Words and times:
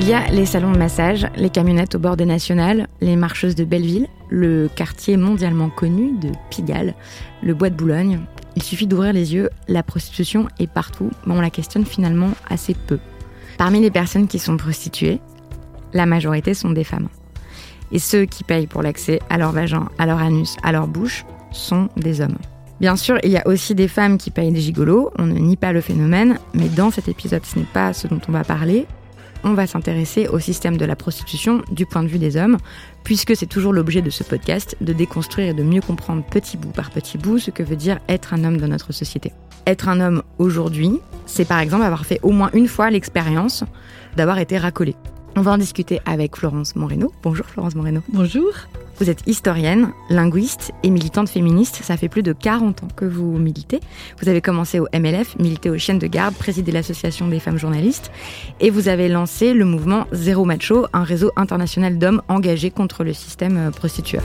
Il 0.00 0.06
y 0.06 0.14
a 0.14 0.30
les 0.30 0.46
salons 0.46 0.70
de 0.70 0.78
massage, 0.78 1.26
les 1.36 1.50
camionnettes 1.50 1.96
au 1.96 1.98
bord 1.98 2.16
des 2.16 2.24
nationales, 2.24 2.86
les 3.00 3.16
marcheuses 3.16 3.56
de 3.56 3.64
Belleville, 3.64 4.06
le 4.30 4.68
quartier 4.74 5.16
mondialement 5.16 5.70
connu 5.70 6.16
de 6.18 6.30
Pigalle, 6.50 6.94
le 7.42 7.52
bois 7.52 7.68
de 7.68 7.74
Boulogne. 7.74 8.20
Il 8.54 8.62
suffit 8.62 8.86
d'ouvrir 8.86 9.12
les 9.12 9.34
yeux, 9.34 9.50
la 9.66 9.82
prostitution 9.82 10.46
est 10.60 10.70
partout, 10.70 11.10
mais 11.26 11.34
on 11.34 11.40
la 11.40 11.50
questionne 11.50 11.84
finalement 11.84 12.30
assez 12.48 12.74
peu. 12.74 13.00
Parmi 13.58 13.80
les 13.80 13.90
personnes 13.90 14.28
qui 14.28 14.38
sont 14.38 14.56
prostituées, 14.56 15.20
la 15.92 16.06
majorité 16.06 16.54
sont 16.54 16.70
des 16.70 16.84
femmes. 16.84 17.08
Et 17.90 17.98
ceux 17.98 18.24
qui 18.24 18.44
payent 18.44 18.68
pour 18.68 18.82
l'accès 18.82 19.18
à 19.30 19.36
leur 19.36 19.50
vagin, 19.50 19.88
à 19.98 20.06
leur 20.06 20.20
anus, 20.20 20.56
à 20.62 20.70
leur 20.70 20.86
bouche, 20.86 21.26
sont 21.50 21.88
des 21.96 22.20
hommes. 22.20 22.38
Bien 22.80 22.94
sûr, 22.94 23.18
il 23.24 23.30
y 23.30 23.36
a 23.36 23.46
aussi 23.48 23.74
des 23.74 23.88
femmes 23.88 24.16
qui 24.16 24.30
payent 24.30 24.52
des 24.52 24.60
gigolos, 24.60 25.10
on 25.18 25.26
ne 25.26 25.38
nie 25.38 25.56
pas 25.56 25.72
le 25.72 25.80
phénomène, 25.80 26.38
mais 26.54 26.68
dans 26.68 26.92
cet 26.92 27.08
épisode, 27.08 27.44
ce 27.44 27.58
n'est 27.58 27.64
pas 27.64 27.92
ce 27.92 28.06
dont 28.06 28.20
on 28.28 28.32
va 28.32 28.44
parler. 28.44 28.86
On 29.44 29.54
va 29.54 29.66
s'intéresser 29.66 30.28
au 30.28 30.38
système 30.38 30.76
de 30.76 30.84
la 30.84 30.96
prostitution 30.96 31.62
du 31.70 31.86
point 31.86 32.02
de 32.02 32.08
vue 32.08 32.18
des 32.18 32.36
hommes, 32.36 32.58
puisque 33.04 33.36
c'est 33.36 33.46
toujours 33.46 33.72
l'objet 33.72 34.02
de 34.02 34.10
ce 34.10 34.24
podcast 34.24 34.76
de 34.80 34.92
déconstruire 34.92 35.48
et 35.48 35.54
de 35.54 35.62
mieux 35.62 35.80
comprendre 35.80 36.24
petit 36.24 36.56
bout 36.56 36.70
par 36.70 36.90
petit 36.90 37.18
bout 37.18 37.38
ce 37.38 37.50
que 37.50 37.62
veut 37.62 37.76
dire 37.76 37.98
être 38.08 38.34
un 38.34 38.44
homme 38.44 38.58
dans 38.58 38.68
notre 38.68 38.92
société. 38.92 39.32
Être 39.66 39.88
un 39.88 40.00
homme 40.00 40.22
aujourd'hui, 40.38 41.00
c'est 41.26 41.46
par 41.46 41.60
exemple 41.60 41.84
avoir 41.84 42.04
fait 42.04 42.20
au 42.22 42.30
moins 42.30 42.50
une 42.52 42.68
fois 42.68 42.90
l'expérience 42.90 43.64
d'avoir 44.16 44.38
été 44.38 44.58
racolé. 44.58 44.96
On 45.38 45.42
va 45.42 45.52
en 45.52 45.58
discuter 45.58 46.00
avec 46.04 46.34
Florence 46.34 46.74
Moreno. 46.74 47.12
Bonjour 47.22 47.46
Florence 47.46 47.76
Moreno. 47.76 48.00
Bonjour. 48.08 48.50
Vous 48.98 49.08
êtes 49.08 49.22
historienne, 49.28 49.92
linguiste 50.10 50.72
et 50.82 50.90
militante 50.90 51.28
féministe. 51.28 51.78
Ça 51.84 51.96
fait 51.96 52.08
plus 52.08 52.24
de 52.24 52.32
40 52.32 52.82
ans 52.82 52.88
que 52.96 53.04
vous 53.04 53.38
militez. 53.38 53.78
Vous 54.20 54.28
avez 54.28 54.40
commencé 54.40 54.80
au 54.80 54.88
MLF, 54.92 55.38
milité 55.38 55.70
aux 55.70 55.78
chaînes 55.78 56.00
de 56.00 56.08
garde, 56.08 56.34
présidé 56.34 56.72
l'association 56.72 57.28
des 57.28 57.38
femmes 57.38 57.56
journalistes 57.56 58.10
et 58.58 58.70
vous 58.70 58.88
avez 58.88 59.08
lancé 59.08 59.54
le 59.54 59.64
mouvement 59.64 60.08
Zéro 60.10 60.44
Macho, 60.44 60.88
un 60.92 61.04
réseau 61.04 61.30
international 61.36 61.98
d'hommes 61.98 62.20
engagés 62.26 62.72
contre 62.72 63.04
le 63.04 63.12
système 63.12 63.58
euh, 63.58 63.70
prostitueur. 63.70 64.24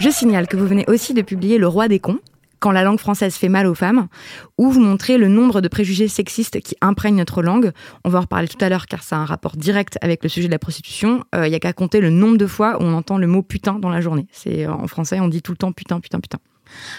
Je 0.00 0.10
signale 0.10 0.48
que 0.48 0.56
vous 0.56 0.66
venez 0.66 0.84
aussi 0.88 1.14
de 1.14 1.22
publier 1.22 1.58
Le 1.58 1.68
Roi 1.68 1.86
des 1.86 2.00
cons, 2.00 2.18
quand 2.60 2.70
la 2.70 2.82
langue 2.82 2.98
française 2.98 3.34
fait 3.34 3.48
mal 3.48 3.66
aux 3.66 3.74
femmes, 3.74 4.08
où 4.56 4.70
vous 4.70 4.80
montrez 4.80 5.18
le 5.18 5.28
nombre 5.28 5.60
de 5.60 5.68
préjugés 5.68 6.08
sexistes 6.08 6.60
qui 6.60 6.76
imprègnent 6.80 7.16
notre 7.16 7.42
langue. 7.42 7.72
On 8.04 8.08
va 8.08 8.18
en 8.18 8.22
reparler 8.22 8.48
tout 8.48 8.62
à 8.62 8.68
l'heure 8.68 8.86
car 8.86 9.02
ça 9.02 9.16
a 9.16 9.20
un 9.20 9.24
rapport 9.24 9.56
direct 9.56 9.98
avec 10.00 10.22
le 10.22 10.28
sujet 10.28 10.46
de 10.46 10.52
la 10.52 10.58
prostitution. 10.58 11.24
Il 11.34 11.48
n'y 11.48 11.54
a 11.54 11.60
qu'à 11.60 11.72
compter 11.72 12.00
le 12.00 12.10
nombre 12.10 12.36
de 12.36 12.46
fois 12.46 12.80
où 12.80 12.84
on 12.84 12.94
entend 12.94 13.18
le 13.18 13.26
mot 13.26 13.42
putain 13.42 13.78
dans 13.78 13.90
la 13.90 14.00
journée. 14.00 14.26
C'est 14.32 14.66
en 14.66 14.86
français, 14.86 15.20
on 15.20 15.28
dit 15.28 15.42
tout 15.42 15.52
le 15.52 15.58
temps 15.58 15.72
putain, 15.72 16.00
putain, 16.00 16.20
putain. 16.20 16.38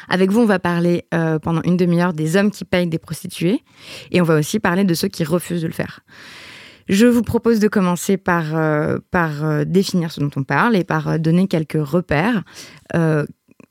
Avec 0.08 0.32
vous, 0.32 0.42
on 0.42 0.46
va 0.46 0.60
parler 0.60 1.06
euh, 1.14 1.40
pendant 1.40 1.62
une 1.64 1.78
demi-heure 1.78 2.14
des 2.14 2.36
hommes 2.36 2.52
qui 2.52 2.66
payent 2.66 2.88
des 2.88 3.00
prostituées 3.00 3.62
et 4.12 4.22
on 4.22 4.24
va 4.24 4.36
aussi 4.36 4.60
parler 4.60 4.84
de 4.84 4.94
ceux 4.94 5.08
qui 5.08 5.24
refusent 5.24 5.62
de 5.62 5.68
le 5.68 5.74
faire. 5.74 6.02
Je 6.90 7.06
vous 7.06 7.22
propose 7.22 7.60
de 7.60 7.68
commencer 7.68 8.18
par, 8.18 8.56
euh, 8.56 8.98
euh, 9.16 9.64
définir 9.64 10.12
ce 10.12 10.20
dont 10.20 10.32
on 10.36 10.44
parle 10.44 10.76
et 10.76 10.84
par 10.84 11.08
euh, 11.08 11.18
donner 11.20 11.48
quelques 11.48 11.78
repères. 11.80 12.44
Euh, 12.96 13.26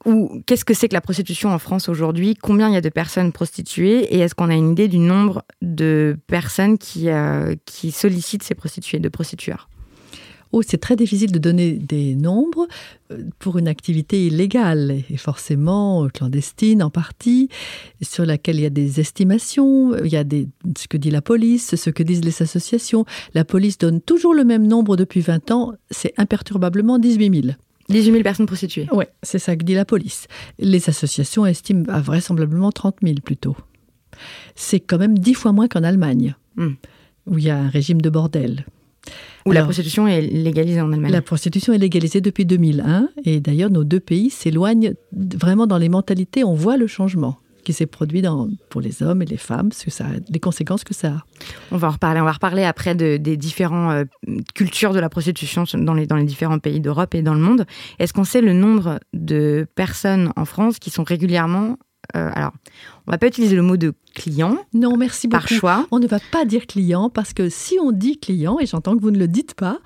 ou 0.06 0.42
qu'est-ce 0.46 0.64
que 0.64 0.74
c'est 0.74 0.88
que 0.88 0.94
la 0.94 1.00
prostitution 1.00 1.50
en 1.50 1.58
France 1.58 1.88
aujourd'hui? 1.88 2.34
Combien 2.34 2.68
il 2.68 2.74
y 2.74 2.76
a 2.76 2.80
de 2.80 2.88
personnes 2.88 3.32
prostituées? 3.32 4.14
Et 4.14 4.20
est-ce 4.20 4.34
qu'on 4.34 4.48
a 4.48 4.54
une 4.54 4.72
idée 4.72 4.88
du 4.88 4.98
nombre 4.98 5.44
de 5.60 6.16
personnes 6.26 6.78
qui, 6.78 7.10
euh, 7.10 7.56
qui 7.64 7.90
sollicitent 7.90 8.44
ces 8.44 8.54
prostituées, 8.54 9.00
de 9.00 9.08
prostitueurs? 9.08 9.68
Oh, 10.50 10.62
c'est 10.62 10.78
très 10.78 10.96
difficile 10.96 11.30
de 11.30 11.38
donner 11.38 11.72
des 11.72 12.14
nombres 12.14 12.68
euh, 13.10 13.24
pour 13.38 13.58
une 13.58 13.68
activité 13.68 14.26
illégale 14.26 15.02
et 15.10 15.16
forcément 15.18 16.04
euh, 16.04 16.08
clandestine 16.08 16.82
en 16.82 16.88
partie, 16.88 17.50
sur 18.00 18.24
laquelle 18.24 18.56
il 18.56 18.62
y 18.62 18.66
a 18.66 18.70
des 18.70 18.98
estimations, 19.00 19.94
il 20.02 20.10
y 20.10 20.16
a 20.16 20.24
des, 20.24 20.48
ce 20.78 20.88
que 20.88 20.96
dit 20.96 21.10
la 21.10 21.20
police, 21.20 21.74
ce 21.74 21.90
que 21.90 22.02
disent 22.02 22.24
les 22.24 22.40
associations. 22.40 23.04
La 23.34 23.44
police 23.44 23.76
donne 23.76 24.00
toujours 24.00 24.32
le 24.32 24.44
même 24.44 24.66
nombre 24.66 24.96
depuis 24.96 25.20
20 25.20 25.50
ans, 25.50 25.72
c'est 25.90 26.14
imperturbablement 26.16 26.98
18 26.98 27.42
000. 27.42 27.56
18 27.88 28.10
000 28.12 28.22
personnes 28.22 28.46
prostituées. 28.46 28.86
Oui, 28.92 29.04
c'est 29.22 29.38
ça 29.38 29.56
que 29.56 29.64
dit 29.64 29.74
la 29.74 29.84
police. 29.84 30.26
Les 30.58 30.88
associations 30.88 31.46
estiment 31.46 31.84
à 31.88 32.00
vraisemblablement 32.00 32.70
30 32.70 32.96
000 33.02 33.16
plutôt. 33.24 33.56
C'est 34.54 34.80
quand 34.80 34.98
même 34.98 35.18
dix 35.18 35.34
fois 35.34 35.52
moins 35.52 35.68
qu'en 35.68 35.82
Allemagne, 35.84 36.34
Hmm. 36.56 36.72
où 37.26 37.38
il 37.38 37.44
y 37.44 37.50
a 37.50 37.56
un 37.58 37.68
régime 37.68 38.00
de 38.00 38.10
bordel. 38.10 38.66
Où 39.46 39.52
la 39.52 39.62
prostitution 39.62 40.06
est 40.08 40.20
légalisée 40.22 40.80
en 40.80 40.92
Allemagne. 40.92 41.12
La 41.12 41.22
prostitution 41.22 41.72
est 41.72 41.78
légalisée 41.78 42.20
depuis 42.20 42.44
2001 42.44 43.08
et 43.24 43.40
d'ailleurs 43.40 43.70
nos 43.70 43.84
deux 43.84 44.00
pays 44.00 44.28
s'éloignent 44.28 44.94
vraiment 45.12 45.66
dans 45.66 45.78
les 45.78 45.88
mentalités. 45.88 46.42
On 46.44 46.54
voit 46.54 46.76
le 46.76 46.86
changement 46.86 47.38
qui 47.68 47.74
s'est 47.74 47.84
produit 47.84 48.22
pour 48.70 48.80
les 48.80 49.02
hommes 49.02 49.20
et 49.20 49.26
les 49.26 49.36
femmes, 49.36 49.72
ce 49.72 49.84
que 49.84 49.90
ça, 49.90 50.06
les 50.30 50.40
conséquences 50.40 50.84
que 50.84 50.94
ça 50.94 51.08
a. 51.08 51.20
On 51.70 51.76
va 51.76 51.88
en 51.88 51.90
reparler. 51.90 52.18
On 52.22 52.24
va 52.24 52.32
reparler 52.32 52.64
après 52.64 52.94
de- 52.94 53.18
des 53.18 53.36
différentes 53.36 54.08
cultures 54.54 54.94
de 54.94 55.00
la 55.00 55.10
prostitution 55.10 55.64
dans 55.74 55.92
les, 55.92 56.06
dans 56.06 56.16
les 56.16 56.24
différents 56.24 56.58
pays 56.58 56.80
d'Europe 56.80 57.14
et 57.14 57.20
dans 57.20 57.34
le 57.34 57.40
monde. 57.40 57.66
Est-ce 57.98 58.14
qu'on 58.14 58.24
sait 58.24 58.40
le 58.40 58.54
nombre 58.54 59.00
de 59.12 59.66
personnes 59.74 60.32
en 60.36 60.46
France 60.46 60.78
qui 60.78 60.88
sont 60.88 61.04
régulièrement... 61.04 61.76
euh, 62.16 62.30
alors, 62.34 62.52
on 63.06 63.10
va 63.10 63.18
pas 63.18 63.26
utiliser 63.26 63.54
le 63.54 63.60
mot 63.62 63.76
de 63.76 63.92
client 64.18 64.58
Non, 64.74 64.96
merci 64.96 65.28
beaucoup. 65.28 65.46
par 65.46 65.48
choix. 65.48 65.86
On 65.90 65.98
ne 65.98 66.06
va 66.06 66.18
pas 66.32 66.44
dire 66.44 66.66
client 66.66 67.08
parce 67.08 67.32
que 67.32 67.48
si 67.48 67.78
on 67.80 67.92
dit 67.92 68.18
client, 68.18 68.58
et 68.60 68.66
j'entends 68.66 68.96
que 68.96 69.00
vous 69.02 69.10
ne 69.10 69.18
le 69.18 69.28
dites 69.28 69.54
pas, 69.54 69.78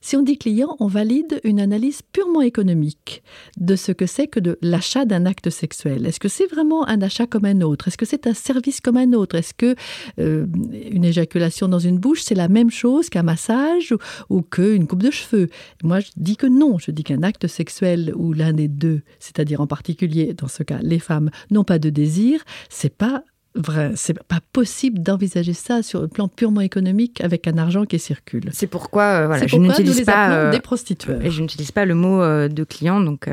si 0.00 0.16
on 0.16 0.22
dit 0.22 0.38
client, 0.38 0.76
on 0.80 0.86
valide 0.86 1.40
une 1.44 1.60
analyse 1.60 2.00
purement 2.12 2.40
économique 2.42 3.22
de 3.58 3.76
ce 3.76 3.92
que 3.92 4.06
c'est 4.06 4.26
que 4.26 4.40
de 4.40 4.58
l'achat 4.62 5.04
d'un 5.04 5.26
acte 5.26 5.50
sexuel. 5.50 6.06
Est-ce 6.06 6.20
que 6.20 6.28
c'est 6.28 6.46
vraiment 6.46 6.86
un 6.88 7.00
achat 7.02 7.26
comme 7.26 7.44
un 7.44 7.60
autre? 7.60 7.88
Est-ce 7.88 7.98
que 7.98 8.06
c'est 8.06 8.26
un 8.26 8.34
service 8.34 8.80
comme 8.80 8.96
un 8.96 9.12
autre? 9.12 9.36
Est-ce 9.36 9.54
que 9.54 9.74
euh, 10.18 10.46
une 10.90 11.04
éjaculation 11.04 11.68
dans 11.68 11.78
une 11.78 11.98
bouche, 11.98 12.22
c'est 12.22 12.34
la 12.34 12.48
même 12.48 12.70
chose 12.70 13.08
qu'un 13.10 13.22
massage 13.22 13.92
ou, 13.92 13.98
ou 14.36 14.42
qu'une 14.42 14.86
coupe 14.86 15.02
de 15.02 15.10
cheveux? 15.10 15.48
Moi, 15.82 16.00
je 16.00 16.10
dis 16.16 16.36
que 16.36 16.46
non. 16.46 16.78
Je 16.78 16.90
dis 16.90 17.04
qu'un 17.04 17.22
acte 17.22 17.46
sexuel 17.46 18.12
où 18.16 18.32
l'un 18.32 18.52
des 18.52 18.68
deux, 18.68 19.02
c'est-à-dire 19.18 19.60
en 19.60 19.66
particulier 19.66 20.34
dans 20.34 20.48
ce 20.48 20.62
cas 20.62 20.78
les 20.82 20.98
femmes, 20.98 21.30
n'ont 21.50 21.64
pas 21.64 21.78
de 21.78 21.90
désir, 21.90 22.42
c'est 22.68 22.94
pas 22.94 23.22
vrai, 23.54 23.92
c'est 23.94 24.20
pas 24.22 24.40
possible 24.52 25.00
d'envisager 25.00 25.52
ça 25.52 25.82
sur 25.82 26.00
le 26.00 26.08
plan 26.08 26.28
purement 26.28 26.60
économique 26.60 27.20
avec 27.20 27.46
un 27.46 27.56
argent 27.58 27.84
qui 27.84 27.98
circule. 27.98 28.50
C'est 28.52 28.66
pourquoi, 28.66 29.02
euh, 29.04 29.26
voilà, 29.26 29.46
je 29.46 29.56
n'utilise 29.56 30.04
pas... 30.04 30.30
euh, 30.30 30.50
des 30.50 30.60
prostitueurs. 30.60 31.24
et 31.24 31.30
je 31.30 31.40
n'utilise 31.40 31.70
pas 31.70 31.84
le 31.84 31.94
mot 31.94 32.20
euh, 32.20 32.48
de 32.48 32.64
client, 32.64 33.00
donc 33.00 33.28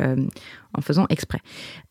en 0.73 0.81
faisant 0.81 1.05
exprès. 1.09 1.39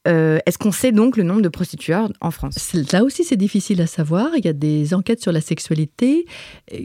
Euh, 0.09 0.39
est-ce 0.47 0.59
qu'on 0.59 0.73
sait 0.73 0.93
donc 0.93 1.17
le 1.17 1.23
nombre 1.23 1.43
de 1.43 1.49
prostitueurs 1.49 2.11
en 2.21 2.31
France? 2.31 2.75
Là 2.93 3.05
aussi, 3.05 3.25
c'est 3.25 3.37
difficile 3.37 3.81
à 3.81 3.87
savoir. 3.87 4.31
Il 4.37 4.45
y 4.45 4.49
a 4.49 4.53
des 4.53 4.95
enquêtes 4.95 5.21
sur 5.21 5.33
la 5.33 5.41
sexualité 5.41 6.27
euh, 6.73 6.79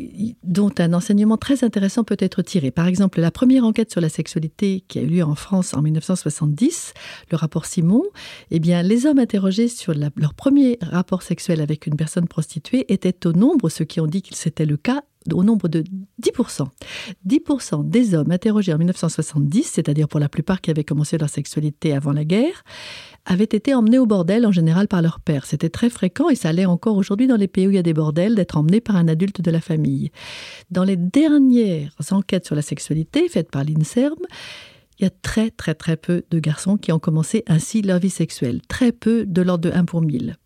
dont 0.44 0.72
un 0.80 0.94
enseignement 0.94 1.38
très 1.38 1.64
intéressant 1.64 2.04
peut 2.04 2.18
être 2.20 2.42
tiré. 2.42 2.72
Par 2.72 2.88
exemple, 2.88 3.20
la 3.22 3.32
première 3.32 3.66
enquête 3.66 3.92
sur 3.92 4.02
la 4.02 4.10
sexualité 4.10 4.84
qui 4.88 5.00
a 5.00 5.02
eu 5.02 5.08
lieu 5.08 5.24
en 5.24 5.36
France 5.36 5.74
en 5.74 5.82
1970, 5.82 6.94
le 7.32 7.38
rapport 7.38 7.66
Simon, 7.66 8.04
eh 8.52 8.60
bien, 8.60 8.84
les 8.84 9.06
hommes 9.06 9.20
interrogés 9.20 9.68
sur 9.68 9.94
leur 9.94 10.34
premier 10.34 10.78
rapport 10.82 11.22
sexuel 11.22 11.62
avec 11.62 11.88
une 11.88 11.96
personne 11.96 12.28
prostituée 12.28 12.92
étaient 12.92 13.26
au 13.26 13.34
nombre, 13.34 13.70
ceux 13.70 13.86
qui 13.86 14.00
ont 14.00 14.08
dit 14.08 14.22
qu'il 14.22 14.36
c'était 14.36 14.66
le 14.66 14.78
cas, 14.78 15.02
au 15.34 15.44
nombre 15.44 15.68
de 15.68 15.84
10%. 16.22 16.68
10% 17.28 17.90
des 17.90 18.16
hommes 18.16 18.32
interrogés 18.32 18.74
en 18.74 18.78
1970, 18.78 19.64
c'est-à-dire 19.64 20.08
pour 20.08 20.20
la 20.20 20.30
plupart 20.30 20.62
qui 20.62 20.72
avaient 20.72 20.84
commencé 20.84 21.18
leur 21.18 21.30
sexualité 21.30 21.94
avant 21.94 22.12
la 22.12 22.26
guerre, 22.26 22.64
avaient 23.26 23.44
été 23.44 23.74
emmenés 23.74 23.98
au 23.98 24.06
bordel 24.06 24.46
en 24.46 24.52
général 24.52 24.88
par 24.88 25.02
leur 25.02 25.20
père. 25.20 25.46
C'était 25.46 25.70
très 25.70 25.90
fréquent 25.90 26.30
et 26.30 26.36
ça 26.36 26.50
allait 26.50 26.66
encore 26.66 26.98
aujourd'hui 26.98 27.28
dans 27.28 27.38
les 27.38 27.48
pays 27.48 27.68
où 27.68 27.72
il 27.72 27.76
y 27.76 27.80
a 27.80 27.84
des 27.84 27.94
bordels 27.94 28.36
d'être 28.36 28.58
emmenés 28.58 28.82
par 28.82 28.96
un 28.96 29.08
adulte 29.08 29.42
de 29.42 29.52
la 29.52 29.62
famille. 29.62 30.12
Dans 30.72 30.84
les 30.84 30.96
dernières 30.96 31.96
enquêtes 32.12 32.46
sur 32.46 32.56
la 32.56 32.62
sexualité 32.62 33.28
faites 33.28 33.50
par 33.50 33.64
l'INSERM, 33.64 34.20
il 35.00 35.04
y 35.04 35.08
a 35.08 35.12
très 35.22 35.52
très 35.52 35.74
très 35.74 35.98
peu 35.98 36.24
de 36.30 36.40
garçons 36.40 36.78
qui 36.78 36.92
ont 36.92 37.00
commencé 37.00 37.44
ainsi 37.48 37.82
leur 37.82 38.00
vie 38.00 38.10
sexuelle. 38.10 38.62
Très 38.68 38.92
peu 38.92 39.26
de 39.26 39.42
l'ordre 39.42 39.70
de 39.70 39.76
1 39.76 39.86
pour 39.86 40.02
1000. 40.02 40.38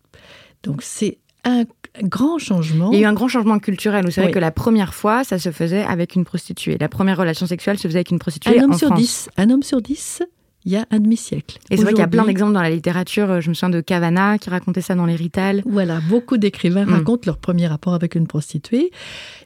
Donc 0.62 0.82
c'est 0.82 1.19
un 1.44 1.64
grand 2.02 2.38
changement. 2.38 2.90
Il 2.92 2.98
y 2.98 3.02
a 3.02 3.06
eu 3.06 3.10
un 3.10 3.12
grand 3.12 3.28
changement 3.28 3.58
culturel. 3.58 4.04
Vous 4.04 4.10
savez 4.10 4.30
que 4.30 4.38
la 4.38 4.50
première 4.50 4.94
fois, 4.94 5.24
ça 5.24 5.38
se 5.38 5.50
faisait 5.50 5.82
avec 5.82 6.14
une 6.14 6.24
prostituée. 6.24 6.76
La 6.78 6.88
première 6.88 7.16
relation 7.16 7.46
sexuelle 7.46 7.78
se 7.78 7.88
faisait 7.88 7.98
avec 7.98 8.10
une 8.10 8.18
prostituée 8.18 8.58
un 8.58 8.64
homme 8.64 8.72
en 8.72 8.78
sur 8.78 8.88
France. 8.88 9.00
Dix, 9.00 9.28
un 9.36 9.50
homme 9.50 9.62
sur 9.62 9.80
dix 9.80 10.22
il 10.64 10.72
y 10.72 10.76
a 10.76 10.84
un 10.90 11.00
demi-siècle. 11.00 11.58
Et 11.70 11.76
c'est 11.76 11.82
vrai 11.82 11.92
qu'il 11.92 12.00
y 12.00 12.04
a 12.04 12.08
plein 12.08 12.24
d'exemples 12.26 12.52
dans 12.52 12.60
la 12.62 12.70
littérature. 12.70 13.40
Je 13.40 13.48
me 13.48 13.54
souviens 13.54 13.70
de 13.70 13.80
Cavana 13.80 14.36
qui 14.38 14.50
racontait 14.50 14.80
ça 14.82 14.94
dans 14.94 15.06
les 15.06 15.16
Rital. 15.16 15.62
Voilà, 15.64 16.00
beaucoup 16.08 16.36
d'écrivains 16.36 16.84
Mm. 16.84 16.92
racontent 16.92 17.22
leur 17.26 17.38
premier 17.38 17.66
rapport 17.66 17.94
avec 17.94 18.14
une 18.14 18.26
prostituée. 18.26 18.90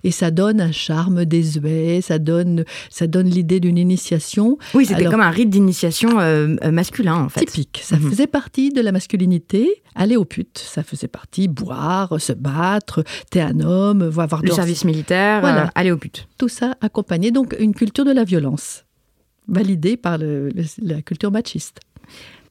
Et 0.03 0.11
ça 0.11 0.31
donne 0.31 0.61
un 0.61 0.73
charme 0.73 1.25
désuet, 1.25 2.01
ça 2.03 2.19
donne, 2.19 2.65
ça 2.91 3.07
donne 3.07 3.29
l'idée 3.29 3.61
d'une 3.61 3.79
initiation. 3.79 4.59
Oui, 4.75 4.87
c'était 4.87 5.01
Alors- 5.03 5.13
comme 5.13 5.21
un 5.21 5.31
rite 5.31 5.51
d'initiation 5.51 6.19
euh, 6.21 6.57
euh, 6.65 6.71
masculin, 6.73 7.15
en 7.15 7.29
fait. 7.29 7.45
Typique. 7.45 7.81
Ça 7.83 7.97
Mhm. 7.97 8.11
faisait 8.11 8.27
partie 8.27 8.71
de 8.71 8.81
la 8.81 8.91
masculinité. 8.93 9.83
Aller 9.95 10.17
aux 10.17 10.25
putes, 10.25 10.59
ça 10.59 10.83
faisait 10.83 11.09
partie. 11.09 11.47
Boire, 11.49 12.21
se 12.21 12.33
battre, 12.33 13.05
t'es 13.31 13.41
un 13.41 13.61
homme, 13.61 14.03
avoir 14.03 14.43
Le 14.43 14.51
service 14.51 14.85
militaire, 14.85 15.41
Voilà. 15.41 15.65
euh, 15.67 15.71
aller 15.77 15.93
au 15.93 15.97
pute. 15.97 16.27
Tout 16.39 16.49
ça 16.49 16.75
accompagné. 16.81 17.31
Donc, 17.31 17.55
une 17.61 17.75
culture 17.75 18.05
de 18.05 18.11
la 18.13 18.25
violence, 18.25 18.85
validée 19.49 19.97
par 19.97 20.19
la 20.19 21.03
culture 21.03 21.31
machiste. 21.31 21.81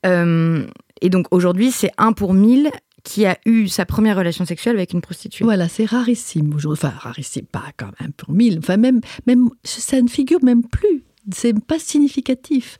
Euh, 0.06 0.66
et 1.01 1.10
donc 1.10 1.28
aujourd'hui, 1.31 1.72
c'est 1.72 1.92
un 1.98 2.13
pour 2.13 2.34
mille 2.34 2.69
qui 3.04 3.25
a 3.25 3.38
eu 3.45 3.68
sa 3.68 3.86
première 3.86 4.18
relation 4.18 4.45
sexuelle 4.45 4.78
avec 4.78 4.94
une 4.94 5.01
prostituée. 5.01 5.44
Voilà, 5.44 5.68
c'est 5.68 5.86
rarissime 5.86 6.54
aujourd'hui. 6.54 6.86
Enfin, 6.86 6.98
rarissime, 6.98 7.45
pas 7.45 7.66
quand 7.75 7.92
même 8.00 8.13
pour 8.13 8.31
mille. 8.31 8.60
Enfin, 8.60 8.78
même, 8.78 9.01
même, 9.28 9.50
ça 9.63 10.01
ne 10.01 10.07
figure 10.07 10.44
même 10.44 10.63
plus. 10.63 11.04
C'est 11.34 11.54
pas 11.66 11.80
significatif. 11.80 12.78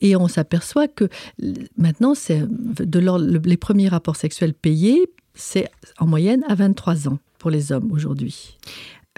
Et 0.00 0.16
on 0.16 0.28
s'aperçoit 0.28 0.88
que 0.88 1.08
maintenant, 1.76 2.14
c'est 2.14 2.42
de 2.48 3.38
les 3.44 3.56
premiers 3.56 3.88
rapports 3.88 4.16
sexuels 4.16 4.54
payés, 4.54 5.10
c'est 5.34 5.68
en 5.98 6.06
moyenne 6.06 6.44
à 6.48 6.54
23 6.54 7.08
ans 7.08 7.18
pour 7.38 7.50
les 7.50 7.72
hommes 7.72 7.92
aujourd'hui. 7.92 8.58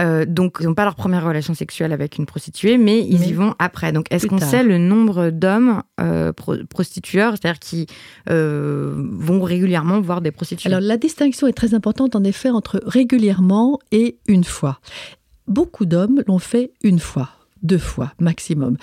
Euh, 0.00 0.24
donc 0.24 0.56
ils 0.60 0.66
n'ont 0.66 0.74
pas 0.74 0.84
leur 0.84 0.94
première 0.94 1.24
relation 1.24 1.52
sexuelle 1.54 1.92
avec 1.92 2.16
une 2.16 2.26
prostituée, 2.26 2.78
mais 2.78 3.00
ils 3.06 3.20
Mais 3.20 3.28
y 3.28 3.32
vont 3.32 3.54
après. 3.58 3.92
Donc 3.92 4.06
est-ce 4.10 4.26
qu'on 4.26 4.38
sait 4.38 4.62
le 4.62 4.78
nombre 4.78 5.30
d'hommes 5.30 5.82
euh, 6.00 6.32
pro- 6.32 6.64
prostitueurs, 6.68 7.34
c'est-à-dire 7.34 7.58
qui 7.58 7.86
euh, 8.30 8.94
vont 8.96 9.42
régulièrement 9.42 10.00
voir 10.00 10.20
des 10.20 10.30
prostituées? 10.30 10.68
Alors 10.70 10.80
la 10.80 10.96
distinction 10.96 11.46
est 11.46 11.52
très 11.52 11.74
importante 11.74 12.16
en 12.16 12.24
effet 12.24 12.50
entre 12.50 12.80
régulièrement 12.86 13.78
et 13.92 14.18
une 14.26 14.44
fois. 14.44 14.80
Beaucoup 15.46 15.84
d'hommes 15.84 16.22
l'ont 16.26 16.38
fait 16.38 16.72
une 16.82 17.00
fois, 17.00 17.28
deux 17.62 17.78
fois 17.78 18.12
maximum. 18.20 18.76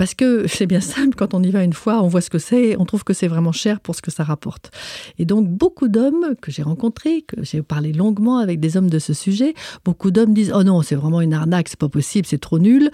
Parce 0.00 0.14
que 0.14 0.46
c'est 0.48 0.64
bien 0.64 0.80
simple, 0.80 1.14
quand 1.14 1.34
on 1.34 1.42
y 1.42 1.50
va 1.50 1.62
une 1.62 1.74
fois, 1.74 2.02
on 2.02 2.08
voit 2.08 2.22
ce 2.22 2.30
que 2.30 2.38
c'est, 2.38 2.74
on 2.78 2.86
trouve 2.86 3.04
que 3.04 3.12
c'est 3.12 3.28
vraiment 3.28 3.52
cher 3.52 3.80
pour 3.80 3.94
ce 3.94 4.00
que 4.00 4.10
ça 4.10 4.24
rapporte. 4.24 4.70
Et 5.18 5.26
donc 5.26 5.46
beaucoup 5.46 5.88
d'hommes 5.88 6.36
que 6.40 6.50
j'ai 6.50 6.62
rencontrés, 6.62 7.20
que 7.20 7.44
j'ai 7.44 7.60
parlé 7.60 7.92
longuement 7.92 8.38
avec 8.38 8.60
des 8.60 8.78
hommes 8.78 8.88
de 8.88 8.98
ce 8.98 9.12
sujet, 9.12 9.52
beaucoup 9.84 10.10
d'hommes 10.10 10.32
disent 10.32 10.52
"Oh 10.56 10.64
non, 10.64 10.80
c'est 10.80 10.94
vraiment 10.94 11.20
une 11.20 11.34
arnaque, 11.34 11.68
c'est 11.68 11.78
pas 11.78 11.90
possible, 11.90 12.26
c'est 12.26 12.38
trop 12.38 12.58
nul." 12.58 12.90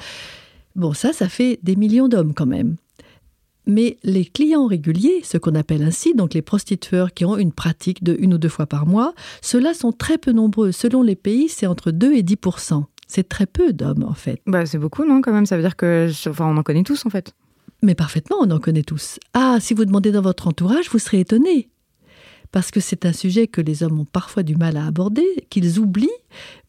Bon, 0.75 0.95
ça 0.95 1.13
ça 1.13 1.29
fait 1.29 1.61
des 1.63 1.77
millions 1.77 2.09
d'hommes 2.09 2.35
quand 2.35 2.45
même. 2.45 2.75
Mais 3.67 3.99
les 4.03 4.25
clients 4.25 4.67
réguliers, 4.67 5.21
ce 5.23 5.39
qu'on 5.39 5.55
appelle 5.55 5.85
ainsi, 5.85 6.13
donc 6.13 6.35
les 6.35 6.43
prostitueurs 6.43 7.15
qui 7.15 7.25
ont 7.25 7.37
une 7.37 7.53
pratique 7.53 8.03
de 8.03 8.17
une 8.19 8.35
ou 8.35 8.39
deux 8.39 8.49
fois 8.49 8.67
par 8.67 8.85
mois, 8.85 9.15
ceux-là 9.43 9.75
sont 9.75 9.93
très 9.93 10.19
peu 10.19 10.33
nombreux. 10.33 10.73
Selon 10.73 11.03
les 11.03 11.17
pays, 11.17 11.49
c'est 11.49 11.69
entre 11.69 11.93
2 11.93 12.15
et 12.15 12.25
10 12.25 12.37
C'est 13.07 13.29
très 13.29 13.47
peu 13.47 13.73
d'hommes, 13.73 14.05
en 14.05 14.15
fait. 14.15 14.41
Bah, 14.47 14.67
c'est 14.67 14.79
beaucoup, 14.79 15.05
non, 15.05 15.21
quand 15.21 15.33
même? 15.33 15.47
Ça 15.47 15.57
veut 15.57 15.63
dire 15.63 15.77
que. 15.77 16.11
Enfin, 16.29 16.47
on 16.47 16.57
en 16.57 16.63
connaît 16.63 16.83
tous, 16.83 17.07
en 17.07 17.11
fait. 17.11 17.35
Mais 17.83 17.95
parfaitement, 17.95 18.37
on 18.41 18.51
en 18.51 18.59
connaît 18.59 18.83
tous. 18.83 19.19
Ah, 19.35 19.59
si 19.61 19.75
vous 19.75 19.85
demandez 19.85 20.11
dans 20.13 20.23
votre 20.23 20.49
entourage, 20.49 20.91
vous 20.91 20.99
serez 20.99 21.21
étonné. 21.21 21.69
Parce 22.57 22.71
que 22.71 22.81
c'est 22.81 23.05
un 23.05 23.13
sujet 23.13 23.49
que 23.49 23.61
les 23.61 23.83
hommes 23.83 24.01
ont 24.01 24.07
parfois 24.07 24.43
du 24.43 24.57
mal 24.57 24.79
à 24.79 24.87
aborder, 24.87 25.47
qu'ils 25.51 25.79
oublient. 25.79 26.09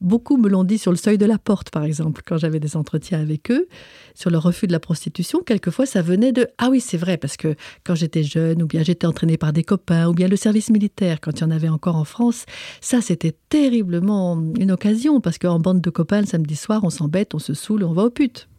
Beaucoup 0.01 0.35
me 0.35 0.49
l'ont 0.49 0.65
dit 0.65 0.77
sur 0.77 0.91
le 0.91 0.97
seuil 0.97 1.17
de 1.17 1.25
la 1.25 1.37
porte, 1.37 1.69
par 1.69 1.85
exemple, 1.85 2.23
quand 2.25 2.35
j'avais 2.37 2.59
des 2.59 2.75
entretiens 2.75 3.21
avec 3.21 3.49
eux, 3.51 3.69
sur 4.13 4.29
le 4.29 4.37
refus 4.37 4.67
de 4.67 4.73
la 4.73 4.81
prostitution. 4.81 5.39
Quelquefois, 5.45 5.85
ça 5.85 6.01
venait 6.01 6.33
de 6.33 6.45
Ah 6.57 6.67
oui, 6.69 6.81
c'est 6.81 6.97
vrai, 6.97 7.15
parce 7.15 7.37
que 7.37 7.55
quand 7.85 7.95
j'étais 7.95 8.23
jeune, 8.23 8.61
ou 8.63 8.67
bien 8.67 8.83
j'étais 8.83 9.07
entraînée 9.07 9.37
par 9.37 9.53
des 9.53 9.63
copains, 9.63 10.09
ou 10.09 10.13
bien 10.13 10.27
le 10.27 10.35
service 10.35 10.71
militaire, 10.71 11.21
quand 11.21 11.39
il 11.39 11.39
y 11.39 11.45
en 11.45 11.51
avait 11.51 11.69
encore 11.69 11.95
en 11.95 12.03
France, 12.03 12.43
ça, 12.81 12.99
c'était 12.99 13.37
terriblement 13.47 14.37
une 14.59 14.71
occasion, 14.71 15.21
parce 15.21 15.37
qu'en 15.37 15.57
bande 15.57 15.79
de 15.79 15.89
copains, 15.89 16.19
le 16.19 16.27
samedi 16.27 16.57
soir, 16.57 16.81
on 16.83 16.89
s'embête, 16.89 17.33
on 17.33 17.39
se 17.39 17.53
saoule, 17.53 17.85
on 17.85 17.93
va 17.93 18.03
aux 18.03 18.09
putes. 18.09 18.49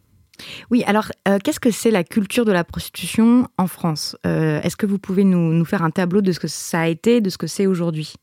Oui, 0.71 0.83
alors, 0.85 1.11
euh, 1.27 1.37
qu'est-ce 1.43 1.59
que 1.59 1.71
c'est 1.71 1.91
la 1.91 2.03
culture 2.03 2.45
de 2.45 2.51
la 2.51 2.63
prostitution 2.63 3.47
en 3.57 3.67
France? 3.67 4.15
Euh, 4.25 4.61
Est-ce 4.61 4.75
que 4.77 4.85
vous 4.85 4.99
pouvez 4.99 5.23
nous, 5.23 5.53
nous 5.53 5.65
faire 5.65 5.83
un 5.83 5.91
tableau 5.91 6.21
de 6.21 6.31
ce 6.31 6.39
que 6.39 6.47
ça 6.47 6.81
a 6.81 6.87
été, 6.87 7.21
de 7.21 7.29
ce 7.29 7.37
que 7.37 7.47
c'est 7.47 7.65
aujourd'hui? 7.67 8.13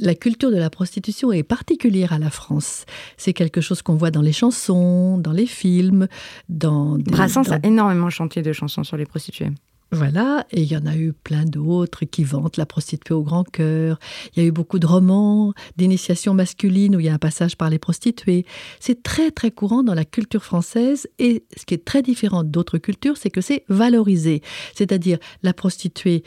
La 0.00 0.14
culture 0.14 0.50
de 0.50 0.56
la 0.56 0.70
prostitution 0.70 1.32
est 1.32 1.42
particulière 1.42 2.12
à 2.14 2.18
la 2.18 2.30
France. 2.30 2.86
C'est 3.18 3.34
quelque 3.34 3.60
chose 3.60 3.82
qu'on 3.82 3.94
voit 3.94 4.10
dans 4.10 4.22
les 4.22 4.32
chansons, 4.32 5.18
dans 5.18 5.32
les 5.32 5.46
films, 5.46 6.08
dans 6.48 6.96
des, 6.96 7.10
Brassens 7.10 7.42
dans- 7.42 7.52
a 7.56 7.58
énormément 7.62 8.08
chanté 8.08 8.40
de 8.40 8.52
chansons 8.54 8.84
sur 8.84 8.96
les 8.96 9.04
prostituées. 9.04 9.50
Voilà, 9.94 10.46
et 10.50 10.62
il 10.62 10.72
y 10.72 10.76
en 10.76 10.86
a 10.86 10.96
eu 10.96 11.12
plein 11.12 11.44
d'autres 11.44 12.06
qui 12.06 12.24
vantent 12.24 12.56
la 12.56 12.64
prostituée 12.64 13.12
au 13.12 13.22
grand 13.22 13.44
cœur. 13.44 13.98
Il 14.34 14.42
y 14.42 14.46
a 14.46 14.48
eu 14.48 14.50
beaucoup 14.50 14.78
de 14.78 14.86
romans 14.86 15.52
d'initiation 15.76 16.32
masculine 16.32 16.96
où 16.96 17.00
il 17.00 17.04
y 17.04 17.08
a 17.10 17.14
un 17.14 17.18
passage 17.18 17.58
par 17.58 17.68
les 17.68 17.78
prostituées. 17.78 18.46
C'est 18.80 19.02
très 19.02 19.30
très 19.30 19.50
courant 19.50 19.82
dans 19.82 19.92
la 19.92 20.06
culture 20.06 20.44
française 20.44 21.06
et 21.18 21.44
ce 21.54 21.66
qui 21.66 21.74
est 21.74 21.84
très 21.84 22.00
différent 22.00 22.42
d'autres 22.42 22.78
cultures, 22.78 23.18
c'est 23.18 23.28
que 23.28 23.42
c'est 23.42 23.64
valorisé. 23.68 24.40
C'est-à-dire 24.74 25.18
la 25.42 25.52
prostituée 25.52 26.24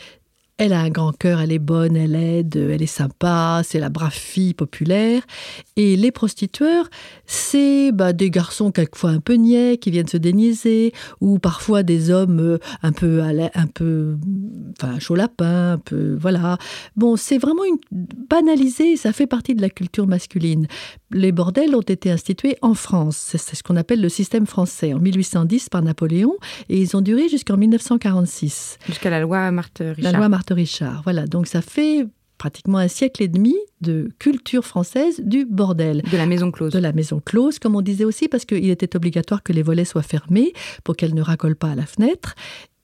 elle 0.58 0.72
a 0.72 0.80
un 0.80 0.90
grand 0.90 1.12
cœur, 1.12 1.42
elle 1.42 1.52
est 1.52 1.60
bonne, 1.60 1.98
elle 1.98 2.16
aide, 2.16 2.56
elle 2.56 2.82
est 2.82 2.86
sympa, 2.86 3.62
c'est 3.66 3.80
la 3.80 3.90
brave 3.90 4.14
fille 4.14 4.54
populaire. 4.54 5.22
Et 5.76 5.98
les 5.98 6.12
prostitueurs, 6.12 6.90
c'est 7.26 7.92
bah, 7.92 8.14
des 8.14 8.30
garçons 8.30 8.72
quelquefois 8.72 9.10
un 9.10 9.20
peu 9.20 9.34
niais 9.34 9.78
qui 9.78 9.92
viennent 9.92 10.08
se 10.08 10.16
déniaiser, 10.16 10.94
ou 11.20 11.40
parfois 11.40 11.84
des 11.84 12.10
hommes 12.10 12.40
euh, 12.40 12.58
un 12.84 12.94
peu, 12.94 13.22
un 13.22 13.68
peu, 13.68 14.16
enfin, 14.82 14.98
chaud 15.00 15.16
lapin, 15.16 15.74
un 15.74 15.78
peu, 15.78 16.16
voilà. 16.20 16.58
Bon, 16.96 17.18
c'est 17.18 17.38
vraiment 17.38 17.66
une, 17.66 17.78
banalisé, 18.30 18.96
ça 18.96 19.12
fait 19.12 19.28
partie 19.28 19.56
de 19.56 19.62
la 19.62 19.70
culture 19.70 20.08
masculine. 20.08 20.68
Les 21.12 21.34
bordels 21.34 21.76
ont 21.76 21.82
été 21.82 22.12
institués 22.12 22.56
en 22.62 22.76
France, 22.76 23.18
c'est 23.18 23.38
c'est 23.38 23.56
ce 23.56 23.64
qu'on 23.64 23.76
appelle 23.76 24.02
le 24.02 24.10
système 24.10 24.48
français, 24.48 24.94
en 24.94 25.00
1810 25.00 25.70
par 25.70 25.82
Napoléon, 25.82 26.36
et 26.70 26.80
ils 26.80 26.96
ont 26.96 27.02
duré 27.02 27.28
jusqu'en 27.28 27.58
1946. 27.58 28.80
Jusqu'à 28.88 29.10
la 29.10 29.20
loi 29.20 29.52
Marthe 29.52 29.82
Richard. 29.82 30.12
La 30.12 30.18
loi 30.18 30.30
Marthe 30.30 30.45
Richard. 30.54 31.02
Voilà, 31.04 31.26
donc 31.26 31.48
ça 31.48 31.62
fait 31.62 32.06
pratiquement 32.38 32.80
un 32.80 32.88
siècle 32.88 33.24
et 33.24 33.28
demi 33.28 33.56
de 33.82 34.10
culture 34.20 34.66
française 34.66 35.22
du 35.24 35.46
bordel. 35.46 36.02
De 36.12 36.18
la 36.18 36.26
maison 36.26 36.52
close. 36.52 36.74
De 36.74 36.80
la 36.80 36.92
maison 36.92 37.22
close, 37.24 37.60
comme 37.60 37.76
on 37.76 37.82
disait 37.82 38.06
aussi, 38.06 38.28
parce 38.28 38.46
qu'il 38.46 38.70
était 38.70 38.96
obligatoire 38.96 39.44
que 39.44 39.54
les 39.54 39.64
volets 39.64 39.86
soient 39.86 40.02
fermés 40.02 40.54
pour 40.84 40.96
qu'elles 40.96 41.16
ne 41.16 41.22
racolent 41.22 41.56
pas 41.56 41.72
à 41.72 41.76
la 41.76 41.86
fenêtre. 41.86 42.36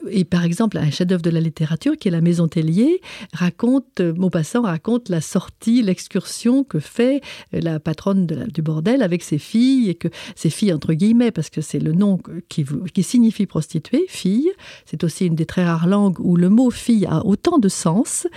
Et 0.09 0.25
par 0.25 0.43
exemple, 0.43 0.77
un 0.77 0.89
chef-d'œuvre 0.89 1.21
de 1.21 1.29
la 1.29 1.39
littérature 1.39 1.97
qui 1.97 2.07
est 2.07 2.11
La 2.11 2.21
Maison 2.21 2.47
Tellier 2.47 3.01
raconte, 3.33 3.99
euh, 3.99 4.13
Maupassant 4.13 4.63
raconte 4.63 5.09
la 5.09 5.21
sortie, 5.21 5.81
l'excursion 5.81 6.63
que 6.63 6.79
fait 6.79 7.21
euh, 7.53 7.59
la 7.61 7.79
patronne 7.79 8.25
de 8.25 8.35
la- 8.35 8.45
du 8.47 8.61
bordel 8.61 9.01
avec 9.01 9.23
ses 9.23 9.37
filles 9.37 9.89
et 9.89 9.95
que 9.95 10.07
ses 10.35 10.49
filles 10.49 10.73
entre 10.73 10.93
guillemets 10.93 11.31
parce 11.31 11.49
que 11.49 11.61
c'est 11.61 11.79
le 11.79 11.93
nom 11.93 12.19
qui, 12.49 12.65
signifie 13.03 13.45
prostituée, 13.45 14.05
fille. 14.07 14.49
C'est 14.85 15.03
aussi 15.03 15.25
une 15.25 15.35
des 15.35 15.45
très 15.45 15.65
rares 15.65 15.87
langues 15.87 16.19
où 16.19 16.35
le 16.35 16.49
mot 16.49 16.69
fille 16.71 17.05
a 17.05 17.25
autant 17.25 17.57
de 17.57 17.69
sens. 17.69 18.27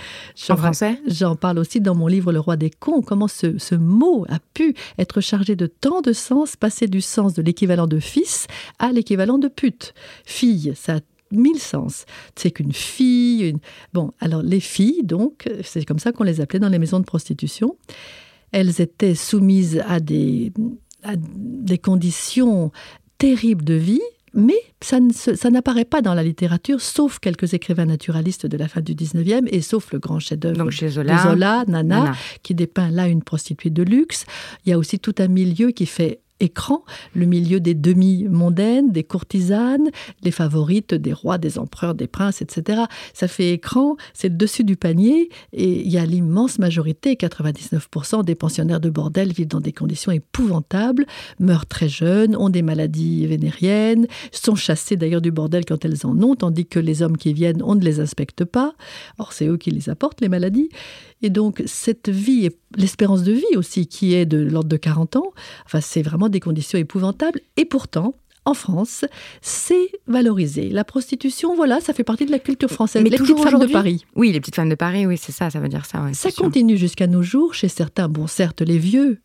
En 0.49 0.57
français? 0.57 0.99
J'en 1.07 1.35
parle 1.35 1.59
aussi 1.59 1.81
dans 1.81 1.95
mon 1.95 2.07
livre 2.07 2.31
Le 2.31 2.39
roi 2.39 2.57
des 2.57 2.69
cons, 2.69 3.01
comment 3.01 3.27
ce, 3.27 3.57
ce 3.57 3.75
mot 3.75 4.25
a 4.29 4.39
pu 4.53 4.73
être 4.97 5.21
chargé 5.21 5.55
de 5.55 5.67
tant 5.67 6.01
de 6.01 6.13
sens, 6.13 6.55
passer 6.55 6.87
du 6.87 7.01
sens 7.01 7.33
de 7.33 7.41
l'équivalent 7.41 7.87
de 7.87 7.99
fils 7.99 8.47
à 8.79 8.91
l'équivalent 8.91 9.37
de 9.37 9.47
pute. 9.47 9.93
Fille, 10.25 10.73
ça 10.75 10.95
a 10.95 10.99
mille 11.35 11.59
sens. 11.59 12.05
C'est 12.35 12.51
qu'une 12.51 12.73
fille, 12.73 13.55
bon, 13.93 14.11
alors 14.19 14.41
les 14.41 14.59
filles, 14.59 15.03
donc, 15.03 15.49
c'est 15.63 15.85
comme 15.85 15.99
ça 15.99 16.11
qu'on 16.11 16.23
les 16.23 16.41
appelait 16.41 16.59
dans 16.59 16.69
les 16.69 16.79
maisons 16.79 16.99
de 16.99 17.05
prostitution. 17.05 17.77
Elles 18.51 18.81
étaient 18.81 19.15
soumises 19.15 19.83
à 19.87 19.99
des, 19.99 20.53
à 21.03 21.15
des 21.17 21.77
conditions 21.77 22.71
terribles 23.17 23.63
de 23.63 23.75
vie 23.75 24.01
mais 24.35 24.55
ça, 24.81 24.99
n'apparaît 25.49 25.85
pas 25.85 26.01
dans 26.01 26.13
la 26.13 26.21
littérature, 26.21 26.81
sauf 26.81 27.19
quelques 27.19 27.53
écrivains 27.53 27.85
naturalistes 27.85 28.45
de 28.45 28.57
la 28.57 28.67
fin 28.67 28.81
du 28.81 28.93
19e 28.93 29.47
et 29.49 29.61
sauf 29.61 29.93
le 29.93 29.99
grand 29.99 30.19
chef-d'œuvre 30.19 30.65
de 30.65 31.17
Zola, 31.17 31.63
Nana, 31.67 32.11
qui 32.43 32.53
dépeint 32.53 32.91
là 32.91 33.07
une 33.07 33.23
prostituée 33.23 33.69
de 33.69 33.81
luxe. 33.81 34.25
Il 34.65 34.71
y 34.71 34.73
a 34.73 34.77
aussi 34.77 34.99
tout 34.99 35.15
un 35.19 35.29
milieu 35.29 35.71
qui 35.71 35.85
fait 35.85 36.19
écran, 36.39 36.83
le 37.13 37.25
milieu 37.25 37.59
des 37.59 37.73
demi-mondaines, 37.73 38.91
des 38.91 39.03
courtisanes, 39.03 39.89
les 40.21 40.31
favorites 40.31 40.93
des 40.93 41.13
rois, 41.13 41.37
des 41.37 41.57
empereurs, 41.57 41.95
des 41.95 42.07
princes, 42.07 42.41
etc. 42.41 42.83
Ça 43.13 43.27
fait 43.27 43.51
écran, 43.51 43.95
c'est 44.13 44.29
le 44.29 44.35
dessus 44.35 44.63
du 44.63 44.75
panier, 44.75 45.29
et 45.53 45.81
il 45.81 45.91
y 45.91 45.97
a 45.97 46.05
l'immense 46.05 46.59
majorité, 46.59 47.15
99% 47.15 48.23
des 48.23 48.35
pensionnaires 48.35 48.79
de 48.79 48.89
bordel 48.89 49.31
vivent 49.31 49.47
dans 49.47 49.61
des 49.61 49.71
conditions 49.71 50.11
épouvantables, 50.11 51.05
meurent 51.39 51.65
très 51.65 51.89
jeunes, 51.89 52.35
ont 52.35 52.49
des 52.49 52.61
maladies 52.61 53.25
vénériennes, 53.27 54.07
sont 54.31 54.55
chassés 54.55 54.97
d'ailleurs 54.97 55.21
du 55.21 55.31
bordel 55.31 55.65
quand 55.65 55.85
elles 55.85 56.05
en 56.05 56.21
ont, 56.21 56.35
tandis 56.35 56.65
que 56.65 56.79
les 56.79 57.01
hommes 57.01 57.17
qui 57.17 57.33
viennent, 57.33 57.61
on 57.63 57.75
ne 57.75 57.81
les 57.81 57.99
inspecte 57.99 58.43
pas. 58.43 58.73
Or, 59.17 59.33
c'est 59.33 59.47
eux 59.47 59.57
qui 59.57 59.71
les 59.71 59.89
apportent, 59.89 60.21
les 60.21 60.29
maladies. 60.29 60.69
Et 61.21 61.29
donc, 61.29 61.63
cette 61.65 62.09
vie, 62.09 62.49
l'espérance 62.75 63.23
de 63.23 63.33
vie 63.33 63.55
aussi, 63.55 63.87
qui 63.87 64.13
est 64.13 64.25
de 64.25 64.37
l'ordre 64.37 64.69
de 64.69 64.77
40 64.77 65.15
ans, 65.17 65.33
enfin, 65.65 65.81
c'est 65.81 66.01
vraiment 66.01 66.29
des 66.29 66.39
conditions 66.39 66.77
épouvantables. 66.77 67.39
Et 67.57 67.65
pourtant, 67.65 68.15
en 68.45 68.53
France, 68.53 69.05
c'est 69.41 69.89
valorisé. 70.07 70.69
La 70.69 70.83
prostitution, 70.83 71.55
voilà, 71.55 71.81
ça 71.81 71.93
fait 71.93 72.03
partie 72.03 72.25
de 72.25 72.31
la 72.31 72.39
culture 72.39 72.69
française. 72.69 73.03
Mais 73.03 73.09
les 73.09 73.17
petites 73.17 73.39
femmes 73.39 73.59
de 73.59 73.65
Paris. 73.65 74.05
Oui, 74.15 74.31
les 74.31 74.39
petites 74.39 74.55
femmes 74.55 74.69
de 74.69 74.75
Paris, 74.75 75.07
oui, 75.07 75.17
c'est 75.17 75.31
ça, 75.31 75.49
ça 75.49 75.59
veut 75.59 75.67
dire 75.67 75.85
ça. 75.85 76.01
ça 76.13 76.31
continue 76.31 76.77
jusqu'à 76.77 77.07
nos 77.07 77.23
jours 77.23 77.55
chez 77.55 77.67
certains, 77.67 78.07
bon, 78.07 78.27
certes 78.27 78.61
les 78.61 78.77
vieux, 78.77 79.19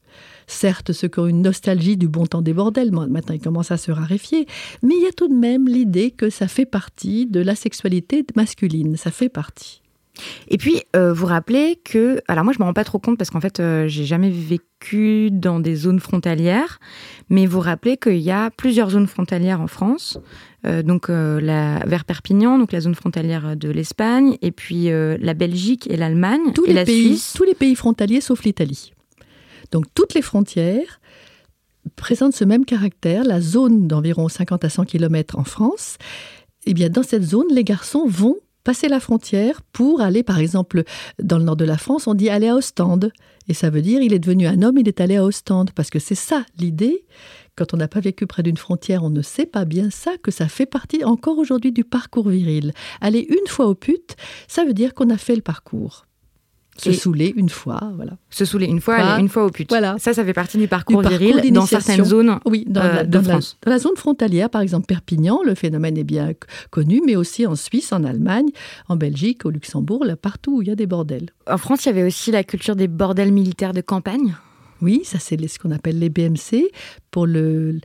certes 0.46 0.92
ceux 0.92 1.08
qui 1.08 1.18
ont 1.18 1.26
une 1.26 1.42
nostalgie 1.42 1.98
du 1.98 2.08
bon 2.08 2.26
temps 2.26 2.40
des 2.40 2.54
bordels, 2.54 2.92
maintenant 2.92 3.34
ils 3.34 3.40
commencent 3.40 3.70
à 3.70 3.76
se 3.76 3.92
raréfier, 3.92 4.46
mais 4.82 4.94
il 4.96 5.02
y 5.02 5.06
a 5.06 5.12
tout 5.12 5.28
de 5.28 5.34
même 5.34 5.68
l'idée 5.68 6.10
que 6.10 6.30
ça 6.30 6.48
fait 6.48 6.66
partie 6.66 7.26
de 7.26 7.40
la 7.40 7.54
sexualité 7.54 8.24
masculine, 8.34 8.96
ça 8.96 9.10
fait 9.10 9.28
partie. 9.28 9.79
Et 10.48 10.58
puis, 10.58 10.82
euh, 10.96 11.12
vous 11.12 11.26
rappelez 11.26 11.80
que, 11.84 12.20
alors 12.28 12.44
moi 12.44 12.52
je 12.52 12.58
me 12.58 12.64
rends 12.64 12.72
pas 12.72 12.84
trop 12.84 12.98
compte 12.98 13.18
parce 13.18 13.30
qu'en 13.30 13.40
fait 13.40 13.60
euh, 13.60 13.88
j'ai 13.88 14.04
jamais 14.04 14.30
vécu 14.30 15.30
dans 15.30 15.60
des 15.60 15.74
zones 15.74 16.00
frontalières, 16.00 16.78
mais 17.28 17.46
vous 17.46 17.60
rappelez 17.60 17.96
qu'il 17.96 18.18
y 18.18 18.30
a 18.30 18.50
plusieurs 18.50 18.90
zones 18.90 19.06
frontalières 19.06 19.60
en 19.60 19.66
France, 19.66 20.18
euh, 20.66 20.82
donc 20.82 21.08
la, 21.08 21.80
vers 21.86 22.04
Perpignan, 22.04 22.58
donc 22.58 22.72
la 22.72 22.80
zone 22.80 22.94
frontalière 22.94 23.56
de 23.56 23.70
l'Espagne, 23.70 24.36
et 24.42 24.52
puis 24.52 24.88
la 24.90 25.34
Belgique 25.34 25.88
et 25.90 25.96
l'Allemagne 25.96 26.52
et 26.66 26.72
la 26.72 26.84
Suisse. 26.84 27.34
Tous 27.36 27.44
les 27.44 27.54
pays 27.54 27.74
frontaliers 27.74 28.20
sauf 28.20 28.44
l'Italie. 28.44 28.92
Donc 29.72 29.84
toutes 29.94 30.14
les 30.14 30.22
frontières 30.22 31.00
présentent 31.96 32.34
ce 32.34 32.44
même 32.44 32.64
caractère, 32.64 33.24
la 33.24 33.40
zone 33.40 33.86
d'environ 33.86 34.28
50 34.28 34.64
à 34.64 34.68
100 34.68 34.84
km 34.84 35.38
en 35.38 35.44
France. 35.44 35.96
Eh 36.66 36.74
bien, 36.74 36.90
dans 36.90 37.02
cette 37.02 37.22
zone, 37.22 37.46
les 37.50 37.64
garçons 37.64 38.06
vont 38.06 38.36
passer 38.64 38.88
la 38.88 39.00
frontière 39.00 39.62
pour 39.72 40.00
aller, 40.00 40.22
par 40.22 40.38
exemple, 40.38 40.84
dans 41.22 41.38
le 41.38 41.44
nord 41.44 41.56
de 41.56 41.64
la 41.64 41.78
France, 41.78 42.06
on 42.06 42.14
dit 42.14 42.28
aller 42.28 42.48
à 42.48 42.56
Ostende. 42.56 43.12
Et 43.48 43.54
ça 43.54 43.70
veut 43.70 43.82
dire, 43.82 44.00
il 44.00 44.12
est 44.12 44.18
devenu 44.18 44.46
un 44.46 44.62
homme, 44.62 44.78
il 44.78 44.88
est 44.88 45.00
allé 45.00 45.16
à 45.16 45.24
Ostende. 45.24 45.70
Parce 45.72 45.90
que 45.90 45.98
c'est 45.98 46.14
ça 46.14 46.44
l'idée. 46.58 47.04
Quand 47.56 47.74
on 47.74 47.76
n'a 47.76 47.88
pas 47.88 48.00
vécu 48.00 48.26
près 48.26 48.42
d'une 48.42 48.56
frontière, 48.56 49.04
on 49.04 49.10
ne 49.10 49.22
sait 49.22 49.46
pas 49.46 49.64
bien 49.64 49.90
ça, 49.90 50.12
que 50.22 50.30
ça 50.30 50.48
fait 50.48 50.66
partie 50.66 51.04
encore 51.04 51.38
aujourd'hui 51.38 51.72
du 51.72 51.84
parcours 51.84 52.28
viril. 52.28 52.72
Aller 53.00 53.26
une 53.28 53.48
fois 53.48 53.66
au 53.66 53.74
pute, 53.74 54.16
ça 54.48 54.64
veut 54.64 54.74
dire 54.74 54.94
qu'on 54.94 55.10
a 55.10 55.18
fait 55.18 55.36
le 55.36 55.42
parcours. 55.42 56.06
Se 56.80 56.92
saouler 56.92 57.32
une 57.36 57.48
fois, 57.48 57.92
voilà. 57.96 58.12
Se 58.30 58.44
saouler 58.44 58.66
une 58.66 58.80
fois, 58.80 58.96
aller 58.96 59.20
une 59.22 59.28
fois 59.28 59.44
au 59.44 59.50
pute. 59.50 59.68
Voilà. 59.70 59.96
Ça, 59.98 60.14
ça 60.14 60.24
fait 60.24 60.32
partie 60.32 60.58
du 60.58 60.68
parcours, 60.68 61.02
viril 61.02 61.52
dans 61.52 61.66
certaines 61.66 62.04
zones 62.04 62.38
oui, 62.44 62.64
dans 62.68 62.82
euh, 62.82 62.92
la, 62.94 63.04
de 63.04 63.18
France. 63.20 63.58
dans 63.62 63.70
la 63.70 63.78
zone 63.78 63.96
frontalière, 63.96 64.50
par 64.50 64.60
exemple 64.60 64.86
Perpignan, 64.86 65.40
le 65.44 65.54
phénomène 65.54 65.96
est 65.96 66.04
bien 66.04 66.32
connu, 66.70 67.02
mais 67.04 67.16
aussi 67.16 67.46
en 67.46 67.56
Suisse, 67.56 67.92
en 67.92 68.04
Allemagne, 68.04 68.48
en 68.88 68.96
Belgique, 68.96 69.44
au 69.44 69.50
Luxembourg, 69.50 70.04
là, 70.04 70.16
partout 70.16 70.58
où 70.58 70.62
il 70.62 70.68
y 70.68 70.70
a 70.70 70.76
des 70.76 70.86
bordels. 70.86 71.30
En 71.48 71.58
France, 71.58 71.84
il 71.84 71.88
y 71.88 71.90
avait 71.90 72.04
aussi 72.04 72.30
la 72.30 72.44
culture 72.44 72.76
des 72.76 72.88
bordels 72.88 73.32
militaires 73.32 73.72
de 73.72 73.80
campagne. 73.80 74.36
Oui, 74.82 75.02
ça 75.04 75.18
c'est 75.18 75.46
ce 75.46 75.58
qu'on 75.58 75.70
appelle 75.70 75.98
les 75.98 76.08
BMC 76.08 76.70
pour 77.10 77.26
le, 77.26 77.80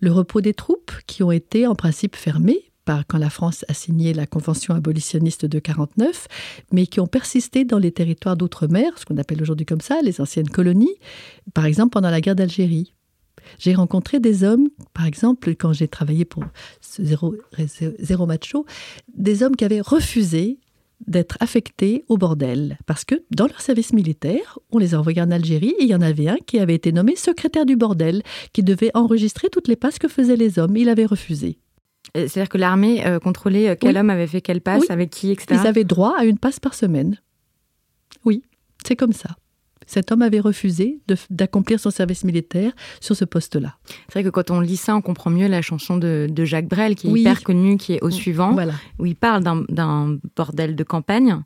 le 0.00 0.12
repos 0.12 0.40
des 0.40 0.54
troupes 0.54 0.92
qui 1.06 1.22
ont 1.22 1.32
été 1.32 1.66
en 1.66 1.74
principe 1.74 2.16
quand 3.08 3.18
la 3.18 3.30
France 3.30 3.64
a 3.68 3.74
signé 3.74 4.14
la 4.14 4.26
Convention 4.26 4.74
abolitionniste 4.74 5.46
de 5.46 5.58
49, 5.58 6.26
mais 6.72 6.86
qui 6.86 7.00
ont 7.00 7.06
persisté 7.06 7.64
dans 7.64 7.78
les 7.78 7.92
territoires 7.92 8.36
d'outre-mer, 8.36 8.92
ce 8.96 9.04
qu'on 9.04 9.18
appelle 9.18 9.42
aujourd'hui 9.42 9.66
comme 9.66 9.80
ça, 9.80 10.00
les 10.02 10.20
anciennes 10.20 10.48
colonies, 10.48 10.94
par 11.54 11.66
exemple 11.66 11.90
pendant 11.90 12.10
la 12.10 12.20
guerre 12.20 12.36
d'Algérie. 12.36 12.94
J'ai 13.58 13.74
rencontré 13.74 14.20
des 14.20 14.44
hommes, 14.44 14.68
par 14.92 15.06
exemple, 15.06 15.54
quand 15.54 15.72
j'ai 15.72 15.88
travaillé 15.88 16.24
pour 16.24 16.44
Zéro, 16.82 17.34
Zéro 17.98 18.26
Macho, 18.26 18.66
des 19.14 19.42
hommes 19.42 19.56
qui 19.56 19.64
avaient 19.64 19.80
refusé 19.80 20.58
d'être 21.06 21.36
affectés 21.40 22.04
au 22.08 22.18
bordel. 22.18 22.78
Parce 22.86 23.04
que 23.04 23.22
dans 23.30 23.46
leur 23.46 23.60
service 23.60 23.92
militaire, 23.92 24.58
on 24.72 24.78
les 24.78 24.94
a 24.94 24.98
envoyés 24.98 25.22
en 25.22 25.30
Algérie 25.30 25.74
et 25.78 25.84
il 25.84 25.88
y 25.88 25.94
en 25.94 26.00
avait 26.00 26.28
un 26.28 26.36
qui 26.36 26.58
avait 26.58 26.74
été 26.74 26.92
nommé 26.92 27.14
secrétaire 27.16 27.66
du 27.66 27.76
bordel, 27.76 28.22
qui 28.52 28.62
devait 28.62 28.90
enregistrer 28.94 29.48
toutes 29.48 29.68
les 29.68 29.76
passes 29.76 29.98
que 29.98 30.08
faisaient 30.08 30.36
les 30.36 30.58
hommes. 30.58 30.76
Il 30.76 30.88
avait 30.88 31.06
refusé. 31.06 31.58
C'est-à-dire 32.14 32.48
que 32.48 32.58
l'armée 32.58 33.06
euh, 33.06 33.18
contrôlait 33.18 33.70
euh, 33.70 33.74
quel 33.78 33.96
homme 33.96 34.10
avait 34.10 34.26
fait 34.26 34.40
quelle 34.40 34.60
passe, 34.60 34.90
avec 34.90 35.10
qui, 35.10 35.30
etc. 35.30 35.60
Ils 35.62 35.66
avaient 35.66 35.84
droit 35.84 36.14
à 36.16 36.24
une 36.24 36.38
passe 36.38 36.60
par 36.60 36.74
semaine. 36.74 37.20
Oui, 38.24 38.42
c'est 38.86 38.96
comme 38.96 39.12
ça. 39.12 39.30
Cet 39.86 40.12
homme 40.12 40.20
avait 40.20 40.40
refusé 40.40 41.00
d'accomplir 41.30 41.80
son 41.80 41.90
service 41.90 42.22
militaire 42.22 42.72
sur 43.00 43.16
ce 43.16 43.24
poste-là. 43.24 43.76
C'est 44.08 44.20
vrai 44.20 44.24
que 44.24 44.28
quand 44.28 44.50
on 44.50 44.60
lit 44.60 44.76
ça, 44.76 44.94
on 44.94 45.00
comprend 45.00 45.30
mieux 45.30 45.48
la 45.48 45.62
chanson 45.62 45.96
de, 45.96 46.28
Jacques 46.44 46.68
Brel, 46.68 46.94
qui 46.94 47.08
est 47.08 47.20
hyper 47.20 47.42
connue, 47.42 47.78
qui 47.78 47.94
est 47.94 48.02
au 48.02 48.10
suivant, 48.10 48.54
où 48.98 49.06
il 49.06 49.16
parle 49.16 49.42
d'un 49.42 50.18
bordel 50.36 50.76
de 50.76 50.84
campagne. 50.84 51.42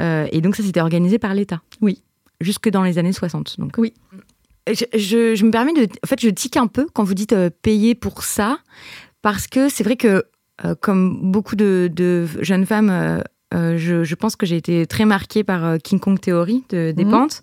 Euh, 0.00 0.26
et 0.32 0.40
donc 0.40 0.56
ça, 0.56 0.64
c'était 0.64 0.80
organisé 0.80 1.20
par 1.20 1.32
l'État. 1.32 1.62
Oui. 1.80 2.02
Jusque 2.40 2.68
dans 2.68 2.82
les 2.82 2.98
années 2.98 3.12
60. 3.12 3.60
Donc. 3.60 3.74
Oui. 3.78 3.94
Je, 4.66 5.44
me 5.44 5.52
permets 5.52 5.72
de... 5.72 5.84
En 6.02 6.06
fait, 6.08 6.20
je 6.20 6.28
tique 6.28 6.56
un 6.56 6.66
peu 6.66 6.88
quand 6.92 7.04
vous 7.04 7.14
dites 7.14 7.36
payer 7.62 7.94
pour 7.94 8.24
ça, 8.24 8.58
parce 9.26 9.48
que 9.48 9.68
c'est 9.68 9.82
vrai 9.82 9.96
que, 9.96 10.22
euh, 10.64 10.76
comme 10.80 11.32
beaucoup 11.32 11.56
de, 11.56 12.28
jeunes 12.42 12.64
femmes, 12.64 12.90
euh, 12.90 13.18
euh, 13.54 13.76
je, 13.76 14.14
pense 14.14 14.36
que 14.36 14.46
j'ai 14.46 14.56
été 14.56 14.86
très 14.86 15.04
marquée 15.04 15.42
par 15.42 15.78
King 15.82 15.98
Kong 15.98 16.20
Theory 16.20 16.62
de, 16.68 16.92
des 16.92 17.04
mhm. 17.04 17.10
pentes. 17.10 17.42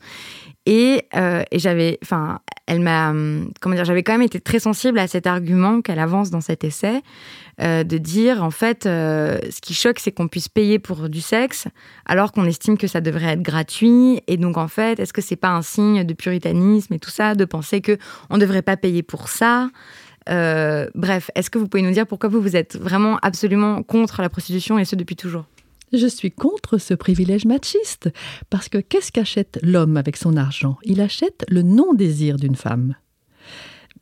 Et, 0.65 1.03
j'avais, 1.51 1.99
enfin, 2.01 2.39
elle 2.67 2.79
m'a, 2.79 3.11
comment 3.59 3.75
dire, 3.75 3.83
j'avais 3.83 4.01
quand 4.01 4.13
même 4.13 4.21
été 4.21 4.39
très 4.39 4.59
sensible 4.59 4.97
à 4.97 5.07
cet 5.07 5.27
argument 5.27 5.81
qu'elle 5.81 5.99
avance 5.99 6.29
dans 6.29 6.39
cet 6.39 6.63
essai, 6.63 7.01
de 7.59 7.97
dire 7.97 8.41
en 8.41 8.51
fait, 8.51 8.83
ce 8.85 9.59
qui 9.59 9.73
choque, 9.73 9.99
c'est 9.99 10.13
qu'on 10.13 10.29
puisse 10.29 10.47
payer 10.47 10.79
pour 10.79 11.09
du 11.09 11.19
sexe, 11.19 11.67
alors 12.05 12.31
qu'on 12.31 12.45
estime 12.45 12.77
que 12.77 12.87
ça 12.87 13.01
devrait 13.01 13.33
être 13.33 13.41
gratuit. 13.41 14.21
Et 14.27 14.37
donc 14.37 14.57
en 14.57 14.69
fait, 14.69 15.01
est-ce 15.01 15.11
que 15.11 15.21
c'est 15.21 15.35
pas 15.35 15.49
un 15.49 15.61
signe 15.61 16.05
de 16.05 16.13
puritanisme 16.13 16.93
et 16.93 16.99
tout 16.99 17.09
ça, 17.09 17.35
de 17.35 17.43
penser 17.43 17.81
que 17.81 17.97
on 18.29 18.37
devrait 18.37 18.61
pas 18.61 18.77
payer 18.77 19.03
pour 19.03 19.27
ça? 19.27 19.67
Euh, 20.29 20.87
bref, 20.95 21.31
est-ce 21.35 21.49
que 21.49 21.57
vous 21.57 21.67
pouvez 21.67 21.83
nous 21.83 21.91
dire 21.91 22.07
pourquoi 22.07 22.29
vous, 22.29 22.41
vous 22.41 22.55
êtes 22.55 22.77
vraiment 22.77 23.17
absolument 23.21 23.83
contre 23.83 24.21
la 24.21 24.29
prostitution 24.29 24.79
et 24.79 24.85
ce 24.85 24.95
depuis 24.95 25.15
toujours? 25.15 25.45
Je 25.91 26.07
suis 26.07 26.31
contre 26.31 26.79
ce 26.79 26.95
privilège 26.95 27.45
machiste, 27.45 28.09
parce 28.49 28.67
que 28.67 28.79
qu'est-ce 28.79 29.11
qu'achète 29.11 29.59
l'homme 29.61 29.95
avec 29.95 30.17
son 30.17 30.37
argent? 30.37 30.77
Il 30.83 31.01
achète 31.01 31.45
le 31.49 31.61
non-désir 31.61 32.37
d'une 32.37 32.55
femme. 32.55 32.95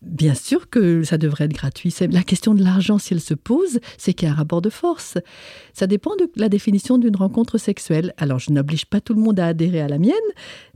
Bien 0.02 0.34
sûr 0.34 0.70
que 0.70 1.04
ça 1.04 1.18
devrait 1.18 1.46
être 1.46 1.54
gratuit. 1.54 1.94
La 2.10 2.24
question 2.24 2.56
de 2.56 2.64
l'argent, 2.64 2.98
si 2.98 3.14
elle 3.14 3.22
se 3.22 3.34
pose, 3.34 3.80
c'est 3.98 4.14
qu'il 4.14 4.28
y 4.28 4.32
a 4.32 4.34
un 4.34 4.38
rapport 4.38 4.62
de 4.62 4.70
force. 4.70 5.18
Ça 5.74 5.86
dépend 5.86 6.16
de 6.16 6.32
la 6.38 6.50
définition 6.50 6.98
d'une 6.98 7.16
rencontre 7.16 7.58
sexuelle. 7.58 8.14
Alors, 8.18 8.40
je 8.40 8.52
n'oblige 8.52 8.86
pas 8.86 9.02
tout 9.02 9.14
le 9.14 9.22
monde 9.22 9.40
à 9.40 9.48
adhérer 9.48 9.82
à 9.82 9.88
la 9.88 10.00
mienne. 10.00 10.16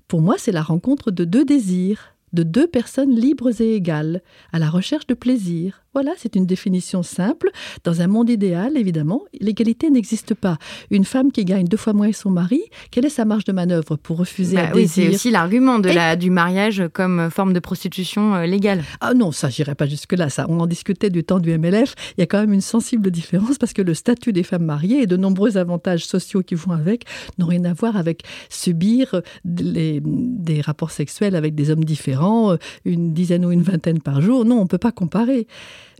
Pour 0.08 0.22
moi, 0.22 0.36
c'est 0.38 0.52
la 0.52 0.62
rencontre 0.62 1.10
de 1.10 1.26
deux 1.26 1.46
désirs 1.46 2.15
de 2.36 2.44
deux 2.44 2.68
personnes 2.68 3.16
libres 3.16 3.62
et 3.62 3.76
égales, 3.76 4.22
à 4.52 4.60
la 4.60 4.70
recherche 4.70 5.08
de 5.08 5.16
plaisir. 5.16 5.85
Voilà, 5.96 6.12
c'est 6.18 6.36
une 6.36 6.46
définition 6.46 7.04
simple. 7.04 7.50
Dans 7.86 8.02
un 8.02 8.08
monde 8.08 8.30
idéal, 8.30 8.76
évidemment, 8.76 9.22
l'égalité 9.40 9.90
n'existe 9.90 10.34
pas. 10.34 10.58
Une 10.92 11.06
femme 11.06 11.32
qui 11.32 11.46
gagne 11.46 11.68
deux 11.68 11.78
fois 11.78 11.94
moins 11.94 12.12
que 12.12 12.18
son 12.18 12.30
mari, 12.30 12.62
quelle 12.92 13.06
est 13.06 13.10
sa 13.10 13.24
marge 13.24 13.46
de 13.46 13.54
manœuvre 13.54 13.96
pour 13.96 14.18
refuser 14.18 14.58
bah 14.58 14.72
un 14.72 14.76
oui, 14.76 14.90
C'est 14.90 15.08
aussi 15.08 15.32
l'argument 15.32 15.80
de 15.80 15.90
la, 15.90 16.18
du 16.18 16.30
mariage 16.30 16.84
comme 16.92 17.30
forme 17.32 17.54
de 17.54 17.62
prostitution 17.62 18.36
euh, 18.36 18.46
légale. 18.46 18.84
Ah 19.00 19.14
non, 19.14 19.32
ça, 19.32 19.48
j'irai 19.48 19.74
pas 19.74 19.86
jusque-là. 19.86 20.30
Ça, 20.30 20.48
on 20.50 20.60
en 20.60 20.68
discutait 20.68 21.10
du 21.10 21.24
temps 21.24 21.40
du 21.40 21.58
MLF. 21.58 21.96
Il 22.18 22.20
y 22.20 22.24
a 22.24 22.26
quand 22.26 22.42
même 22.42 22.52
une 22.52 22.60
sensible 22.60 23.10
différence 23.10 23.58
parce 23.58 23.72
que 23.72 23.82
le 23.82 23.94
statut 23.94 24.34
des 24.34 24.44
femmes 24.44 24.66
mariées 24.66 25.04
et 25.04 25.08
de 25.08 25.16
nombreux 25.16 25.56
avantages 25.56 26.06
sociaux 26.06 26.44
qui 26.44 26.56
vont 26.56 26.74
avec 26.74 27.06
n'ont 27.38 27.48
rien 27.48 27.64
à 27.64 27.72
voir 27.72 27.96
avec 27.96 28.24
subir 28.50 29.22
des 29.46 30.60
rapports 30.60 30.92
sexuels 30.92 31.38
avec 31.38 31.56
des 31.56 31.70
hommes 31.70 31.86
différents, 31.86 32.52
euh, 32.52 32.58
une 32.84 33.14
dizaine 33.14 33.46
ou 33.46 33.52
une 33.54 33.64
vingtaine 33.64 34.02
par 34.02 34.20
jour. 34.20 34.44
Non, 34.44 34.58
on 34.58 34.64
ne 34.64 34.68
peut 34.68 34.78
pas 34.78 34.92
comparer. 34.92 35.48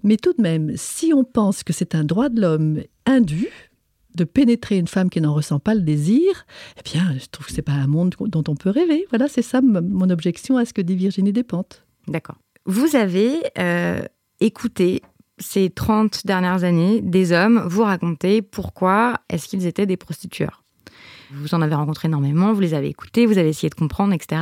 Mais 0.06 0.18
tout 0.18 0.34
de 0.34 0.42
même, 0.42 0.72
si 0.76 1.14
on 1.14 1.24
pense 1.24 1.64
que 1.64 1.74
c'est 1.74 1.96
un 1.96 2.04
droit 2.04 2.30
de 2.30 2.40
l'homme 2.40 2.82
indu, 3.08 3.48
de 4.16 4.24
pénétrer 4.24 4.78
une 4.78 4.88
femme 4.88 5.10
qui 5.10 5.20
n'en 5.20 5.34
ressent 5.34 5.60
pas 5.60 5.74
le 5.74 5.82
désir, 5.82 6.46
eh 6.78 6.82
bien, 6.84 7.16
je 7.20 7.26
trouve 7.26 7.48
que 7.48 7.52
c'est 7.52 7.64
pas 7.64 7.74
un 7.74 7.88
monde 7.88 8.16
dont 8.20 8.44
on 8.48 8.56
peut 8.56 8.70
rêver. 8.70 9.08
Voilà, 9.10 9.28
c'est 9.28 9.42
ça 9.42 9.62
mon 9.62 10.10
objection 10.12 10.58
à 10.58 10.66
ce 10.66 10.74
que 10.74 10.82
dit 10.82 10.96
Virginie 10.96 11.34
Despentes. 11.34 11.84
D'accord. 12.08 12.38
Vous 12.68 12.96
avez 12.96 13.34
euh, 13.58 14.04
écouté 14.40 15.02
ces 15.40 15.72
30 15.72 16.26
dernières 16.26 16.64
années 16.64 17.02
des 17.02 17.32
hommes 17.32 17.64
vous 17.68 17.84
raconter 17.84 18.44
pourquoi 18.44 19.16
est-ce 19.30 19.48
qu'ils 19.48 19.66
étaient 19.66 19.88
des 19.88 19.98
prostitueurs. 19.98 20.64
Vous 21.32 21.56
en 21.56 21.62
avez 21.64 21.74
rencontré 21.74 22.08
énormément, 22.08 22.54
vous 22.54 22.62
les 22.62 22.76
avez 22.76 22.90
écoutés, 22.90 23.26
vous 23.26 23.40
avez 23.40 23.50
essayé 23.50 23.70
de 23.70 23.76
comprendre, 23.76 24.14
etc. 24.14 24.40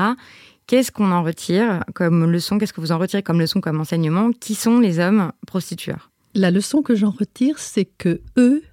Qu'est-ce 0.68 0.92
qu'on 0.92 1.12
en 1.12 1.24
retire 1.24 1.84
comme 1.94 2.30
leçon 2.32 2.58
Qu'est-ce 2.58 2.74
que 2.74 2.82
vous 2.82 2.92
en 2.92 2.98
retirez 2.98 3.24
comme 3.24 3.40
leçon, 3.40 3.60
comme 3.62 3.80
enseignement 3.82 4.32
Qui 4.32 4.56
sont 4.56 4.80
les 4.80 5.00
hommes 5.00 5.32
prostitueurs? 5.46 6.12
La 6.36 6.52
leçon 6.52 6.82
que 6.82 6.96
j'en 6.96 7.12
retire, 7.12 7.60
c'est 7.60 7.86
que 7.86 8.22
eux, 8.38 8.64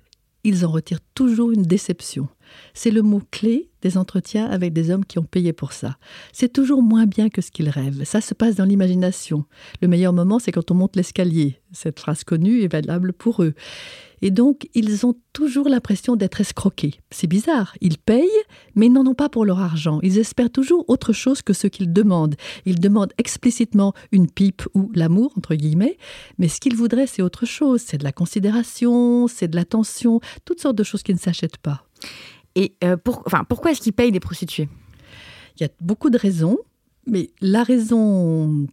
ils 0.44 0.64
en 0.64 0.70
retirent 0.70 1.00
toujours 1.14 1.50
une 1.50 1.62
déception. 1.62 2.28
C'est 2.74 2.90
le 2.90 3.02
mot-clé 3.02 3.70
des 3.82 3.96
entretiens 3.96 4.46
avec 4.46 4.72
des 4.72 4.90
hommes 4.90 5.04
qui 5.04 5.18
ont 5.18 5.24
payé 5.24 5.52
pour 5.52 5.72
ça. 5.72 5.96
C'est 6.32 6.52
toujours 6.52 6.82
moins 6.82 7.06
bien 7.06 7.28
que 7.28 7.40
ce 7.40 7.50
qu'ils 7.50 7.70
rêvent. 7.70 8.04
Ça 8.04 8.20
se 8.20 8.34
passe 8.34 8.56
dans 8.56 8.64
l'imagination. 8.64 9.44
Le 9.80 9.88
meilleur 9.88 10.12
moment, 10.12 10.38
c'est 10.38 10.52
quand 10.52 10.70
on 10.70 10.74
monte 10.74 10.96
l'escalier. 10.96 11.60
Cette 11.72 12.00
phrase 12.00 12.24
connue 12.24 12.62
est 12.62 12.72
valable 12.72 13.12
pour 13.12 13.42
eux. 13.42 13.54
Et 14.22 14.30
donc, 14.30 14.68
ils 14.74 15.06
ont 15.06 15.14
toujours 15.32 15.68
l'impression 15.68 16.14
d'être 16.14 16.40
escroqués. 16.40 17.00
C'est 17.10 17.26
bizarre. 17.26 17.74
Ils 17.80 17.96
payent, 17.96 18.28
mais 18.74 18.86
ils 18.86 18.92
n'en 18.92 19.06
ont 19.06 19.14
pas 19.14 19.28
pour 19.28 19.44
leur 19.44 19.60
argent. 19.60 19.98
Ils 20.02 20.18
espèrent 20.18 20.50
toujours 20.50 20.84
autre 20.88 21.12
chose 21.12 21.42
que 21.42 21.52
ce 21.52 21.66
qu'ils 21.66 21.92
demandent. 21.92 22.34
Ils 22.66 22.80
demandent 22.80 23.12
explicitement 23.18 23.94
une 24.12 24.30
pipe 24.30 24.62
ou 24.74 24.90
l'amour, 24.94 25.32
entre 25.36 25.54
guillemets, 25.54 25.96
mais 26.38 26.48
ce 26.48 26.60
qu'ils 26.60 26.76
voudraient, 26.76 27.06
c'est 27.06 27.22
autre 27.22 27.46
chose. 27.46 27.82
C'est 27.86 27.98
de 27.98 28.04
la 28.04 28.12
considération, 28.12 29.26
c'est 29.26 29.48
de 29.48 29.56
l'attention, 29.56 30.20
toutes 30.44 30.60
sortes 30.60 30.76
de 30.76 30.84
choses 30.84 31.02
qui 31.02 31.14
ne 31.14 31.18
s'achètent 31.18 31.58
pas. 31.58 31.84
Et 32.54 32.74
euh, 32.84 32.96
enfin, 33.26 33.44
pourquoi 33.44 33.70
est-ce 33.70 33.80
qu'ils 33.80 33.92
payent 33.92 34.12
des 34.12 34.20
prostituées? 34.20 34.68
Il 35.56 35.62
y 35.62 35.66
a 35.66 35.70
beaucoup 35.80 36.10
de 36.10 36.18
raisons, 36.18 36.58
mais 37.06 37.30
la 37.40 37.62
raison 37.62 38.66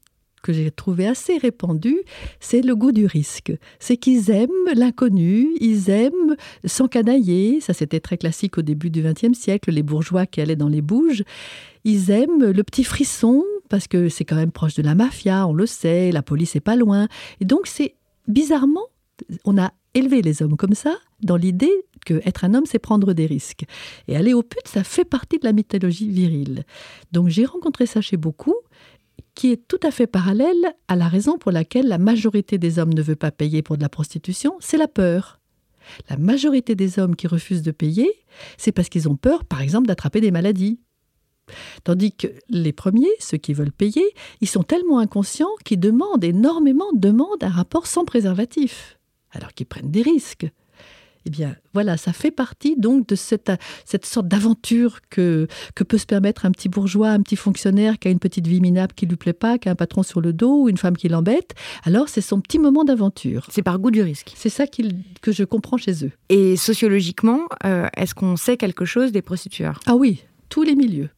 que 0.43 0.53
j'ai 0.53 0.72
trouvé 0.72 1.07
assez 1.07 1.38
répandue, 1.38 2.00
c'est 2.39 2.62
le 2.62 2.75
goût 2.75 2.91
du 2.91 3.05
risque. 3.05 3.51
C'est 3.79 3.98
qu'ils 3.98 4.31
aiment 4.31 4.50
l'inconnu, 4.74 5.50
ils 5.60 5.89
aiment 5.89 6.36
s'encanailler. 6.63 7.60
Ça, 7.60 7.74
c'était 7.74 8.00
très 8.00 8.17
classique 8.17 8.57
au 8.57 8.62
début 8.62 8.89
du 8.89 9.01
XXe 9.01 9.38
siècle, 9.38 9.72
les 9.72 9.84
bourgeois 9.84 10.25
qui 10.25 10.39
allaient 10.39 10.55
dans 10.55 10.69
les 10.69 10.81
bouges. 10.81 11.24
Ils 11.84 12.12
aiment 12.12 12.51
le 12.51 12.63
petit 12.63 12.84
frisson, 12.84 13.43
parce 13.69 13.88
que 13.88 14.10
c'est 14.10 14.25
quand 14.25 14.36
même 14.36 14.51
proche 14.51 14.75
de 14.75 14.84
la 14.84 14.96
mafia, 14.96 15.46
on 15.48 15.53
le 15.53 15.65
sait, 15.65 16.12
la 16.12 16.22
police 16.22 16.55
est 16.55 16.62
pas 16.62 16.75
loin. 16.75 17.07
Et 17.41 17.46
donc, 17.46 17.67
c'est 17.67 17.96
bizarrement, 18.27 18.86
on 19.43 19.57
a 19.57 19.74
élevé 19.97 20.21
les 20.21 20.41
hommes 20.41 20.57
comme 20.57 20.75
ça, 20.75 20.95
dans 21.21 21.35
l'idée 21.35 21.73
que 22.05 22.21
être 22.25 22.45
un 22.45 22.53
homme, 22.53 22.65
c'est 22.65 22.79
prendre 22.79 23.13
des 23.13 23.25
risques. 23.25 23.65
Et 24.07 24.15
aller 24.15 24.33
au 24.33 24.43
pute, 24.43 24.67
ça 24.67 24.83
fait 24.83 25.05
partie 25.05 25.39
de 25.39 25.45
la 25.45 25.53
mythologie 25.53 26.09
virile. 26.09 26.63
Donc 27.11 27.29
j'ai 27.29 27.45
rencontré 27.45 27.85
ça 27.85 28.01
chez 28.01 28.17
beaucoup, 28.17 28.55
qui 29.35 29.51
est 29.51 29.67
tout 29.67 29.79
à 29.83 29.91
fait 29.91 30.07
parallèle 30.07 30.73
à 30.87 30.95
la 30.95 31.07
raison 31.07 31.37
pour 31.37 31.51
laquelle 31.51 31.87
la 31.87 31.97
majorité 31.97 32.57
des 32.57 32.79
hommes 32.79 32.93
ne 32.93 33.01
veut 33.01 33.15
pas 33.15 33.31
payer 33.31 33.61
pour 33.61 33.77
de 33.77 33.81
la 33.81 33.89
prostitution, 33.89 34.55
c'est 34.59 34.77
la 34.77 34.87
peur. 34.87 35.39
La 36.09 36.17
majorité 36.17 36.75
des 36.75 36.99
hommes 36.99 37.15
qui 37.15 37.27
refusent 37.27 37.61
de 37.61 37.71
payer, 37.71 38.11
c'est 38.57 38.71
parce 38.71 38.89
qu'ils 38.89 39.07
ont 39.07 39.15
peur, 39.15 39.45
par 39.45 39.61
exemple, 39.61 39.87
d'attraper 39.87 40.21
des 40.21 40.31
maladies. 40.31 40.79
Tandis 41.83 42.11
que 42.11 42.27
les 42.49 42.73
premiers, 42.73 43.07
ceux 43.19 43.37
qui 43.37 43.53
veulent 43.53 43.71
payer, 43.71 44.03
ils 44.41 44.49
sont 44.49 44.63
tellement 44.63 44.99
inconscients 44.99 45.55
qu'ils 45.63 45.79
demandent 45.79 46.23
énormément, 46.23 46.91
demandent 46.93 47.43
un 47.43 47.49
rapport 47.49 47.87
sans 47.87 48.03
préservatif, 48.03 48.96
alors 49.31 49.53
qu'ils 49.53 49.65
prennent 49.65 49.91
des 49.91 50.01
risques. 50.01 50.48
Eh 51.27 51.29
bien, 51.29 51.57
voilà, 51.74 51.98
ça 51.98 52.13
fait 52.13 52.31
partie 52.31 52.77
donc 52.77 53.05
de 53.10 53.15
cette, 53.15 53.51
cette 53.84 54.05
sorte 54.05 54.29
d'aventure 54.29 55.00
que, 55.10 55.48
que 55.75 55.84
peut 55.84 55.98
se 55.98 56.05
permettre 56.05 56.46
un 56.46 56.51
petit 56.51 56.69
bourgeois, 56.69 57.10
un 57.10 57.22
petit 57.22 57.36
fonctionnaire 57.36 58.00
qui 58.00 58.07
a 58.07 58.12
une 58.12 58.19
petite 58.19 58.48
vie 58.48 58.62
minable 58.62 58.93
qui 58.93 59.07
lui 59.07 59.17
plaît 59.17 59.34
pas, 59.34 59.58
qui 59.58 59.67
a 59.67 59.73
un 59.73 59.75
patron 59.75 60.04
sur 60.04 60.21
le 60.21 60.32
dos 60.32 60.63
ou 60.63 60.69
une 60.69 60.78
femme 60.78 60.95
qui 60.95 61.10
l'embête. 61.10 61.54
Alors, 61.84 62.08
c'est 62.08 62.21
son 62.21 62.39
petit 62.39 62.60
moment 62.60 62.86
d'aventure. 62.86 63.45
C'est 63.51 63.62
par 63.62 63.78
goût 63.78 63.91
du 63.91 64.01
risque. 64.01 64.32
C'est 64.38 64.47
ça 64.47 64.65
que 64.67 65.32
je 65.34 65.43
comprends 65.43 65.75
chez 65.75 66.06
eux. 66.06 66.12
Et 66.30 66.56
sociologiquement, 66.56 67.41
euh, 67.65 67.89
est-ce 67.97 68.15
qu'on 68.15 68.38
sait 68.38 68.56
quelque 68.56 68.86
chose 68.86 69.12
des 69.12 69.21
prostitueurs? 69.21 69.82
Ah 69.86 69.97
oui, 69.97 70.23
tous 70.47 70.63
les 70.63 70.75
milieux. 70.75 71.10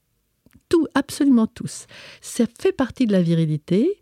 Tout, 0.69 0.88
absolument 0.95 1.45
tous. 1.45 1.86
Ça 2.19 2.45
fait 2.60 2.71
partie 2.71 3.05
de 3.05 3.12
la 3.12 3.21
virilité 3.21 3.99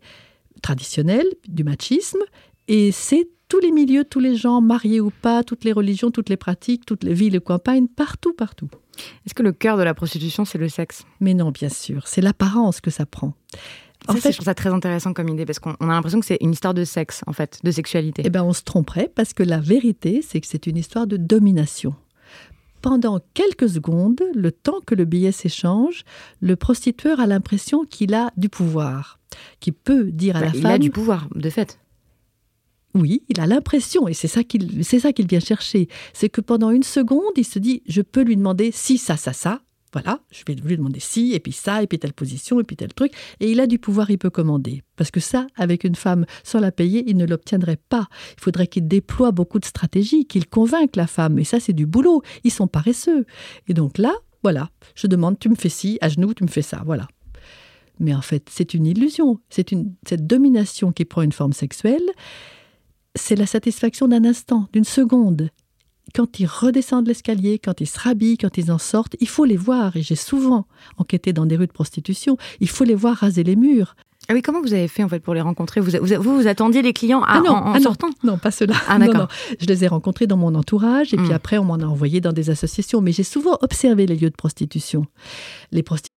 traditionnelle, 0.62 1.26
du 1.46 1.64
machisme, 1.64 2.20
et 2.66 2.92
c'est 2.92 3.28
tous 3.48 3.60
les 3.60 3.70
milieux, 3.70 4.04
tous 4.04 4.20
les 4.20 4.36
gens, 4.36 4.60
mariés 4.60 5.00
ou 5.00 5.10
pas, 5.10 5.42
toutes 5.42 5.64
les 5.64 5.72
religions, 5.72 6.10
toutes 6.10 6.28
les 6.28 6.36
pratiques, 6.36 6.84
toutes 6.86 7.02
les 7.02 7.14
villes 7.14 7.34
et 7.34 7.40
campagnes, 7.40 7.88
partout, 7.88 8.32
partout. 8.32 8.68
Est-ce 9.24 9.34
que 9.34 9.42
le 9.42 9.52
cœur 9.52 9.76
de 9.76 9.82
la 9.82 9.94
prostitution, 9.94 10.44
c'est 10.44 10.58
le 10.58 10.68
sexe? 10.68 11.04
Mais 11.20 11.34
non, 11.34 11.50
bien 11.50 11.68
sûr. 11.68 12.06
C'est 12.06 12.20
l'apparence 12.20 12.80
que 12.80 12.90
ça 12.90 13.06
prend. 13.06 13.34
En 14.06 14.14
fait, 14.14 14.30
je 14.30 14.36
trouve 14.36 14.44
ça 14.44 14.54
très 14.54 14.72
intéressant 14.72 15.12
comme 15.12 15.28
idée 15.28 15.44
parce 15.44 15.58
qu'on 15.58 15.72
a 15.72 15.86
l'impression 15.86 16.20
que 16.20 16.26
c'est 16.26 16.38
une 16.40 16.52
histoire 16.52 16.74
de 16.74 16.84
sexe, 16.84 17.22
en 17.26 17.32
fait, 17.32 17.58
de 17.64 17.70
sexualité. 17.70 18.22
Eh 18.24 18.30
bien, 18.30 18.44
on 18.44 18.52
se 18.52 18.62
tromperait 18.62 19.10
parce 19.14 19.32
que 19.32 19.42
la 19.42 19.58
vérité, 19.58 20.22
c'est 20.22 20.40
que 20.40 20.46
c'est 20.46 20.66
une 20.66 20.76
histoire 20.76 21.06
de 21.06 21.16
domination. 21.16 21.94
Pendant 22.80 23.20
quelques 23.34 23.68
secondes, 23.68 24.22
le 24.34 24.52
temps 24.52 24.80
que 24.86 24.94
le 24.94 25.04
billet 25.04 25.32
s'échange, 25.32 26.04
le 26.40 26.54
prostitueur 26.54 27.18
a 27.18 27.26
l'impression 27.26 27.84
qu'il 27.84 28.14
a 28.14 28.30
du 28.36 28.48
pouvoir, 28.48 29.18
qu'il 29.58 29.72
peut 29.72 30.12
dire 30.12 30.36
à 30.36 30.40
bah, 30.40 30.46
la 30.46 30.52
femme. 30.52 30.60
Il 30.60 30.66
a 30.66 30.78
du 30.78 30.90
pouvoir, 30.90 31.28
de 31.34 31.50
fait. 31.50 31.80
Oui, 32.98 33.22
il 33.28 33.40
a 33.40 33.46
l'impression, 33.46 34.08
et 34.08 34.14
c'est 34.14 34.26
ça 34.28 34.42
qu'il 34.42 35.26
vient 35.26 35.40
chercher, 35.40 35.88
c'est 36.12 36.28
que 36.28 36.40
pendant 36.40 36.70
une 36.70 36.82
seconde, 36.82 37.32
il 37.36 37.44
se 37.44 37.60
dit, 37.60 37.82
je 37.86 38.02
peux 38.02 38.22
lui 38.22 38.36
demander 38.36 38.70
si 38.72 38.98
ça, 38.98 39.16
ça, 39.16 39.32
ça. 39.32 39.60
Voilà, 39.92 40.20
je 40.30 40.42
vais 40.46 40.54
lui 40.54 40.76
demander 40.76 41.00
si, 41.00 41.32
et 41.32 41.40
puis 41.40 41.52
ça, 41.52 41.82
et 41.82 41.86
puis 41.86 41.98
telle 41.98 42.12
position, 42.12 42.60
et 42.60 42.64
puis 42.64 42.76
tel 42.76 42.92
truc. 42.92 43.12
Et 43.40 43.50
il 43.50 43.58
a 43.60 43.66
du 43.66 43.78
pouvoir, 43.78 44.10
il 44.10 44.18
peut 44.18 44.28
commander. 44.30 44.82
Parce 44.96 45.10
que 45.10 45.20
ça, 45.20 45.46
avec 45.56 45.84
une 45.84 45.94
femme, 45.94 46.26
sans 46.44 46.60
la 46.60 46.72
payer, 46.72 47.04
il 47.06 47.16
ne 47.16 47.24
l'obtiendrait 47.24 47.78
pas. 47.88 48.08
Il 48.36 48.42
faudrait 48.42 48.66
qu'il 48.66 48.86
déploie 48.86 49.30
beaucoup 49.30 49.58
de 49.58 49.64
stratégies, 49.64 50.26
qu'il 50.26 50.46
convainque 50.46 50.96
la 50.96 51.06
femme. 51.06 51.38
Et 51.38 51.44
ça, 51.44 51.58
c'est 51.58 51.72
du 51.72 51.86
boulot. 51.86 52.22
Ils 52.44 52.50
sont 52.50 52.66
paresseux. 52.66 53.24
Et 53.66 53.72
donc 53.72 53.96
là, 53.96 54.12
voilà, 54.42 54.68
je 54.94 55.06
demande, 55.06 55.38
tu 55.38 55.48
me 55.48 55.54
fais 55.54 55.70
ci, 55.70 55.96
à 56.02 56.10
genoux, 56.10 56.34
tu 56.34 56.44
me 56.44 56.48
fais 56.48 56.60
ça. 56.60 56.82
Voilà. 56.84 57.08
Mais 57.98 58.14
en 58.14 58.22
fait, 58.22 58.48
c'est 58.50 58.74
une 58.74 58.84
illusion. 58.84 59.40
C'est 59.48 59.74
cette 60.06 60.26
domination 60.26 60.92
qui 60.92 61.06
prend 61.06 61.22
une 61.22 61.32
forme 61.32 61.54
sexuelle 61.54 62.04
c'est 63.18 63.36
la 63.36 63.46
satisfaction 63.46 64.08
d'un 64.08 64.24
instant, 64.24 64.68
d'une 64.72 64.84
seconde. 64.84 65.50
Quand 66.14 66.40
ils 66.40 66.46
redescendent 66.46 67.06
l'escalier, 67.06 67.58
quand 67.58 67.80
ils 67.80 67.86
se 67.86 67.98
rhabillent, 67.98 68.38
quand 68.38 68.56
ils 68.56 68.72
en 68.72 68.78
sortent, 68.78 69.16
il 69.20 69.28
faut 69.28 69.44
les 69.44 69.58
voir. 69.58 69.96
Et 69.96 70.02
j'ai 70.02 70.16
souvent 70.16 70.66
enquêté 70.96 71.34
dans 71.34 71.44
des 71.44 71.56
rues 71.56 71.66
de 71.66 71.72
prostitution. 71.72 72.38
Il 72.60 72.68
faut 72.68 72.84
les 72.84 72.94
voir 72.94 73.16
raser 73.16 73.44
les 73.44 73.56
murs. 73.56 73.94
Ah 74.30 74.34
oui, 74.34 74.42
comment 74.42 74.60
vous 74.60 74.74
avez 74.74 74.88
fait 74.88 75.02
en 75.02 75.08
fait 75.08 75.20
pour 75.20 75.34
les 75.34 75.40
rencontrer? 75.40 75.80
Vous, 75.80 75.92
vous, 76.02 76.40
vous, 76.40 76.46
attendiez 76.46 76.82
les 76.82 76.92
clients 76.92 77.22
à, 77.22 77.42
ah 77.46 77.50
en, 77.50 77.72
ah 77.72 77.80
sortant? 77.80 78.10
Non, 78.24 78.36
pas 78.36 78.50
cela. 78.50 78.74
Ah, 78.88 78.98
d'accord. 78.98 79.28
Je 79.58 79.66
les 79.66 79.84
ai 79.84 79.88
rencontrés 79.88 80.26
dans 80.26 80.36
mon 80.36 80.54
entourage 80.54 81.14
et 81.14 81.16
puis 81.16 81.28
hmm. 81.28 81.32
après 81.32 81.58
on 81.58 81.64
m'en 81.64 81.76
a 81.76 81.84
envoyé 81.84 82.20
dans 82.20 82.32
des 82.32 82.50
associations. 82.50 83.00
Mais 83.00 83.12
j'ai 83.12 83.22
souvent 83.22 83.56
observé 83.62 84.06
les 84.06 84.16
lieux 84.16 84.30
de 84.30 84.36
prostitution. 84.36 85.06
Les 85.72 85.82
prostituées 85.82 86.17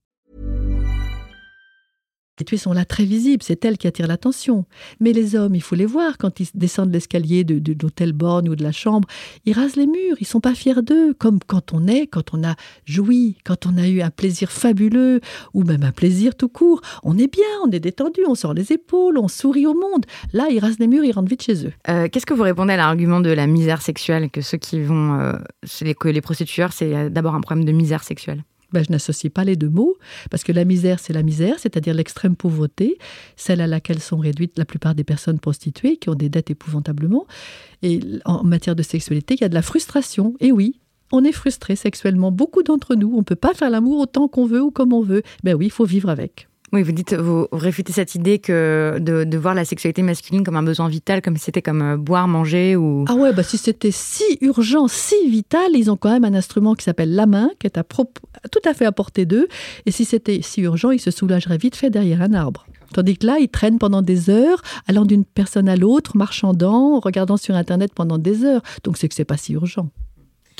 Les 2.41 2.45
tués 2.45 2.57
sont 2.57 2.73
là 2.73 2.85
très 2.85 3.05
visibles, 3.05 3.43
c'est 3.43 3.63
elles 3.65 3.77
qui 3.77 3.85
attirent 3.85 4.07
l'attention. 4.07 4.65
Mais 4.99 5.13
les 5.13 5.35
hommes, 5.35 5.53
il 5.53 5.61
faut 5.61 5.75
les 5.75 5.85
voir 5.85 6.17
quand 6.17 6.39
ils 6.39 6.47
descendent 6.55 6.91
l'escalier 6.91 7.43
de, 7.43 7.59
de 7.59 7.75
l'hôtel 7.79 8.13
Borgne 8.13 8.49
ou 8.49 8.55
de 8.55 8.63
la 8.63 8.71
chambre. 8.71 9.07
Ils 9.45 9.53
rasent 9.53 9.75
les 9.75 9.85
murs, 9.85 10.17
ils 10.19 10.25
sont 10.25 10.39
pas 10.39 10.55
fiers 10.55 10.81
d'eux, 10.81 11.13
comme 11.13 11.37
quand 11.45 11.71
on 11.71 11.85
est, 11.85 12.07
quand 12.07 12.33
on 12.33 12.43
a 12.43 12.55
joui, 12.83 13.37
quand 13.45 13.67
on 13.67 13.77
a 13.77 13.87
eu 13.87 14.01
un 14.01 14.09
plaisir 14.09 14.51
fabuleux, 14.51 15.21
ou 15.53 15.63
même 15.63 15.83
un 15.83 15.91
plaisir 15.91 16.33
tout 16.33 16.49
court. 16.49 16.81
On 17.03 17.15
est 17.19 17.31
bien, 17.31 17.45
on 17.63 17.69
est 17.69 17.79
détendu, 17.79 18.21
on 18.27 18.33
sort 18.33 18.55
les 18.55 18.71
épaules, 18.71 19.19
on 19.19 19.27
sourit 19.27 19.67
au 19.67 19.75
monde. 19.75 20.07
Là, 20.33 20.47
ils 20.49 20.57
rasent 20.57 20.79
les 20.79 20.87
murs, 20.87 21.05
ils 21.05 21.11
rentrent 21.11 21.29
vite 21.29 21.43
chez 21.43 21.67
eux. 21.67 21.73
Euh, 21.89 22.07
Qu'est-ce 22.11 22.25
que 22.25 22.33
vous 22.33 22.41
répondez 22.41 22.73
à 22.73 22.77
l'argument 22.77 23.19
de 23.19 23.29
la 23.29 23.45
misère 23.45 23.83
sexuelle, 23.83 24.31
que 24.31 24.41
ceux 24.41 24.57
qui 24.57 24.81
vont, 24.81 25.19
euh, 25.19 25.33
que 25.99 26.07
les 26.09 26.21
prostitueurs, 26.21 26.73
c'est 26.73 26.95
euh, 26.95 27.09
d'abord 27.09 27.35
un 27.35 27.41
problème 27.41 27.65
de 27.65 27.71
misère 27.71 28.03
sexuelle? 28.03 28.43
Ben, 28.71 28.83
je 28.83 28.91
n'associe 28.91 29.31
pas 29.31 29.43
les 29.43 29.55
deux 29.55 29.69
mots, 29.69 29.95
parce 30.29 30.43
que 30.43 30.51
la 30.51 30.65
misère, 30.65 30.99
c'est 30.99 31.13
la 31.13 31.23
misère, 31.23 31.59
c'est-à-dire 31.59 31.93
l'extrême 31.93 32.35
pauvreté, 32.35 32.97
celle 33.35 33.61
à 33.61 33.67
laquelle 33.67 33.99
sont 33.99 34.17
réduites 34.17 34.57
la 34.57 34.65
plupart 34.65 34.95
des 34.95 35.03
personnes 35.03 35.39
prostituées, 35.39 35.97
qui 35.97 36.09
ont 36.09 36.15
des 36.15 36.29
dettes 36.29 36.51
épouvantablement. 36.51 37.25
Et 37.81 37.99
en 38.25 38.43
matière 38.43 38.75
de 38.75 38.83
sexualité, 38.83 39.35
il 39.35 39.41
y 39.41 39.43
a 39.43 39.49
de 39.49 39.53
la 39.53 39.61
frustration. 39.61 40.35
Et 40.39 40.51
oui, 40.51 40.79
on 41.11 41.23
est 41.23 41.31
frustré 41.31 41.75
sexuellement. 41.75 42.31
Beaucoup 42.31 42.63
d'entre 42.63 42.95
nous, 42.95 43.11
on 43.13 43.19
ne 43.19 43.23
peut 43.23 43.35
pas 43.35 43.53
faire 43.53 43.69
l'amour 43.69 43.99
autant 43.99 44.27
qu'on 44.27 44.45
veut 44.45 44.61
ou 44.61 44.71
comme 44.71 44.93
on 44.93 45.01
veut. 45.01 45.23
Ben 45.43 45.55
oui, 45.55 45.67
il 45.67 45.71
faut 45.71 45.85
vivre 45.85 46.09
avec. 46.09 46.47
Oui, 46.73 46.83
vous 46.83 46.93
dites, 46.93 47.13
vous 47.13 47.47
réfutez 47.51 47.91
cette 47.91 48.15
idée 48.15 48.39
que 48.39 48.97
de, 48.99 49.37
voir 49.37 49.53
la 49.53 49.65
sexualité 49.65 50.03
masculine 50.03 50.43
comme 50.45 50.55
un 50.55 50.63
besoin 50.63 50.87
vital, 50.87 51.21
comme 51.21 51.35
si 51.35 51.43
c'était 51.45 51.61
comme 51.61 51.81
euh, 51.81 51.97
boire, 51.97 52.29
manger 52.29 52.77
ou. 52.77 53.03
Ah 53.09 53.15
ouais, 53.15 53.33
bah 53.33 53.43
si 53.43 53.57
c'était 53.57 53.91
si 53.91 54.37
urgent, 54.39 54.87
si 54.87 55.15
vital, 55.27 55.71
ils 55.73 55.91
ont 55.91 55.97
quand 55.97 56.11
même 56.11 56.23
un 56.23 56.33
instrument 56.33 56.73
qui 56.75 56.85
s'appelle 56.85 57.13
la 57.13 57.25
main, 57.25 57.49
qui 57.59 57.67
est 57.67 57.77
à 57.77 57.83
tout 57.83 58.59
à 58.65 58.73
fait 58.73 58.85
à 58.85 58.91
portée 58.93 59.25
d'eux. 59.25 59.47
Et 59.85 59.91
si 59.91 60.05
c'était 60.05 60.41
si 60.41 60.61
urgent, 60.61 60.91
ils 60.91 61.01
se 61.01 61.11
soulageraient 61.11 61.57
vite 61.57 61.75
fait 61.75 61.89
derrière 61.89 62.21
un 62.21 62.33
arbre. 62.33 62.65
Tandis 62.93 63.17
que 63.17 63.25
là, 63.25 63.37
ils 63.39 63.49
traînent 63.49 63.79
pendant 63.79 64.01
des 64.01 64.29
heures, 64.29 64.61
allant 64.87 65.05
d'une 65.05 65.25
personne 65.25 65.67
à 65.67 65.75
l'autre, 65.75 66.15
marchandant, 66.15 66.99
regardant 66.99 67.37
sur 67.37 67.55
Internet 67.55 67.91
pendant 67.93 68.17
des 68.17 68.45
heures. 68.45 68.61
Donc 68.83 68.97
c'est 68.97 69.09
que 69.09 69.15
c'est 69.15 69.25
pas 69.25 69.37
si 69.37 69.53
urgent. 69.53 69.89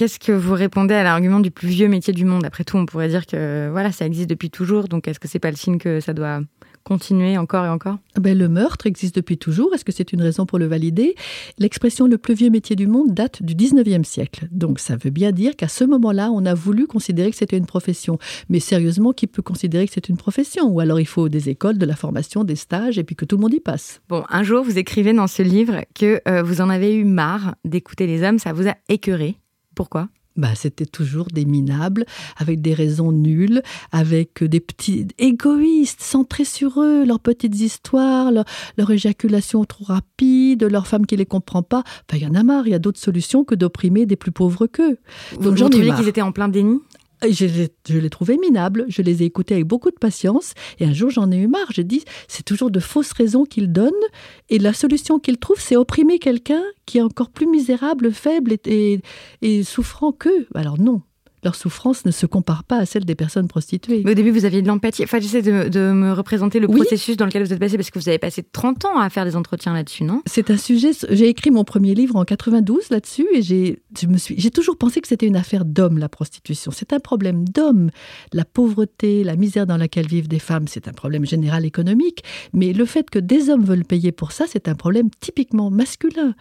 Qu'est-ce 0.01 0.17
que 0.17 0.31
vous 0.31 0.55
répondez 0.55 0.95
à 0.95 1.03
l'argument 1.03 1.39
du 1.39 1.51
plus 1.51 1.67
vieux 1.67 1.87
métier 1.87 2.11
du 2.11 2.25
monde? 2.25 2.43
Après 2.43 2.63
tout, 2.63 2.75
on 2.75 2.87
pourrait 2.87 3.07
dire 3.07 3.27
que 3.27 3.69
voilà, 3.69 3.91
ça 3.91 4.03
existe 4.07 4.27
depuis 4.27 4.49
toujours, 4.49 4.87
donc 4.87 5.07
est-ce 5.07 5.19
que 5.19 5.27
c'est 5.27 5.37
pas 5.37 5.51
le 5.51 5.55
signe 5.55 5.77
que 5.77 5.99
ça 5.99 6.13
doit 6.13 6.39
continuer 6.83 7.37
encore 7.37 7.65
et 7.65 7.69
encore? 7.69 7.99
Ah 8.15 8.19
Ben, 8.19 8.35
le 8.35 8.49
meurtre 8.49 8.87
existe 8.87 9.13
depuis 9.13 9.37
toujours. 9.37 9.75
Est-ce 9.75 9.85
que 9.85 9.91
c'est 9.91 10.11
une 10.11 10.23
raison 10.23 10.47
pour 10.47 10.57
le 10.57 10.65
valider? 10.65 11.13
L'expression 11.59 12.07
le 12.07 12.17
plus 12.17 12.33
vieux 12.33 12.49
métier 12.49 12.75
du 12.75 12.87
monde 12.87 13.13
date 13.13 13.43
du 13.43 13.53
19e 13.53 14.03
siècle. 14.03 14.47
Donc 14.49 14.79
ça 14.79 14.95
veut 14.95 15.11
bien 15.11 15.31
dire 15.31 15.55
qu'à 15.55 15.67
ce 15.67 15.83
moment-là, 15.83 16.31
on 16.31 16.47
a 16.47 16.55
voulu 16.55 16.87
considérer 16.87 17.29
que 17.29 17.37
c'était 17.37 17.57
une 17.57 17.67
profession. 17.67 18.17
Mais 18.49 18.59
sérieusement, 18.59 19.11
qui 19.11 19.27
peut 19.27 19.43
considérer 19.43 19.85
que 19.85 19.93
c'est 19.93 20.09
une 20.09 20.17
profession? 20.17 20.65
Ou 20.65 20.79
alors 20.79 20.99
il 20.99 21.05
faut 21.05 21.29
des 21.29 21.49
écoles, 21.49 21.77
de 21.77 21.85
la 21.85 21.95
formation, 21.95 22.43
des 22.43 22.55
stages, 22.55 22.97
et 22.97 23.03
puis 23.03 23.15
que 23.15 23.25
tout 23.25 23.35
le 23.35 23.41
monde 23.43 23.53
y 23.53 23.59
passe? 23.59 24.01
Bon, 24.09 24.23
un 24.29 24.41
jour, 24.41 24.63
vous 24.63 24.79
écrivez 24.79 25.13
dans 25.13 25.27
ce 25.27 25.43
livre 25.43 25.81
que 25.93 26.21
euh, 26.27 26.41
vous 26.41 26.59
en 26.59 26.71
avez 26.71 26.95
eu 26.95 27.03
marre 27.03 27.53
d'écouter 27.65 28.07
les 28.07 28.23
hommes, 28.23 28.39
ça 28.39 28.51
vous 28.51 28.67
a 28.67 28.73
écœuré. 28.89 29.37
Pourquoi? 29.75 30.09
Bah, 30.37 30.55
c'était 30.55 30.85
toujours 30.85 31.27
des 31.27 31.43
minables, 31.43 32.05
avec 32.37 32.61
des 32.61 32.73
raisons 32.73 33.11
nulles, 33.11 33.61
avec 33.91 34.43
des 34.43 34.61
petits 34.61 35.07
égoïstes, 35.19 36.01
centrés 36.01 36.45
sur 36.45 36.81
eux, 36.81 37.05
leurs 37.05 37.19
petites 37.19 37.59
histoires, 37.59 38.31
leur, 38.31 38.45
leur 38.77 38.91
éjaculation 38.91 39.65
trop 39.65 39.83
rapide, 39.83 40.63
leur 40.63 40.87
femme 40.87 41.05
qui 41.05 41.17
les 41.17 41.25
comprend 41.25 41.63
pas. 41.63 41.83
Enfin, 41.85 42.17
il 42.17 42.23
y 42.23 42.27
en 42.27 42.35
a 42.35 42.43
marre, 42.43 42.65
il 42.65 42.71
y 42.71 42.75
a 42.75 42.79
d'autres 42.79 42.99
solutions 42.99 43.43
que 43.43 43.55
d'opprimer 43.55 44.05
des 44.05 44.15
plus 44.15 44.31
pauvres 44.31 44.67
qu'eux. 44.67 44.99
Vous, 45.33 45.43
Donc 45.43 45.57
j'en 45.57 45.67
ai 45.67 45.93
qu'ils 45.95 46.07
étaient 46.07 46.21
en 46.21 46.31
plein 46.31 46.47
déni? 46.47 46.79
Je 47.29 47.45
les, 47.45 47.69
je 47.87 47.97
les 47.99 48.09
trouvais 48.09 48.37
minables, 48.37 48.85
je 48.87 49.01
les 49.03 49.21
ai 49.21 49.25
écoutés 49.25 49.53
avec 49.53 49.67
beaucoup 49.67 49.91
de 49.91 49.95
patience, 49.99 50.53
et 50.79 50.85
un 50.85 50.93
jour 50.93 51.09
j'en 51.11 51.31
ai 51.31 51.37
eu 51.37 51.47
marre. 51.47 51.71
J'ai 51.71 51.83
dit, 51.83 52.03
c'est 52.27 52.43
toujours 52.43 52.71
de 52.71 52.79
fausses 52.79 53.11
raisons 53.11 53.45
qu'ils 53.45 53.71
donnent, 53.71 53.91
et 54.49 54.57
la 54.57 54.73
solution 54.73 55.19
qu'ils 55.19 55.37
trouvent, 55.37 55.61
c'est 55.61 55.75
opprimer 55.75 56.17
quelqu'un 56.17 56.63
qui 56.85 56.97
est 56.97 57.01
encore 57.03 57.29
plus 57.29 57.45
misérable, 57.47 58.11
faible 58.11 58.53
et, 58.53 58.59
et- 58.65 59.01
et 59.41 59.63
souffrant 59.63 60.11
qu'eux. 60.11 60.47
Alors 60.55 60.79
non, 60.79 61.01
leur 61.43 61.55
souffrance 61.55 62.05
ne 62.05 62.11
se 62.11 62.25
compare 62.25 62.63
pas 62.63 62.77
à 62.77 62.85
celle 62.85 63.05
des 63.05 63.15
personnes 63.15 63.47
prostituées. 63.47 64.01
Mais 64.05 64.11
au 64.11 64.13
début, 64.13 64.31
vous 64.31 64.45
aviez 64.45 64.61
de 64.61 64.67
l'empathie. 64.67 65.03
Enfin, 65.03 65.19
j'essaie 65.19 65.41
de, 65.41 65.69
de 65.69 65.91
me 65.91 66.11
représenter 66.13 66.59
le 66.59 66.67
Oui. 66.69 66.75
processus 66.81 67.17
dans 67.17 67.25
lequel 67.25 67.43
vous 67.43 67.51
êtes 67.53 67.59
passé, 67.59 67.77
parce 67.77 67.89
que 67.89 67.99
vous 67.99 68.09
avez 68.09 68.19
passé 68.19 68.43
30 68.43 68.85
ans 68.85 68.99
à 68.99 69.09
faire 69.09 69.25
des 69.25 69.35
entretiens 69.35 69.73
là-dessus, 69.73 70.03
non? 70.03 70.21
C'est 70.25 70.51
un 70.51 70.57
sujet. 70.57 70.91
J'ai 71.09 71.27
écrit 71.27 71.51
mon 71.51 71.63
premier 71.63 71.95
livre 71.95 72.15
en 72.15 72.25
92 72.25 72.89
là-dessus 72.91 73.25
et 73.33 73.41
j'ai, 73.41 73.81
je 73.99 74.07
me 74.07 74.17
suis, 74.17 74.35
j'ai 74.37 74.51
toujours 74.51 74.77
pensé 74.77 75.01
que 75.01 75.07
c'était 75.07 75.25
une 75.27 75.35
affaire 75.35 75.65
d'hommes 75.65 75.97
la 75.97 76.09
prostitution. 76.09 76.71
C'est 76.71 76.93
un 76.93 76.99
problème 76.99 77.47
d'hommes. 77.47 77.89
La 78.33 78.45
pauvreté, 78.45 79.23
la 79.23 79.35
misère 79.35 79.65
dans 79.65 79.77
laquelle 79.77 80.07
vivent 80.07 80.27
des 80.27 80.39
femmes, 80.39 80.67
c'est 80.67 80.87
un 80.87 80.93
problème 80.93 81.25
général 81.25 81.65
économique. 81.65 82.23
Mais 82.53 82.73
le 82.73 82.85
fait 82.85 83.09
que 83.09 83.19
des 83.19 83.49
hommes 83.49 83.63
veulent 83.63 83.85
payer 83.85 84.11
pour 84.11 84.31
ça, 84.31 84.45
c'est 84.47 84.67
un 84.67 84.75
problème 84.75 85.09
typiquement 85.19 85.71
masculin. 85.71 86.35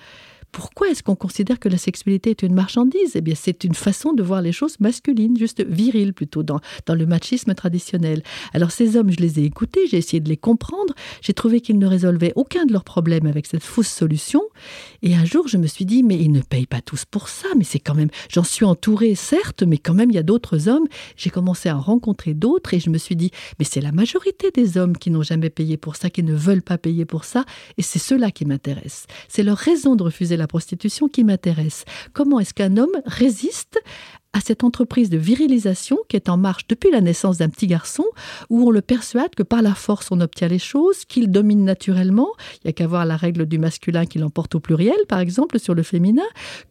Pourquoi 0.53 0.89
est-ce 0.91 1.03
qu'on 1.03 1.17
considère 1.17 1.59
que 1.59 1.69
la 1.69 1.79
sexualité 1.79 2.31
est 2.31 2.43
une 2.43 2.55
marchandise? 2.55 3.13
Eh 3.15 3.21
bien, 3.21 3.35
c'est 3.37 3.65
une 3.65 3.75
façon 3.75 4.13
de 4.13 4.23
voir 4.23 4.43
les 4.43 4.53
choses 4.53 4.81
masculines, 4.81 5.37
juste 5.37 5.65
viriles 5.65 6.13
plutôt, 6.13 6.43
dans, 6.43 6.61
dans 6.87 6.95
le 6.95 7.07
machisme 7.07 7.55
traditionnel. 7.55 8.23
Alors, 8.53 8.71
ces 8.71 8.97
hommes, 8.97 9.11
je 9.11 9.19
les 9.19 9.41
ai 9.41 9.45
écoutés, 9.45 9.87
j'ai 9.89 9.99
essayé 9.99 10.21
de 10.21 10.29
les 10.29 10.37
comprendre, 10.37 10.95
j'ai 11.21 11.35
trouvé 11.35 11.61
qu'ils 11.61 11.79
ne 11.79 11.87
résolvaient 11.87 12.33
aucun 12.37 12.67
de 12.67 12.73
leurs 12.73 12.85
problèmes 12.85 13.27
avec 13.27 13.47
cette 13.47 13.63
fausse 13.63 13.89
solution. 13.89 14.43
Et 15.03 15.15
un 15.15 15.25
jour, 15.25 15.49
je 15.49 15.57
me 15.57 15.67
suis 15.67 15.85
dit, 15.85 16.03
mais 16.03 16.19
ils 16.19 16.33
ne 16.33 16.41
payent 16.41 16.67
pas 16.67 16.81
tous 16.81 17.05
pour 17.05 17.29
ça, 17.29 17.49
mais 17.57 17.65
c'est 17.65 17.79
quand 17.79 17.95
même, 17.95 18.11
j'en 18.29 18.45
suis 18.45 18.65
entourée, 18.65 19.15
certes, 19.15 19.63
mais 19.63 19.79
quand 19.79 19.95
même, 19.95 20.11
il 20.11 20.15
y 20.15 20.19
a 20.19 20.23
d'autres 20.23 20.69
hommes. 20.69 20.87
J'ai 21.17 21.31
commencé 21.31 21.69
à 21.69 21.77
en 21.77 21.81
rencontrer 21.81 22.35
d'autres 22.35 22.75
et 22.75 22.81
je 22.81 22.91
me 22.91 22.99
suis 22.99 23.17
dit, 23.17 23.31
mais 23.59 23.65
c'est 23.65 23.81
la 23.81 23.93
majorité 23.93 24.51
des 24.53 24.79
hommes 24.79 24.97
qui 24.97 25.11
n'ont 25.11 25.23
jamais 25.23 25.51
payé 25.51 25.77
pour 25.77 25.97
ça, 25.97 26.11
qui 26.11 26.23
ne 26.23 26.35
veulent 26.35 26.63
pas 26.63 26.79
payer 26.79 27.05
pour 27.05 27.25
ça, 27.25 27.45
et 27.79 27.83
c'est 27.83 27.99
ceux-là 27.99 28.31
qui 28.31 28.45
m'intéressent. 28.45 29.07
C'est 29.29 29.43
leur 29.43 29.57
raison 29.57 29.97
de 29.97 30.03
refuser 30.03 30.37
la 30.40 30.48
prostitution 30.48 31.09
qui 31.09 31.22
m'intéresse. 31.22 31.85
Comment 32.12 32.40
est-ce 32.40 32.55
qu'un 32.55 32.76
homme 32.76 33.00
résiste 33.07 33.79
à 34.33 34.40
cette 34.40 34.62
entreprise 34.62 35.11
de 35.11 35.19
virilisation 35.19 35.99
qui 36.09 36.16
est 36.16 36.29
en 36.29 36.37
marche 36.37 36.66
depuis 36.69 36.90
la 36.90 37.01
naissance 37.01 37.38
d'un 37.38 37.49
petit 37.49 37.66
garçon, 37.66 38.05
où 38.49 38.69
on 38.69 38.71
le 38.71 38.81
persuade 38.81 39.35
que 39.35 39.43
par 39.43 39.61
la 39.61 39.75
force 39.75 40.09
on 40.12 40.21
obtient 40.21 40.49
les 40.49 40.59
choses, 40.59 41.05
qu'il 41.05 41.31
domine 41.31 41.64
naturellement, 41.64 42.29
il 42.57 42.66
n'y 42.66 42.71
a 42.71 42.73
qu'à 42.73 42.87
voir 42.87 43.05
la 43.07 43.16
règle 43.16 43.47
du 43.47 43.59
masculin 43.59 44.07
qui 44.07 44.19
l'emporte 44.19 44.55
au 44.55 44.61
pluriel, 44.61 44.97
par 45.09 45.19
exemple, 45.19 45.59
sur 45.59 45.75
le 45.75 45.83
féminin, 45.83 46.23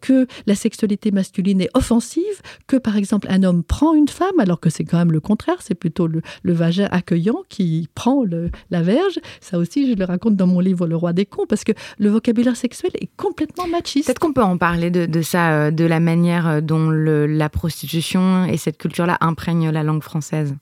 que 0.02 0.28
la 0.48 0.56
sexualité 0.56 1.12
masculine 1.12 1.62
est 1.62 1.70
offensive, 1.74 2.24
que 2.68 2.78
par 2.78 2.96
exemple 2.96 3.28
un 3.30 3.44
homme 3.44 3.64
prend 3.64 3.94
une 3.94 4.08
femme, 4.08 4.40
alors 4.40 4.60
que 4.60 4.70
c'est 4.70 4.86
quand 4.86 4.98
même 4.98 5.12
le 5.12 5.20
contraire, 5.20 5.58
c'est 5.62 5.76
plutôt 5.76 6.08
le, 6.08 6.22
vagin 6.46 6.88
accueillant 6.92 7.44
qui 7.50 7.88
prend 7.94 8.24
la 8.70 8.82
verge. 8.82 9.20
Ça 9.42 9.58
aussi, 9.58 9.90
je 9.90 9.96
le 9.96 10.06
raconte 10.06 10.36
dans 10.36 10.48
mon 10.48 10.60
livre 10.60 10.88
Le 10.88 10.96
roi 10.96 11.14
des 11.14 11.26
cons, 11.26 11.46
parce 11.48 11.64
que 11.64 11.74
le 11.98 12.10
vocabulaire 12.10 12.56
sexuel 12.56 12.92
est 13.00 13.10
complètement 13.18 13.68
machiste. 13.68 14.08
Peut-être 14.08 14.20
qu'on 14.20 14.34
peut 14.34 14.44
en 14.44 14.58
parler 14.58 14.90
de, 14.90 15.22
ça, 15.22 15.52
euh, 15.52 15.72
de 15.72 15.86
la 15.86 16.00
manière 16.00 16.48
euh, 16.48 16.62
dont 16.62 16.90
la 16.90 17.49
prostitution 17.50 18.46
et 18.46 18.58
cette 18.58 18.78
culture-là 18.78 19.18
imprègnent 19.22 19.70
la 19.70 19.84
langue 19.84 20.04
française. 20.04 20.56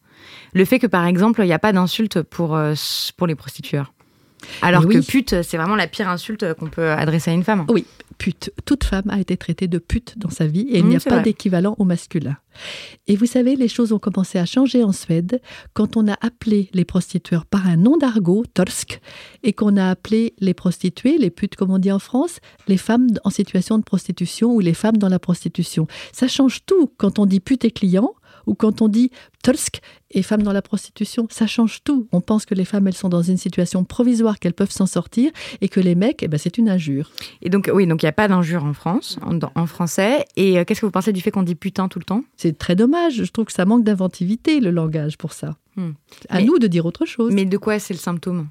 Le 0.54 0.66
fait 0.66 0.80
que, 0.80 0.88
par 0.88 1.06
exemple, 1.06 1.42
il 1.42 1.48
n'y 1.48 1.54
a 1.54 1.60
pas 1.60 1.74
d'insulte 1.74 2.22
pour, 2.22 2.56
euh, 2.56 2.74
pour 3.18 3.28
les 3.28 3.36
prostitueurs. 3.36 3.94
Alors 4.62 4.84
Mais 4.86 4.94
que 4.96 5.00
oui. 5.00 5.06
pute, 5.06 5.42
c'est 5.42 5.58
vraiment 5.58 5.76
la 5.76 5.88
pire 5.88 6.10
insulte 6.10 6.54
qu'on 6.56 6.68
peut 6.70 6.92
adresser 6.92 7.32
à 7.32 7.34
une 7.34 7.44
femme. 7.44 7.66
Oui, 7.70 7.86
pute. 8.18 8.52
Toute 8.66 8.84
femme 8.84 9.10
a 9.10 9.20
été 9.20 9.36
traitée 9.38 9.68
de 9.68 9.78
pute 9.80 10.18
dans 10.18 10.30
sa 10.30 10.48
vie 10.48 10.68
et 10.72 10.80
il 10.80 10.86
Mmh, 10.86 10.90
n'y 10.90 10.96
a 10.96 11.00
pas 11.00 11.20
d'équivalent 11.20 11.76
au 11.80 11.84
masculin. 11.86 12.38
Et 13.08 13.16
vous 13.16 13.28
savez, 13.28 13.56
les 13.56 13.68
choses 13.68 13.92
ont 13.94 14.00
commencé 14.00 14.40
à 14.40 14.46
changer 14.48 14.84
en 14.84 14.92
Suède 14.92 15.42
quand 15.74 15.96
on 15.96 16.08
a 16.08 16.16
appelé 16.22 16.70
les 16.74 16.86
prostitueurs 16.86 17.46
par 17.46 17.68
un 17.68 17.78
nom 17.78 17.98
d'argot, 17.98 18.46
torsk, 18.54 19.00
et 19.44 19.54
qu'on 19.54 19.78
a 19.78 19.90
appelé 19.92 20.34
les 20.40 20.56
prostituées, 20.56 21.18
les 21.20 21.30
putes 21.30 21.56
comme 21.56 21.70
on 21.70 21.78
dit 21.78 21.92
en 21.92 22.00
France, 22.00 22.40
les 22.68 22.78
femmes 22.78 23.08
en 23.24 23.30
situation 23.30 23.78
de 23.78 23.84
prostitution 23.84 24.54
ou 24.56 24.60
les 24.60 24.74
femmes 24.74 24.98
dans 24.98 25.10
la 25.10 25.20
prostitution. 25.20 25.86
Ça 26.14 26.28
change 26.28 26.62
tout 26.66 26.92
quand 26.98 27.20
on 27.20 27.28
dit 27.28 27.40
pute 27.40 27.64
et 27.66 27.72
client 27.72 28.14
ou 28.48 28.56
quand 28.56 28.82
on 28.82 28.88
dit 28.88 29.12
torsk 29.44 29.82
et 30.10 30.24
femme 30.24 30.42
dans 30.42 30.54
la 30.54 30.62
prostitution. 30.62 31.28
Ça 31.30 31.46
change 31.48 31.84
tout. 31.84 32.08
On 32.12 32.22
pense 32.22 32.46
que 32.46 32.56
les 32.56 32.66
femmes, 32.66 32.88
elles 32.88 32.96
sont 32.96 33.10
dans 33.10 33.22
une 33.22 33.38
situation 33.38 33.84
provisoire, 33.84 34.40
qu'elles 34.40 34.54
peuvent 34.54 34.72
s'en 34.72 34.86
sortir 34.88 35.32
et 35.62 35.68
que 35.70 35.80
les 35.80 35.94
mecs, 35.96 36.24
eh 36.24 36.28
ben, 36.28 36.38
c'est 36.38 36.58
une 36.58 36.70
injure. 36.70 37.12
Et 37.42 37.50
donc, 37.50 37.70
oui, 37.74 37.86
donc 37.86 38.02
il 38.02 38.06
n'y 38.06 38.10
a 38.10 38.14
pas 38.14 38.28
d'injure 38.28 38.64
en 38.64 38.74
France, 38.74 39.20
en, 39.22 39.38
en 39.56 39.66
français. 39.68 40.26
Et 40.38 40.58
euh, 40.58 40.64
qu'est-ce 40.64 40.82
que 40.82 40.86
vous 40.86 40.92
pensez 40.92 41.14
du 41.14 41.22
fait 41.22 41.30
qu'on 41.30 41.44
dit 41.44 41.56
putain 41.56 41.88
tout 41.90 42.00
le 42.00 42.06
temps? 42.06 42.24
C'est 42.38 42.58
très 42.58 42.76
dommage. 42.76 43.24
Je 43.24 43.32
trouve 43.32 43.46
que 43.46 43.52
ça 43.54 43.66
manque 43.66 43.84
d'inventivité, 43.84 44.60
le 44.60 44.72
langage, 44.72 45.18
pour 45.18 45.34
ça. 45.34 45.58
Hmm. 45.76 45.92
À 46.30 46.38
Mais- 46.40 46.46
nous 46.46 46.58
de 46.58 46.68
dire 46.68 46.86
autre 46.86 47.06
chose. 47.06 47.34
Mais 47.34 47.46
de 47.46 47.58
quoi 47.58 47.78
c'est 47.80 47.94
le 47.94 48.00
symptôme? 48.00 48.48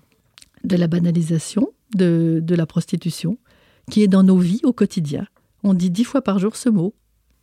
De 0.65 0.77
la 0.77 0.87
banalisation 0.89 1.69
de, 1.97 2.41
de 2.43 2.55
la 2.55 2.67
prostitution, 2.67 3.39
qui 3.91 4.03
est 4.03 4.09
dans 4.09 4.23
nos 4.25 4.39
vies 4.39 4.61
au 4.65 4.73
quotidien. 4.73 5.27
On 5.63 5.73
dit 5.75 5.91
dix 5.91 6.05
fois 6.05 6.21
par 6.23 6.39
jour 6.39 6.55
ce 6.57 6.69
mot. 6.69 6.95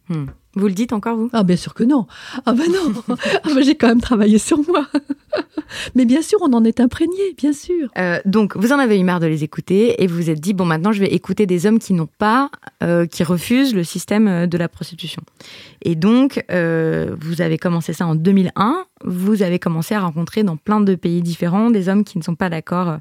Hmm. 0.10 0.26
Vous 0.56 0.68
le 0.68 0.74
dites 0.74 0.94
encore, 0.94 1.18
vous? 1.18 1.30
Ah, 1.34 1.44
bien 1.44 1.56
sûr 1.56 1.74
que 1.74 1.84
non. 1.84 2.06
Ah, 2.46 2.54
ben 2.54 2.72
non. 2.72 2.94
ah, 3.10 3.50
ben, 3.56 3.64
j'ai 3.64 3.76
quand 3.76 3.88
même 3.88 4.02
travaillé 4.02 4.38
sur 4.38 4.60
moi. 4.68 4.88
Mais 5.96 6.06
bien 6.06 6.22
sûr, 6.22 6.38
on 6.42 6.54
en 6.54 6.64
est 6.64 6.80
imprégné, 6.80 7.34
bien 7.38 7.54
sûr. 7.54 7.90
Euh, 7.98 8.20
donc, 8.26 8.56
vous 8.56 8.72
en 8.72 8.78
avez 8.78 9.00
eu 9.00 9.04
marre 9.04 9.20
de 9.20 9.26
les 9.26 9.44
écouter 9.44 10.04
et 10.04 10.08
vous 10.08 10.16
vous 10.16 10.30
êtes 10.30 10.40
dit, 10.40 10.54
bon, 10.54 10.66
maintenant, 10.66 10.92
je 10.92 11.00
vais 11.00 11.12
écouter 11.12 11.48
des 11.48 11.66
hommes 11.66 11.80
qui 11.80 11.94
n'ont 11.94 12.10
pas, 12.20 12.52
euh, 12.84 13.08
qui 13.08 13.24
refusent 13.24 13.74
le 13.74 13.84
système 13.84 14.28
euh, 14.28 14.48
de 14.48 14.58
la 14.58 14.68
prostitution. 14.70 15.24
Et 15.82 15.96
donc, 15.96 16.46
vous 16.50 17.42
avez 17.42 17.58
commencé 17.58 17.94
ça 17.94 18.06
en 18.06 18.16
2001. 18.16 18.86
Vous 19.04 19.44
avez 19.44 19.60
commencé 19.60 19.96
à 19.96 20.02
rencontrer 20.02 20.44
dans 20.44 20.56
plein 20.56 20.80
de 20.80 20.96
pays 20.96 21.22
différents 21.22 21.72
des 21.72 21.90
hommes 21.90 22.04
qui 22.04 22.18
ne 22.18 22.24
sont 22.24 22.36
pas 22.36 22.50
d'accord 22.50 23.00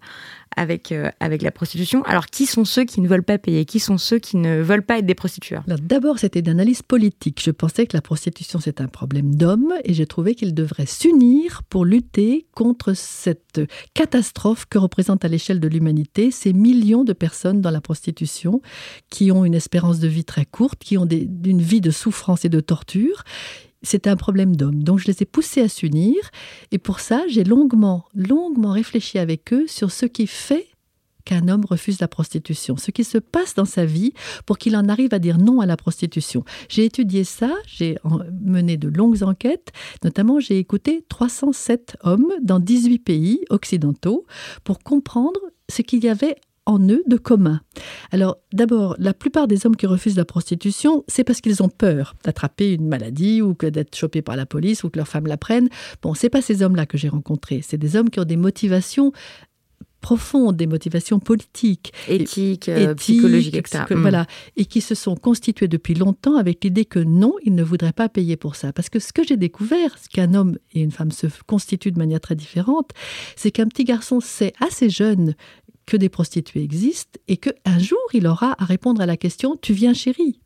avec, 0.57 0.93
euh, 0.93 1.11
avec 1.21 1.43
la 1.43 1.51
prostitution. 1.51 2.03
Alors, 2.05 2.27
qui 2.27 2.47
sont 2.47 2.65
ceux 2.65 2.85
qui 2.85 3.01
ne 3.01 3.09
veulent 3.09 3.23
pas 3.23 3.39
payer? 3.39 3.65
Qui 3.65 3.81
sont 3.81 3.99
ceux 3.99 4.19
qui 4.19 4.37
ne 4.37 4.61
veulent 4.63 4.85
pas 4.85 4.99
être 4.99 5.07
des 5.07 5.15
prostitueurs? 5.15 5.65
D'abord, 5.67 6.19
c'était 6.19 6.43
d'analyse 6.43 6.83
politique. 6.83 7.41
Je 7.43 7.51
pensais 7.51 7.87
que 7.87 7.97
la 7.97 8.03
prostitution, 8.03 8.61
c'est 8.61 8.81
un 8.81 8.89
problème 8.89 9.35
d'hommes 9.35 9.73
et 9.85 9.95
j'ai 9.95 10.07
trouvé 10.07 10.35
qu'ils 10.35 10.55
devraient 10.55 10.87
s'unir 10.87 11.63
pour 11.69 11.85
lutter 11.85 12.47
contre 12.55 12.95
cette 12.95 13.61
catastrophe 13.95 14.67
que 14.67 14.79
représente 14.79 15.25
à 15.25 15.29
l'échelle 15.29 15.61
de 15.61 15.69
l'humanité 15.69 16.31
ces 16.31 16.53
millions 16.53 17.05
de 17.05 17.13
personnes 17.13 17.61
dans 17.61 17.71
la 17.71 17.81
prostitution 17.81 18.61
qui 19.11 19.33
ont 19.33 19.45
une 19.45 19.55
espérance 19.55 19.99
de 19.99 20.09
vie 20.09 20.25
très 20.25 20.45
courte, 20.45 20.83
qui 20.83 20.99
ont 20.99 21.07
des, 21.07 21.29
une 21.45 21.63
vie 21.63 21.81
de 21.81 21.91
souffrance 21.91 22.45
et 22.45 22.49
de 22.49 22.61
torture 22.61 23.25
c'est 23.83 24.07
un 24.07 24.17
problème 24.17 24.57
d'homme. 24.57 24.83
Donc 24.83 24.99
je 24.99 25.07
les 25.07 25.23
ai 25.23 25.27
poussés 25.27 25.61
à 25.61 25.69
s'unir 25.69 26.17
et 26.71 26.79
pour 26.79 27.01
ça, 27.01 27.25
j'ai 27.29 27.45
longuement, 27.45 28.05
longuement 28.15 28.73
réfléchi 28.73 29.19
avec 29.19 29.53
eux 29.53 29.67
sur 29.67 29.91
ce 29.91 30.07
qui 30.07 30.27
fait 30.27 30.69
qu'un 31.25 31.49
homme 31.49 31.65
refuse 31.65 32.01
la 32.01 32.09
prostitution, 32.09 32.77
ce 32.77 32.91
qui 32.91 33.05
se 33.05 33.19
passe 33.19 33.55
dans 33.55 33.65
sa 33.65 33.85
vie 33.85 34.13
pour 34.47 34.59
qu'il 34.59 34.77
en 34.77 34.89
arrive 34.89 35.15
à 35.15 35.19
dire 35.19 35.39
non 35.39 35.61
à 35.61 35.67
la 35.67 35.77
prostitution. 35.77 36.45
J'ai 36.69 36.85
étudié 36.85 37.25
ça, 37.25 37.53
j'ai 37.67 37.97
mené 38.43 38.77
de 38.77 38.89
longues 38.89 39.23
enquêtes, 39.23 39.73
notamment 40.03 40.41
j'ai 40.41 40.59
écouté 40.59 41.05
307 41.09 41.97
hommes 42.03 42.33
dans 42.43 42.59
18 42.59 42.99
pays 42.99 43.41
occidentaux 43.51 44.27
pour 44.65 44.81
comprendre 44.81 45.41
ce 45.69 45.83
qu'il 45.83 46.05
y 46.05 46.09
avait 46.09 46.37
en 46.67 46.81
eux 46.89 47.03
de 47.07 47.17
commun. 47.17 47.61
Alors 48.11 48.39
d'abord, 48.53 48.95
la 48.99 49.15
plupart 49.15 49.49
des 49.49 49.67
hommes 49.67 49.77
qui 49.77 49.87
refusent 49.87 50.17
la 50.17 50.25
prostitution, 50.25 51.05
c'est 51.09 51.25
parce 51.25 51.41
qu'ils 51.41 51.63
ont 51.63 51.69
peur 51.69 52.15
d'attraper 52.25 52.73
une 52.73 52.87
maladie 52.87 53.43
ou 53.43 53.55
que 53.55 53.67
d'être 53.67 53.97
chopés 53.97 54.23
par 54.23 54.37
la 54.37 54.47
police 54.47 54.85
ou 54.85 54.91
que 54.91 54.99
leur 54.99 55.09
femme 55.09 55.27
la 55.27 55.37
prenne. 55.37 55.69
Bon, 56.03 56.15
c'est 56.15 56.31
pas 56.31 56.43
ces 56.43 56.63
hommes-là 56.63 56.87
que 56.87 56.99
j'ai 56.99 57.09
rencontrés, 57.09 57.63
c'est 57.67 57.79
des 57.79 57.97
hommes 57.97 58.11
qui 58.11 58.21
ont 58.21 58.25
des 58.25 58.37
motivations 58.37 59.13
profondes, 60.03 60.57
des 60.57 60.67
motivations 60.67 61.19
politiques, 61.19 61.95
éthiques, 62.09 62.69
euh, 62.69 62.95
psychologiques, 62.97 63.57
etc. 63.57 63.85
Mm. 63.89 63.95
Voilà, 63.95 64.27
et 64.57 64.67
qui 64.67 64.83
se 64.83 64.95
sont 64.95 65.15
constitués 65.15 65.69
depuis 65.69 65.95
longtemps 65.95 66.37
avec 66.37 66.63
l'idée 66.63 66.85
que 66.85 66.99
non, 66.99 67.35
ils 67.45 67.55
ne 67.55 67.63
voudraient 67.63 67.95
pas 67.95 68.11
payer 68.11 68.37
pour 68.37 68.57
ça. 68.57 68.75
Parce 68.75 68.91
que 68.91 68.99
ce 68.99 69.15
que 69.15 69.25
j'ai 69.25 69.39
découvert, 69.39 69.97
ce 69.97 70.11
qu'un 70.11 70.35
homme 70.35 70.59
et 70.73 70.83
une 70.83 70.91
femme 70.91 71.13
se 71.13 71.29
constituent 71.47 71.93
de 71.93 71.99
manière 71.99 72.21
très 72.21 72.35
différente, 72.35 72.91
c'est 73.37 73.53
qu'un 73.53 73.69
petit 73.69 73.85
garçon 73.85 74.21
sait 74.21 74.53
assez 74.61 74.91
jeune 74.91 75.35
que 75.87 75.97
des 75.97 76.09
prostituées 76.09 76.63
existent 76.63 77.19
et 77.29 77.37
qu'un 77.37 77.79
jour 77.79 77.99
il 78.13 78.27
aura 78.27 78.55
à 78.59 78.65
répondre 78.65 79.01
à 79.01 79.07
la 79.07 79.17
question 79.17 79.57
Tu 79.61 79.73
viens 79.73 79.95
chérie? 79.95 80.41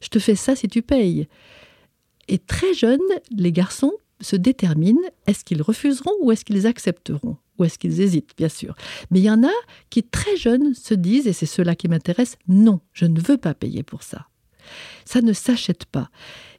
Je 0.00 0.08
te 0.08 0.18
fais 0.18 0.34
ça 0.34 0.56
si 0.56 0.68
tu 0.68 0.82
payes. 0.82 1.28
Et 2.28 2.38
très 2.38 2.74
jeunes, 2.74 3.00
les 3.36 3.52
garçons 3.52 3.92
se 4.20 4.36
déterminent 4.36 5.00
est-ce 5.26 5.44
qu'ils 5.44 5.62
refuseront 5.62 6.14
ou 6.20 6.32
est-ce 6.32 6.44
qu'ils 6.44 6.66
accepteront 6.66 7.36
ou 7.58 7.64
est-ce 7.64 7.78
qu'ils 7.78 8.00
hésitent, 8.00 8.32
bien 8.36 8.48
sûr. 8.48 8.74
Mais 9.10 9.20
il 9.20 9.24
y 9.24 9.30
en 9.30 9.44
a 9.44 9.52
qui, 9.90 10.02
très 10.02 10.36
jeunes, 10.36 10.74
se 10.74 10.94
disent, 10.94 11.28
et 11.28 11.32
c'est 11.32 11.46
ceux-là 11.46 11.76
qui 11.76 11.86
m'intéressent, 11.86 12.38
non, 12.48 12.80
je 12.92 13.06
ne 13.06 13.20
veux 13.20 13.36
pas 13.36 13.54
payer 13.54 13.82
pour 13.82 14.02
ça. 14.02 14.26
Ça 15.04 15.20
ne 15.20 15.32
s'achète 15.32 15.84
pas. 15.84 16.10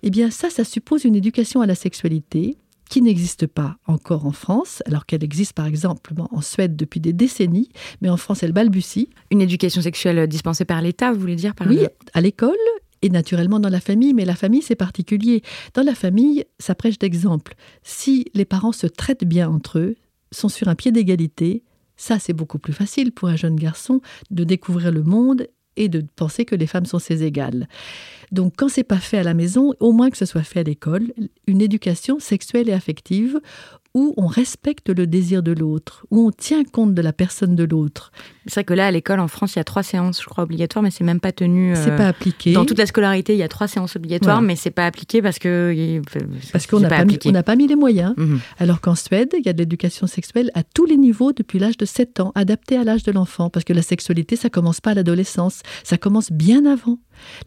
Eh 0.03 0.09
bien, 0.09 0.29
ça, 0.29 0.49
ça 0.49 0.63
suppose 0.63 1.03
une 1.03 1.15
éducation 1.15 1.61
à 1.61 1.65
la 1.65 1.75
sexualité, 1.75 2.57
qui 2.89 3.01
n'existe 3.01 3.47
pas 3.47 3.77
encore 3.87 4.25
en 4.25 4.31
France, 4.31 4.81
alors 4.85 5.05
qu'elle 5.05 5.23
existe 5.23 5.53
par 5.53 5.65
exemple 5.65 6.13
en 6.31 6.41
Suède 6.41 6.75
depuis 6.75 6.99
des 6.99 7.13
décennies, 7.13 7.69
mais 8.01 8.09
en 8.09 8.17
France 8.17 8.43
elle 8.43 8.51
balbutie. 8.51 9.09
Une 9.31 9.41
éducation 9.41 9.81
sexuelle 9.81 10.27
dispensée 10.27 10.65
par 10.65 10.81
l'État, 10.81 11.11
vous 11.11 11.19
voulez 11.19 11.35
dire 11.35 11.55
par 11.55 11.67
Oui, 11.67 11.79
à 12.13 12.21
l'école 12.21 12.55
et 13.01 13.09
naturellement 13.09 13.59
dans 13.59 13.69
la 13.69 13.79
famille, 13.79 14.13
mais 14.13 14.25
la 14.25 14.35
famille 14.35 14.61
c'est 14.61 14.75
particulier. 14.75 15.41
Dans 15.73 15.83
la 15.83 15.95
famille, 15.95 16.45
ça 16.59 16.75
prêche 16.75 16.97
d'exemple. 16.97 17.55
Si 17.83 18.25
les 18.33 18.45
parents 18.45 18.71
se 18.71 18.87
traitent 18.87 19.25
bien 19.25 19.49
entre 19.49 19.79
eux, 19.79 19.95
sont 20.31 20.49
sur 20.49 20.67
un 20.67 20.75
pied 20.75 20.91
d'égalité, 20.91 21.63
ça 21.97 22.19
c'est 22.19 22.33
beaucoup 22.33 22.59
plus 22.59 22.73
facile 22.73 23.11
pour 23.11 23.29
un 23.29 23.35
jeune 23.35 23.55
garçon 23.55 24.01
de 24.31 24.43
découvrir 24.43 24.91
le 24.91 25.03
monde 25.03 25.47
et 25.77 25.89
de 25.89 26.03
penser 26.15 26.45
que 26.45 26.55
les 26.55 26.67
femmes 26.67 26.85
sont 26.85 26.99
ses 26.99 27.23
égales. 27.23 27.67
Donc 28.31 28.53
quand 28.57 28.69
c'est 28.69 28.83
pas 28.83 28.97
fait 28.97 29.17
à 29.17 29.23
la 29.23 29.33
maison, 29.33 29.73
au 29.79 29.91
moins 29.91 30.09
que 30.09 30.17
ce 30.17 30.25
soit 30.25 30.43
fait 30.43 30.61
à 30.61 30.63
l'école, 30.63 31.13
une 31.47 31.61
éducation 31.61 32.19
sexuelle 32.19 32.69
et 32.69 32.73
affective 32.73 33.39
où 33.95 34.13
on 34.17 34.27
respecte 34.27 34.89
le 34.89 35.07
désir 35.07 35.41
de 35.41 35.53
l'autre, 35.53 36.05
où 36.11 36.27
on 36.27 36.31
tient 36.31 36.65
compte 36.65 36.93
de 36.93 37.01
la 37.01 37.13
personne 37.13 37.55
de 37.55 37.63
l'autre. 37.63 38.11
C'est 38.45 38.55
vrai 38.55 38.63
que 38.65 38.73
là, 38.73 38.87
à 38.87 38.91
l'école, 38.91 39.21
en 39.21 39.29
France, 39.29 39.55
il 39.55 39.59
y 39.59 39.61
a 39.61 39.63
trois 39.63 39.83
séances, 39.83 40.21
je 40.21 40.27
crois, 40.27 40.43
obligatoires, 40.43 40.83
mais 40.83 40.91
c'est 40.91 41.05
même 41.05 41.21
pas 41.21 41.31
tenu. 41.31 41.73
c'est 41.75 41.91
euh, 41.91 41.97
pas 41.97 42.09
appliqué. 42.09 42.51
Dans 42.51 42.65
toute 42.65 42.77
la 42.77 42.85
scolarité, 42.85 43.33
il 43.33 43.39
y 43.39 43.43
a 43.43 43.47
trois 43.47 43.67
séances 43.67 43.95
obligatoires, 43.95 44.41
mais 44.41 44.57
c'est 44.57 44.69
pas 44.69 44.85
appliqué 44.85 45.21
parce 45.21 45.39
que. 45.39 46.01
Parce 46.51 46.67
qu'on 46.67 46.81
n'a 46.81 46.89
pas, 46.89 47.05
mis, 47.05 47.17
pas 47.17 47.55
mis 47.55 47.67
les 47.67 47.77
moyens. 47.77 48.13
Mhm. 48.17 48.39
Alors 48.59 48.81
qu'en 48.81 48.95
Suède, 48.95 49.33
il 49.39 49.45
y 49.45 49.49
a 49.49 49.53
de 49.53 49.59
l'éducation 49.59 50.07
sexuelle 50.07 50.51
à 50.53 50.63
tous 50.63 50.85
les 50.85 50.97
niveaux 50.97 51.31
depuis 51.31 51.57
l'âge 51.57 51.77
de 51.77 51.85
7 51.85 52.19
ans, 52.19 52.33
adaptée 52.35 52.77
à 52.77 52.83
l'âge 52.83 53.03
de 53.03 53.13
l'enfant. 53.13 53.49
Parce 53.49 53.63
que 53.63 53.73
la 53.73 53.81
sexualité, 53.81 54.35
ça 54.35 54.49
commence 54.49 54.81
pas 54.81 54.91
à 54.91 54.93
l'adolescence, 54.93 55.61
ça 55.85 55.97
commence 55.97 56.33
bien 56.33 56.65
avant. 56.65 56.99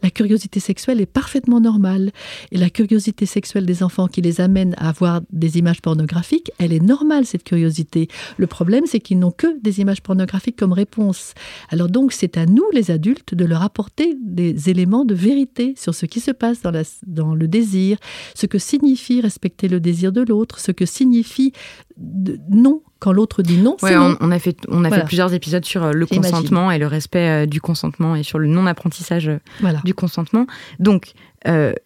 La 0.03 0.09
curiosité 0.09 0.59
sexuelle 0.59 1.01
est 1.01 1.05
parfaitement 1.05 1.59
normale. 1.59 2.11
Et 2.51 2.57
la 2.57 2.69
curiosité 2.69 3.25
sexuelle 3.25 3.65
des 3.65 3.83
enfants 3.83 4.07
qui 4.07 4.21
les 4.21 4.41
amène 4.41 4.75
à 4.77 4.91
voir 4.91 5.21
des 5.31 5.57
images 5.57 5.81
pornographiques, 5.81 6.51
elle 6.57 6.73
est 6.73 6.83
normale, 6.83 7.25
cette 7.25 7.43
curiosité. 7.43 8.07
Le 8.37 8.47
problème, 8.47 8.85
c'est 8.85 8.99
qu'ils 8.99 9.19
n'ont 9.19 9.31
que 9.31 9.59
des 9.61 9.79
images 9.79 10.01
pornographiques 10.01 10.57
comme 10.57 10.73
réponse. 10.73 11.33
Alors 11.69 11.89
donc, 11.89 12.13
c'est 12.13 12.37
à 12.37 12.45
nous, 12.45 12.65
les 12.73 12.91
adultes, 12.91 13.35
de 13.35 13.45
leur 13.45 13.63
apporter 13.63 14.15
des 14.21 14.69
éléments 14.69 15.05
de 15.05 15.15
vérité 15.15 15.73
sur 15.77 15.93
ce 15.93 16.05
qui 16.05 16.19
se 16.19 16.31
passe 16.31 16.61
dans, 16.61 16.71
dans 17.05 17.35
le 17.35 17.47
désir, 17.47 17.97
ce 18.35 18.45
que 18.45 18.57
signifie 18.57 19.21
respecter 19.21 19.67
le 19.67 19.79
désir 19.79 20.11
de 20.11 20.21
l'autre, 20.21 20.59
ce 20.59 20.71
que 20.71 20.85
signifie 20.85 21.53
non 21.99 22.81
quand 22.99 23.13
l'autre 23.13 23.41
dit 23.41 23.57
non, 23.57 23.77
non. 23.81 24.17
On, 24.19 24.31
a 24.31 24.39
fait, 24.39 24.57
on 24.67 24.83
a 24.83 24.91
fait 24.91 25.05
plusieurs 25.05 25.33
épisodes 25.33 25.63
sur 25.63 25.83
euh, 25.83 25.91
le 25.93 26.05
consentement 26.05 26.69
et 26.69 26.77
le 26.77 26.87
respect 26.87 27.43
euh, 27.43 27.45
du 27.45 27.61
consentement 27.61 28.15
et 28.15 28.23
sur 28.23 28.39
le 28.39 28.47
non-apprentissage 28.47 29.29
euh, 29.29 29.39
du 29.85 29.93
consentement. 29.93 30.45
Donc, 30.79 31.13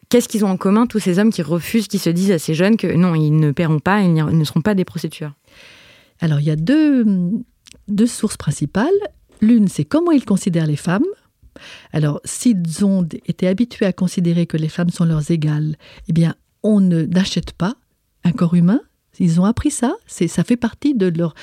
qu'est-ce 0.10 0.28
qu'ils 0.28 0.44
ont 0.44 0.50
en 0.50 0.58
commun, 0.58 0.88
tous 0.88 1.00
ces 1.00 1.20
hommes 1.20 1.32
qui 1.32 1.44
refusent, 1.44 1.88
qui 1.88 2.00
se 2.00 2.10
disent 2.10 2.32
à 2.32 2.40
ces 2.40 2.56
jeunes 2.56 2.78
que 2.78 2.88
non, 2.88 3.14
ils 3.14 3.32
ne 3.32 3.52
paieront 3.52 3.80
pas, 3.80 4.02
ils 4.02 4.14
ne 4.14 4.44
seront 4.44 4.62
pas 4.62 4.74
des 4.74 4.86
prostitueurs 4.86 5.34
Alors, 6.20 6.40
il 6.40 6.48
y 6.48 6.52
a 6.52 6.56
deux, 6.56 7.06
deux 7.88 8.08
sources 8.08 8.38
principales. 8.38 8.88
L'une, 9.42 9.68
c'est 9.68 9.86
comment 9.86 10.12
ils 10.12 10.26
considèrent 10.26 10.66
les 10.66 10.76
femmes. 10.76 11.06
Alors, 11.92 12.20
s'ils 12.26 12.84
ont 12.84 13.08
été 13.28 13.48
habitués 13.48 13.86
à 13.86 13.94
considérer 13.94 14.48
que 14.48 14.58
les 14.58 14.70
femmes 14.70 14.90
sont 14.90 15.06
leurs 15.06 15.30
égales, 15.30 15.76
eh 16.08 16.14
bien, 16.14 16.34
on 16.64 16.80
n'achète 16.80 17.52
pas 17.52 17.76
un 18.24 18.32
corps 18.32 18.56
humain, 18.56 18.82
ils 19.20 19.40
ont 19.40 19.46
appris 19.46 19.72
ça, 19.72 19.96
c'est 20.08 20.28
ça 20.28 20.44
fait 20.44 20.58
partie 20.58 20.96
de 20.96 21.08
leur, 21.08 21.34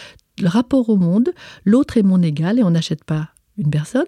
rapport 0.43 0.89
au 0.89 0.97
monde. 0.97 1.31
L'autre 1.65 1.99
est 1.99 2.03
mon 2.03 2.23
égal 2.23 2.59
et 2.59 2.63
on 2.63 2.71
n'achète 2.71 3.05
pas 3.05 3.29
une 3.59 3.71
personne. 3.71 4.05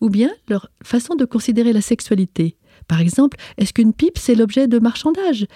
Ou 0.00 0.10
bien 0.10 0.30
leur 0.48 0.70
façon 0.82 1.14
de 1.14 1.24
considérer 1.24 1.72
la 1.72 1.80
sexualité. 1.80 2.58
Par 2.88 3.00
exemple, 3.00 3.38
est-ce 3.56 3.72
qu'une 3.72 3.94
pipe 3.94 4.18
c'est 4.18 4.34
l'objet 4.34 4.68
de 4.68 4.78
marchandage 4.78 5.46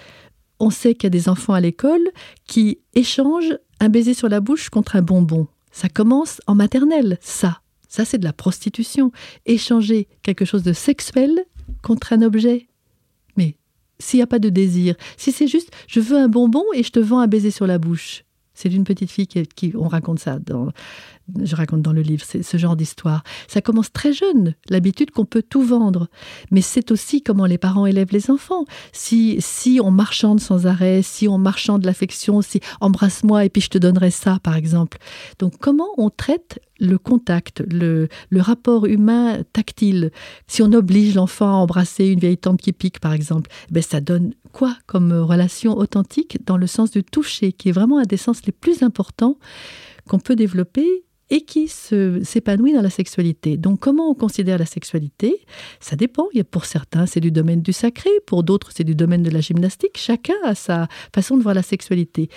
On 0.59 0.71
sait 0.71 0.95
qu'il 0.95 1.03
y 1.03 1.07
a 1.07 1.11
des 1.11 1.29
enfants 1.29 1.53
à 1.53 1.61
l'école 1.61 2.01
qui 2.47 2.79
échangent 2.95 3.57
un 3.79 3.89
baiser 3.89 4.15
sur 4.15 4.27
la 4.27 4.39
bouche 4.39 4.69
contre 4.69 4.95
un 4.95 5.01
bonbon. 5.03 5.47
Ça 5.71 5.89
commence 5.89 6.41
en 6.47 6.55
maternelle, 6.55 7.19
ça. 7.21 7.61
Ça, 7.87 8.03
c'est 8.03 8.17
de 8.17 8.25
la 8.25 8.33
prostitution. 8.33 9.11
Échanger 9.45 10.07
quelque 10.23 10.45
chose 10.45 10.63
de 10.63 10.73
sexuel 10.73 11.45
contre 11.83 12.13
un 12.13 12.21
objet 12.21 12.67
s'il 13.99 14.19
n'y 14.19 14.23
a 14.23 14.27
pas 14.27 14.39
de 14.39 14.49
désir, 14.49 14.95
si 15.17 15.31
c'est 15.31 15.47
juste 15.47 15.71
je 15.87 15.99
veux 15.99 16.17
un 16.17 16.27
bonbon 16.27 16.63
et 16.73 16.83
je 16.83 16.91
te 16.91 16.99
vends 16.99 17.19
un 17.19 17.27
baiser 17.27 17.51
sur 17.51 17.67
la 17.67 17.77
bouche. 17.77 18.23
C'est 18.53 18.69
d'une 18.69 18.85
petite 18.85 19.11
fille 19.11 19.27
qui, 19.27 19.73
on 19.75 19.87
raconte 19.87 20.19
ça 20.19 20.39
dans, 20.39 20.71
je 21.43 21.55
raconte 21.55 21.81
dans 21.81 21.93
le 21.93 22.01
livre, 22.01 22.23
ce 22.23 22.57
genre 22.57 22.75
d'histoire. 22.75 23.23
Ça 23.47 23.61
commence 23.61 23.91
très 23.91 24.13
jeune, 24.13 24.55
l'habitude 24.69 25.11
qu'on 25.11 25.25
peut 25.25 25.43
tout 25.47 25.61
vendre. 25.61 26.07
Mais 26.51 26.61
c'est 26.61 26.91
aussi 26.91 27.21
comment 27.21 27.45
les 27.45 27.57
parents 27.57 27.85
élèvent 27.85 28.11
les 28.11 28.31
enfants. 28.31 28.65
Si, 28.93 29.37
si 29.39 29.79
on 29.83 29.91
marchande 29.91 30.39
sans 30.39 30.67
arrêt, 30.67 31.01
si 31.01 31.27
on 31.27 31.37
marchande 31.37 31.85
l'affection, 31.85 32.41
si 32.41 32.61
embrasse-moi 32.79 33.45
et 33.45 33.49
puis 33.49 33.61
je 33.61 33.69
te 33.69 33.77
donnerai 33.77 34.11
ça, 34.11 34.39
par 34.41 34.55
exemple. 34.55 34.97
Donc 35.39 35.53
comment 35.59 35.89
on 35.97 36.09
traite 36.09 36.59
le 36.79 36.97
contact, 36.97 37.63
le, 37.71 38.07
le 38.29 38.41
rapport 38.41 38.85
humain 38.85 39.39
tactile? 39.53 40.11
Si 40.47 40.61
on 40.61 40.71
oblige 40.71 41.15
l'enfant 41.15 41.49
à 41.49 41.57
embrasser 41.57 42.05
une 42.05 42.19
vieille 42.19 42.37
tante 42.37 42.61
qui 42.61 42.71
pique, 42.71 42.99
par 42.99 43.13
exemple, 43.13 43.49
ben 43.69 43.83
ça 43.83 43.99
donne 43.99 44.33
quoi 44.53 44.75
comme 44.85 45.11
relation 45.11 45.77
authentique 45.77 46.39
dans 46.45 46.57
le 46.57 46.67
sens 46.67 46.91
du 46.91 47.03
toucher, 47.03 47.51
qui 47.51 47.69
est 47.69 47.73
vraiment 47.73 47.99
un 47.99 48.03
des 48.03 48.17
sens 48.17 48.45
les 48.45 48.51
plus 48.51 48.81
importants 48.81 49.37
qu'on 50.07 50.19
peut 50.19 50.35
développer 50.35 51.03
et 51.29 51.41
qui 51.41 51.67
s'épanouit 51.67 52.73
dans 52.73 52.81
la 52.81 52.89
sexualité. 52.89 53.57
Donc 53.57 53.79
comment 53.79 54.09
on 54.09 54.13
considère 54.13 54.57
la 54.57 54.65
sexualité? 54.65 55.45
Ça 55.79 55.95
dépend. 55.95 56.27
Il 56.33 56.37
y 56.37 56.41
a 56.41 56.43
pour 56.43 56.65
certains, 56.65 57.05
c'est 57.05 57.19
du 57.19 57.31
domaine 57.31 57.61
du 57.61 57.73
sacré, 57.73 58.09
pour 58.25 58.43
d'autres, 58.43 58.71
c'est 58.73 58.83
du 58.83 58.95
domaine 58.95 59.23
de 59.23 59.29
la 59.29 59.41
gymnastique. 59.41 59.97
Chacun 59.97 60.35
a 60.43 60.55
sa 60.55 60.87
façon 61.13 61.37
de 61.37 61.43
voir 61.43 61.53
la 61.53 61.63
sexualité. 61.63 62.29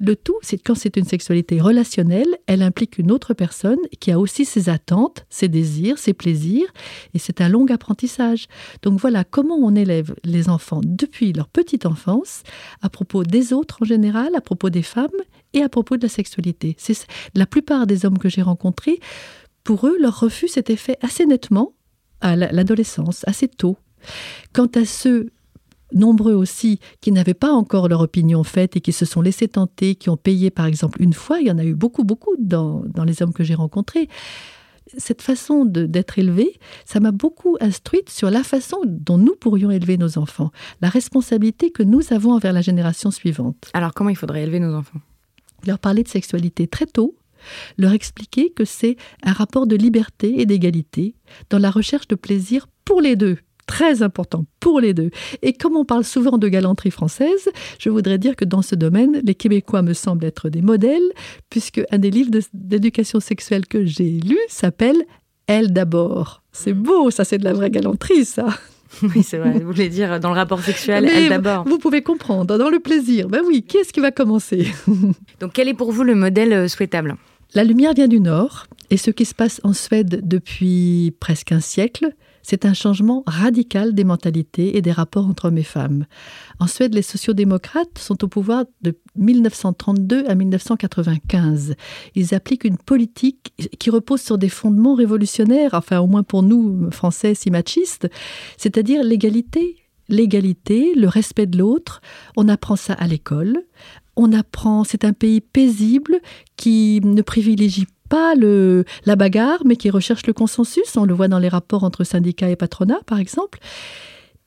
Le 0.00 0.16
tout, 0.16 0.36
c'est 0.42 0.58
quand 0.58 0.74
c'est 0.74 0.96
une 0.96 1.04
sexualité 1.04 1.60
relationnelle, 1.60 2.38
elle 2.46 2.62
implique 2.62 2.98
une 2.98 3.10
autre 3.10 3.34
personne 3.34 3.78
qui 4.00 4.12
a 4.12 4.18
aussi 4.18 4.44
ses 4.44 4.68
attentes, 4.68 5.26
ses 5.28 5.48
désirs, 5.48 5.98
ses 5.98 6.14
plaisirs, 6.14 6.68
et 7.14 7.18
c'est 7.18 7.40
un 7.40 7.48
long 7.48 7.66
apprentissage. 7.66 8.46
Donc 8.82 8.98
voilà 9.00 9.24
comment 9.24 9.56
on 9.56 9.74
élève 9.74 10.14
les 10.24 10.48
enfants 10.48 10.80
depuis 10.84 11.32
leur 11.32 11.48
petite 11.48 11.84
enfance 11.84 12.42
à 12.80 12.88
propos 12.88 13.24
des 13.24 13.52
autres 13.52 13.78
en 13.82 13.84
général, 13.84 14.34
à 14.36 14.40
propos 14.40 14.70
des 14.70 14.82
femmes 14.82 15.08
et 15.52 15.62
à 15.62 15.68
propos 15.68 15.96
de 15.96 16.02
la 16.02 16.08
sexualité. 16.08 16.76
C'est 16.78 17.06
la 17.34 17.46
plupart 17.46 17.86
des 17.86 18.04
hommes 18.04 18.18
que 18.18 18.28
j'ai 18.28 18.42
rencontrés, 18.42 19.00
pour 19.64 19.86
eux, 19.86 19.98
leur 20.00 20.20
refus 20.20 20.48
s'était 20.48 20.76
fait 20.76 20.96
assez 21.02 21.26
nettement 21.26 21.74
à 22.22 22.36
l'adolescence, 22.36 23.22
assez 23.28 23.48
tôt. 23.48 23.76
Quant 24.54 24.70
à 24.74 24.86
ceux 24.86 25.28
nombreux 25.92 26.32
aussi 26.32 26.80
qui 27.00 27.12
n'avaient 27.12 27.34
pas 27.34 27.52
encore 27.52 27.88
leur 27.88 28.00
opinion 28.00 28.44
faite 28.44 28.76
et 28.76 28.80
qui 28.80 28.92
se 28.92 29.04
sont 29.04 29.20
laissés 29.20 29.48
tenter, 29.48 29.94
qui 29.94 30.10
ont 30.10 30.16
payé 30.16 30.50
par 30.50 30.64
exemple 30.64 31.02
une 31.02 31.12
fois, 31.12 31.40
il 31.40 31.48
y 31.48 31.50
en 31.50 31.58
a 31.58 31.64
eu 31.64 31.74
beaucoup, 31.74 32.04
beaucoup 32.04 32.34
dans, 32.38 32.82
dans 32.94 33.04
les 33.04 33.22
hommes 33.22 33.32
que 33.32 33.44
j'ai 33.44 33.54
rencontrés. 33.54 34.08
Cette 34.96 35.20
façon 35.20 35.66
d'être 35.66 36.18
élevé, 36.18 36.58
ça 36.86 36.98
m'a 36.98 37.10
beaucoup 37.10 37.58
instruite 37.60 38.08
sur 38.08 38.30
la 38.30 38.42
façon 38.42 38.78
dont 38.86 39.18
nous 39.18 39.34
pourrions 39.34 39.70
élever 39.70 39.98
nos 39.98 40.16
enfants, 40.16 40.50
la 40.80 40.88
responsabilité 40.88 41.70
que 41.70 41.82
nous 41.82 42.00
avons 42.10 42.32
envers 42.32 42.54
la 42.54 42.62
génération 42.62 43.10
suivante. 43.10 43.70
Alors 43.74 43.92
comment 43.92 44.08
il 44.08 44.16
faudrait 44.16 44.44
élever 44.44 44.60
nos 44.60 44.74
enfants? 44.74 45.00
Leur 45.66 45.78
parler 45.78 46.02
de 46.02 46.08
sexualité 46.08 46.66
très 46.66 46.86
tôt, 46.86 47.16
leur 47.76 47.92
expliquer 47.92 48.50
que 48.50 48.64
c'est 48.64 48.96
un 49.22 49.32
rapport 49.32 49.66
de 49.66 49.76
liberté 49.76 50.40
et 50.40 50.46
d'égalité 50.46 51.14
dans 51.50 51.58
la 51.58 51.70
recherche 51.70 52.08
de 52.08 52.14
plaisir 52.14 52.66
pour 52.84 53.00
les 53.00 53.16
deux, 53.16 53.38
très 53.66 54.02
important 54.02 54.44
pour 54.60 54.80
les 54.80 54.94
deux. 54.94 55.10
Et 55.42 55.52
comme 55.52 55.76
on 55.76 55.84
parle 55.84 56.04
souvent 56.04 56.38
de 56.38 56.48
galanterie 56.48 56.90
française, 56.90 57.48
je 57.78 57.90
voudrais 57.90 58.18
dire 58.18 58.34
que 58.34 58.44
dans 58.44 58.62
ce 58.62 58.74
domaine, 58.74 59.20
les 59.24 59.34
Québécois 59.34 59.82
me 59.82 59.92
semblent 59.92 60.24
être 60.24 60.48
des 60.48 60.62
modèles, 60.62 61.12
puisque 61.50 61.80
un 61.90 61.98
des 61.98 62.10
livres 62.10 62.30
d'éducation 62.54 63.20
sexuelle 63.20 63.66
que 63.66 63.84
j'ai 63.84 64.20
lu 64.20 64.38
s'appelle 64.48 65.04
Elle 65.46 65.72
d'abord. 65.72 66.42
C'est 66.52 66.72
beau, 66.72 67.10
ça 67.10 67.24
c'est 67.24 67.38
de 67.38 67.44
la 67.44 67.52
vraie 67.52 67.70
galanterie, 67.70 68.24
ça. 68.24 68.48
Oui, 69.02 69.22
c'est 69.22 69.38
vrai. 69.38 69.52
Vous 69.52 69.66
voulez 69.66 69.88
dire 69.88 70.20
dans 70.20 70.30
le 70.30 70.36
rapport 70.36 70.60
sexuel, 70.60 71.08
elle 71.12 71.28
d'abord. 71.28 71.64
Vous 71.64 71.78
pouvez 71.78 72.02
comprendre, 72.02 72.58
dans 72.58 72.70
le 72.70 72.80
plaisir. 72.80 73.28
Ben 73.28 73.42
oui, 73.46 73.62
qui 73.62 73.78
est-ce 73.78 73.92
qui 73.92 74.00
va 74.00 74.10
commencer 74.10 74.68
Donc, 75.40 75.52
quel 75.52 75.68
est 75.68 75.74
pour 75.74 75.92
vous 75.92 76.04
le 76.04 76.14
modèle 76.14 76.52
euh, 76.52 76.68
souhaitable? 76.68 77.16
La 77.54 77.64
lumière 77.64 77.94
vient 77.94 78.08
du 78.08 78.20
Nord, 78.20 78.66
et 78.90 78.96
ce 78.96 79.10
qui 79.10 79.24
se 79.24 79.34
passe 79.34 79.60
en 79.64 79.72
Suède 79.72 80.20
depuis 80.22 81.14
presque 81.20 81.52
un 81.52 81.60
siècle, 81.60 82.12
c'est 82.42 82.64
un 82.64 82.74
changement 82.74 83.22
radical 83.26 83.94
des 83.94 84.04
mentalités 84.04 84.76
et 84.76 84.82
des 84.82 84.92
rapports 84.92 85.26
entre 85.26 85.46
hommes 85.46 85.58
et 85.58 85.62
femmes. 85.62 86.06
En 86.60 86.66
Suède, 86.66 86.94
les 86.94 87.02
sociodémocrates 87.02 87.98
sont 87.98 88.22
au 88.24 88.28
pouvoir 88.28 88.64
de 88.82 88.98
1932 89.16 90.26
à 90.26 90.34
1995. 90.34 91.74
Ils 92.14 92.34
appliquent 92.34 92.64
une 92.64 92.78
politique 92.78 93.52
qui 93.78 93.90
repose 93.90 94.20
sur 94.20 94.38
des 94.38 94.48
fondements 94.48 94.94
révolutionnaires, 94.94 95.74
enfin 95.74 96.00
au 96.00 96.06
moins 96.06 96.22
pour 96.22 96.42
nous, 96.42 96.90
Français 96.90 97.34
si 97.34 97.50
machistes, 97.50 98.08
c'est-à-dire 98.56 99.02
l'égalité, 99.02 99.76
l'égalité, 100.08 100.94
le 100.94 101.08
respect 101.08 101.46
de 101.46 101.58
l'autre. 101.58 102.00
On 102.36 102.48
apprend 102.48 102.76
ça 102.76 102.94
à 102.94 103.06
l'école. 103.06 103.62
On 104.16 104.32
apprend, 104.32 104.82
c'est 104.82 105.04
un 105.04 105.12
pays 105.12 105.40
paisible 105.40 106.20
qui 106.56 107.00
ne 107.04 107.22
privilégie 107.22 107.86
pas 108.08 108.34
la 109.04 109.16
bagarre, 109.16 109.62
mais 109.64 109.76
qui 109.76 109.90
recherche 109.90 110.26
le 110.26 110.32
consensus. 110.32 110.96
On 110.96 111.04
le 111.04 111.14
voit 111.14 111.28
dans 111.28 111.38
les 111.38 111.48
rapports 111.48 111.84
entre 111.84 112.04
syndicats 112.04 112.50
et 112.50 112.56
patronat, 112.56 113.00
par 113.06 113.18
exemple. 113.18 113.58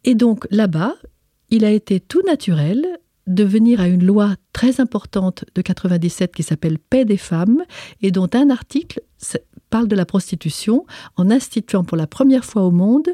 Et 0.03 0.15
donc 0.15 0.47
là-bas, 0.49 0.95
il 1.49 1.65
a 1.65 1.71
été 1.71 1.99
tout 1.99 2.21
naturel 2.25 2.85
de 3.27 3.43
venir 3.43 3.79
à 3.79 3.87
une 3.87 4.03
loi 4.03 4.35
très 4.51 4.81
importante 4.81 5.45
de 5.53 5.61
97 5.61 6.33
qui 6.33 6.43
s'appelle 6.43 6.79
Paix 6.79 7.05
des 7.05 7.17
femmes 7.17 7.63
et 8.01 8.11
dont 8.11 8.29
un 8.33 8.49
article 8.49 9.01
parle 9.69 9.87
de 9.87 9.95
la 9.95 10.05
prostitution 10.05 10.85
en 11.15 11.31
instituant 11.31 11.83
pour 11.83 11.97
la 11.97 12.07
première 12.07 12.45
fois 12.45 12.63
au 12.63 12.71
monde 12.71 13.09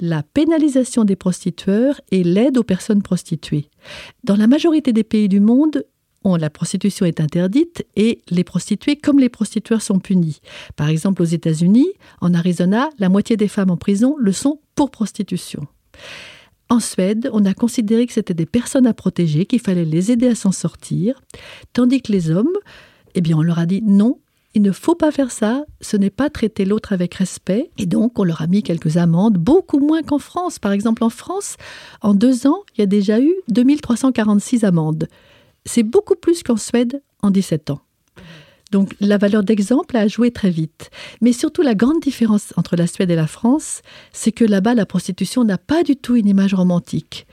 la 0.00 0.22
pénalisation 0.22 1.04
des 1.04 1.16
prostitueurs 1.16 2.00
et 2.10 2.24
l'aide 2.24 2.56
aux 2.56 2.64
personnes 2.64 3.02
prostituées. 3.02 3.68
Dans 4.24 4.36
la 4.36 4.46
majorité 4.46 4.92
des 4.92 5.04
pays 5.04 5.28
du 5.28 5.40
monde, 5.40 5.84
la 6.24 6.50
prostitution 6.50 7.06
est 7.06 7.20
interdite 7.20 7.86
et 7.96 8.20
les 8.28 8.44
prostituées 8.44 8.96
comme 8.96 9.18
les 9.18 9.28
prostitueurs 9.28 9.82
sont 9.82 9.98
punis. 9.98 10.40
Par 10.76 10.88
exemple, 10.88 11.22
aux 11.22 11.26
États-Unis, 11.26 11.88
en 12.20 12.34
Arizona, 12.34 12.90
la 12.98 13.08
moitié 13.08 13.36
des 13.36 13.48
femmes 13.48 13.70
en 13.70 13.76
prison 13.76 14.16
le 14.18 14.32
sont 14.32 14.60
pour 14.74 14.90
prostitution. 14.90 15.66
En 16.70 16.80
Suède, 16.80 17.30
on 17.32 17.46
a 17.46 17.54
considéré 17.54 18.06
que 18.06 18.12
c'était 18.12 18.34
des 18.34 18.46
personnes 18.46 18.86
à 18.86 18.92
protéger, 18.92 19.46
qu'il 19.46 19.60
fallait 19.60 19.86
les 19.86 20.10
aider 20.10 20.28
à 20.28 20.34
s'en 20.34 20.52
sortir, 20.52 21.22
tandis 21.72 22.02
que 22.02 22.12
les 22.12 22.30
hommes, 22.30 22.52
eh 23.14 23.22
bien, 23.22 23.38
on 23.38 23.42
leur 23.42 23.58
a 23.58 23.64
dit 23.64 23.82
non, 23.82 24.18
il 24.54 24.62
ne 24.62 24.72
faut 24.72 24.94
pas 24.94 25.10
faire 25.10 25.30
ça, 25.30 25.64
ce 25.80 25.96
n'est 25.96 26.10
pas 26.10 26.28
traiter 26.28 26.64
l'autre 26.64 26.92
avec 26.92 27.14
respect. 27.14 27.70
Et 27.78 27.86
donc, 27.86 28.18
on 28.18 28.24
leur 28.24 28.42
a 28.42 28.46
mis 28.46 28.62
quelques 28.62 28.96
amendes, 28.96 29.38
beaucoup 29.38 29.78
moins 29.78 30.02
qu'en 30.02 30.18
France. 30.18 30.58
Par 30.58 30.72
exemple, 30.72 31.04
en 31.04 31.10
France, 31.10 31.56
en 32.02 32.12
deux 32.12 32.46
ans, 32.46 32.64
il 32.74 32.80
y 32.80 32.82
a 32.82 32.86
déjà 32.86 33.20
eu 33.20 33.32
2346 33.48 34.64
amendes. 34.64 35.08
C'est 35.64 35.82
beaucoup 35.82 36.16
plus 36.16 36.42
qu'en 36.42 36.56
Suède 36.56 37.02
en 37.22 37.30
17 37.30 37.70
ans. 37.70 37.80
Donc 38.70 38.94
la 39.00 39.18
valeur 39.18 39.42
d'exemple 39.42 39.96
a 39.96 40.08
joué 40.08 40.30
très 40.30 40.50
vite. 40.50 40.90
Mais 41.20 41.32
surtout 41.32 41.62
la 41.62 41.74
grande 41.74 42.00
différence 42.00 42.52
entre 42.56 42.76
la 42.76 42.86
Suède 42.86 43.10
et 43.10 43.16
la 43.16 43.26
France, 43.26 43.82
c'est 44.12 44.32
que 44.32 44.44
là-bas, 44.44 44.74
la 44.74 44.86
prostitution 44.86 45.44
n'a 45.44 45.58
pas 45.58 45.82
du 45.82 45.96
tout 45.96 46.16
une 46.16 46.28
image 46.28 46.54
romantique. 46.54 47.26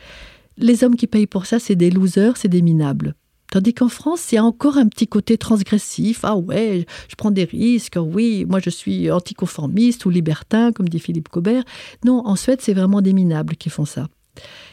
Les 0.58 0.84
hommes 0.84 0.96
qui 0.96 1.08
payent 1.08 1.28
pour 1.28 1.46
ça, 1.46 1.60
c'est 1.60 1.76
des 1.76 1.90
losers, 1.90 2.38
c'est 2.38 2.48
des 2.48 2.62
minables. 2.62 3.16
Tandis 3.52 3.74
qu'en 3.74 3.90
France, 3.90 4.32
il 4.32 4.36
y 4.36 4.38
a 4.38 4.44
encore 4.44 4.78
un 4.78 4.88
petit 4.88 5.08
côté 5.08 5.38
transgressif. 5.38 6.22
Ah 6.24 6.36
ouais, 6.36 6.86
je 7.10 7.16
prends 7.16 7.32
des 7.32 7.44
risques. 7.44 7.98
Oui, 8.02 8.46
moi 8.48 8.60
je 8.60 8.70
suis 8.70 9.12
anticonformiste 9.12 10.06
ou 10.06 10.10
libertin, 10.10 10.72
comme 10.72 10.90
dit 10.90 11.00
Philippe 11.00 11.30
Cobert. 11.30 11.64
Non, 12.06 12.26
en 12.26 12.36
Suède, 12.36 12.60
c'est 12.62 12.74
vraiment 12.74 13.02
des 13.02 13.14
minables 13.14 13.56
qui 13.56 13.70
font 13.70 13.86
ça 13.86 14.08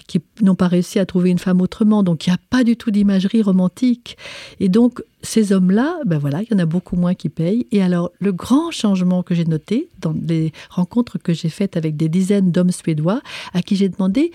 qui 0.06 0.20
n'ont 0.40 0.54
pas 0.54 0.68
réussi 0.68 0.98
à 0.98 1.06
trouver 1.06 1.30
une 1.30 1.38
femme 1.38 1.60
autrement. 1.60 2.02
Donc 2.02 2.26
il 2.26 2.30
n'y 2.30 2.34
a 2.34 2.40
pas 2.50 2.64
du 2.64 2.76
tout 2.76 2.90
d'imagerie 2.90 3.42
romantique. 3.42 4.16
Et 4.60 4.68
donc 4.68 5.02
ces 5.22 5.52
hommes-là, 5.52 5.98
ben 6.04 6.18
voilà, 6.18 6.42
il 6.42 6.48
y 6.50 6.54
en 6.54 6.58
a 6.58 6.66
beaucoup 6.66 6.96
moins 6.96 7.14
qui 7.14 7.28
payent. 7.28 7.66
Et 7.70 7.82
alors 7.82 8.10
le 8.18 8.32
grand 8.32 8.70
changement 8.70 9.22
que 9.22 9.34
j'ai 9.34 9.44
noté 9.44 9.88
dans 10.00 10.14
les 10.26 10.52
rencontres 10.70 11.18
que 11.18 11.32
j'ai 11.32 11.48
faites 11.48 11.76
avec 11.76 11.96
des 11.96 12.08
dizaines 12.08 12.50
d'hommes 12.50 12.72
suédois, 12.72 13.20
à 13.52 13.62
qui 13.62 13.76
j'ai 13.76 13.88
demandé 13.88 14.32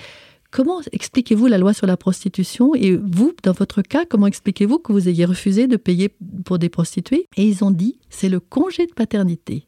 Comment 0.49 0.80
expliquez-vous 0.93 1.47
la 1.47 1.58
loi 1.58 1.73
sur 1.73 1.88
la 1.88 1.97
prostitution? 1.97 2.73
Et 2.73 2.95
vous, 2.95 3.34
dans 3.43 3.51
votre 3.51 3.82
cas, 3.82 4.06
comment 4.06 4.27
expliquez-vous 4.27 4.80
que 4.80 4.93
vous 4.93 5.10
ayez 5.10 5.25
refusé 5.25 5.67
de 5.67 5.75
payer 5.75 6.10
pour 6.45 6.58
des 6.58 6.69
prostituées? 6.69 7.27
Et 7.36 7.43
ils 7.43 7.63
ont 7.65 7.71
dit, 7.71 7.99
c'est 8.10 8.30
le 8.30 8.39
congé 8.39 8.86
de 8.88 8.93
paternité. 8.93 9.65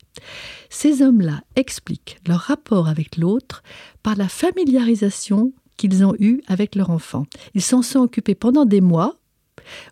Ces 0.69 1.01
hommes-là 1.01 1.41
expliquent 1.55 2.19
leur 2.27 2.39
rapport 2.39 2.87
avec 2.87 3.17
l'autre 3.17 3.61
par 4.03 4.15
la 4.15 4.29
familiarisation 4.29 5.51
qu'ils 5.79 6.05
ont 6.05 6.13
eue 6.19 6.41
avec 6.47 6.75
leur 6.75 6.89
enfant. 6.89 7.25
Ils 7.55 7.61
s'en 7.61 7.81
sont 7.81 7.99
occupés 7.99 8.35
pendant 8.35 8.65
des 8.65 8.81
mois 8.81 9.15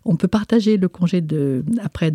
on 0.04 0.16
peut 0.16 0.28
partager 0.28 0.76
le 0.76 0.88
congé 0.88 1.20
de 1.20 1.64
après 1.82 2.12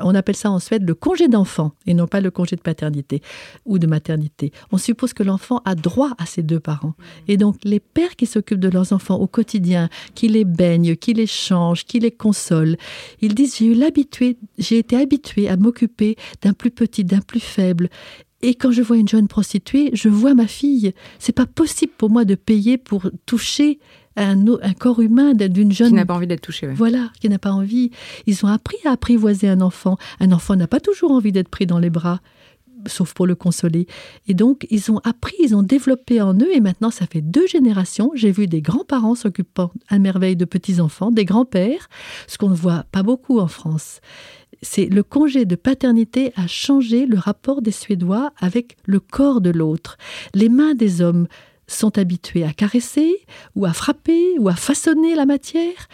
on 0.00 0.14
appelle 0.14 0.36
ça 0.36 0.50
en 0.50 0.58
Suède 0.58 0.86
le 0.86 0.94
congé 0.94 1.28
d'enfant 1.28 1.72
et 1.86 1.94
non 1.94 2.06
pas 2.06 2.20
le 2.20 2.30
congé 2.30 2.56
de 2.56 2.60
paternité 2.60 3.22
ou 3.64 3.78
de 3.78 3.86
maternité. 3.86 4.52
On 4.72 4.78
suppose 4.78 5.12
que 5.12 5.22
l'enfant 5.22 5.62
a 5.64 5.74
droit 5.74 6.10
à 6.18 6.26
ses 6.26 6.42
deux 6.42 6.60
parents. 6.60 6.94
Et 7.28 7.36
donc 7.36 7.56
les 7.64 7.80
pères 7.80 8.16
qui 8.16 8.26
s'occupent 8.26 8.60
de 8.60 8.68
leurs 8.68 8.92
enfants 8.92 9.16
au 9.16 9.26
quotidien, 9.26 9.88
qui 10.14 10.28
les 10.28 10.44
baignent, 10.44 10.96
qui 10.96 11.14
les 11.14 11.26
changent, 11.26 11.84
qui 11.84 12.00
les 12.00 12.10
consolent, 12.10 12.76
ils 13.20 13.34
disent 13.34 13.56
j'ai 13.58 13.66
eu 13.66 13.76
j'ai 14.58 14.78
été 14.78 14.96
habitué 14.96 15.48
à 15.48 15.56
m'occuper 15.56 16.16
d'un 16.42 16.52
plus 16.52 16.70
petit, 16.70 17.04
d'un 17.04 17.20
plus 17.20 17.40
faible 17.40 17.88
et 18.46 18.54
quand 18.54 18.70
je 18.70 18.80
vois 18.80 18.96
une 18.96 19.08
jeune 19.08 19.26
prostituée, 19.26 19.90
je 19.92 20.08
vois 20.08 20.34
ma 20.34 20.46
fille. 20.46 20.92
C'est 21.18 21.32
pas 21.32 21.46
possible 21.46 21.92
pour 21.98 22.10
moi 22.10 22.24
de 22.24 22.36
payer 22.36 22.78
pour 22.78 23.10
toucher 23.26 23.80
un, 24.14 24.36
un 24.62 24.72
corps 24.72 25.00
humain 25.00 25.34
d'une 25.34 25.72
jeune. 25.72 25.88
Qui 25.88 25.94
n'a 25.94 26.06
pas 26.06 26.14
envie 26.14 26.28
d'être 26.28 26.42
touché. 26.42 26.68
Voilà, 26.68 27.10
qui 27.20 27.28
n'a 27.28 27.40
pas 27.40 27.50
envie. 27.50 27.90
Ils 28.26 28.46
ont 28.46 28.48
appris 28.48 28.76
à 28.84 28.92
apprivoiser 28.92 29.48
un 29.48 29.60
enfant. 29.60 29.96
Un 30.20 30.30
enfant 30.30 30.54
n'a 30.54 30.68
pas 30.68 30.78
toujours 30.78 31.10
envie 31.10 31.32
d'être 31.32 31.48
pris 31.48 31.66
dans 31.66 31.80
les 31.80 31.90
bras 31.90 32.20
sauf 32.86 33.14
pour 33.14 33.26
le 33.26 33.34
consoler. 33.34 33.88
Et 34.28 34.34
donc, 34.34 34.64
ils 34.70 34.92
ont 34.92 34.98
appris, 34.98 35.34
ils 35.40 35.56
ont 35.56 35.62
développé 35.62 36.20
en 36.20 36.34
eux, 36.34 36.54
et 36.54 36.60
maintenant, 36.60 36.92
ça 36.92 37.06
fait 37.06 37.20
deux 37.20 37.46
générations. 37.48 38.12
J'ai 38.14 38.30
vu 38.30 38.46
des 38.46 38.62
grands-parents 38.62 39.16
s'occupant 39.16 39.72
à 39.88 39.98
merveille 39.98 40.36
de 40.36 40.44
petits-enfants, 40.44 41.10
des 41.10 41.24
grands-pères, 41.24 41.88
ce 42.28 42.38
qu'on 42.38 42.50
ne 42.50 42.54
voit 42.54 42.84
pas 42.92 43.02
beaucoup 43.02 43.40
en 43.40 43.48
France. 43.48 44.00
C'est 44.62 44.86
le 44.86 45.02
congé 45.02 45.44
de 45.44 45.56
paternité 45.56 46.32
a 46.36 46.46
changé 46.46 47.06
le 47.06 47.18
rapport 47.18 47.62
des 47.62 47.70
Suédois 47.70 48.32
avec 48.38 48.76
le 48.84 49.00
corps 49.00 49.40
de 49.40 49.50
l'autre. 49.50 49.98
Les 50.34 50.48
mains 50.48 50.74
des 50.74 51.02
hommes 51.02 51.26
sont 51.66 51.98
habitués 51.98 52.44
à 52.44 52.52
caresser 52.52 53.24
ou 53.54 53.66
à 53.66 53.72
frapper 53.72 54.38
ou 54.38 54.48
à 54.48 54.54
façonner 54.54 55.14
la 55.14 55.26
matière, 55.26 55.88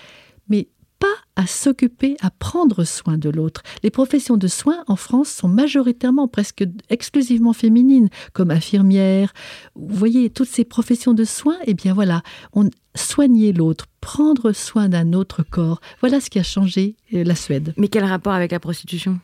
mais 0.48 0.68
pas 1.02 1.42
à 1.42 1.48
s'occuper, 1.48 2.16
à 2.20 2.30
prendre 2.30 2.84
soin 2.84 3.18
de 3.18 3.28
l'autre. 3.28 3.64
Les 3.82 3.90
professions 3.90 4.36
de 4.36 4.46
soins 4.46 4.84
en 4.86 4.94
France 4.94 5.28
sont 5.30 5.48
majoritairement, 5.48 6.28
presque 6.28 6.64
exclusivement 6.90 7.52
féminines, 7.52 8.08
comme 8.32 8.52
infirmière. 8.52 9.32
Vous 9.74 9.96
voyez, 9.96 10.30
toutes 10.30 10.48
ces 10.48 10.64
professions 10.64 11.12
de 11.12 11.24
soins, 11.24 11.58
eh 11.66 11.74
bien 11.74 11.92
voilà, 11.92 12.22
on 12.52 12.70
soigner 12.94 13.52
l'autre, 13.52 13.86
prendre 14.00 14.52
soin 14.52 14.88
d'un 14.88 15.12
autre 15.12 15.42
corps. 15.42 15.80
Voilà 16.00 16.20
ce 16.20 16.30
qui 16.30 16.38
a 16.38 16.44
changé 16.44 16.94
euh, 17.14 17.24
la 17.24 17.34
Suède. 17.34 17.74
Mais 17.76 17.88
quel 17.88 18.04
rapport 18.04 18.34
avec 18.34 18.52
la 18.52 18.60
prostitution? 18.60 19.18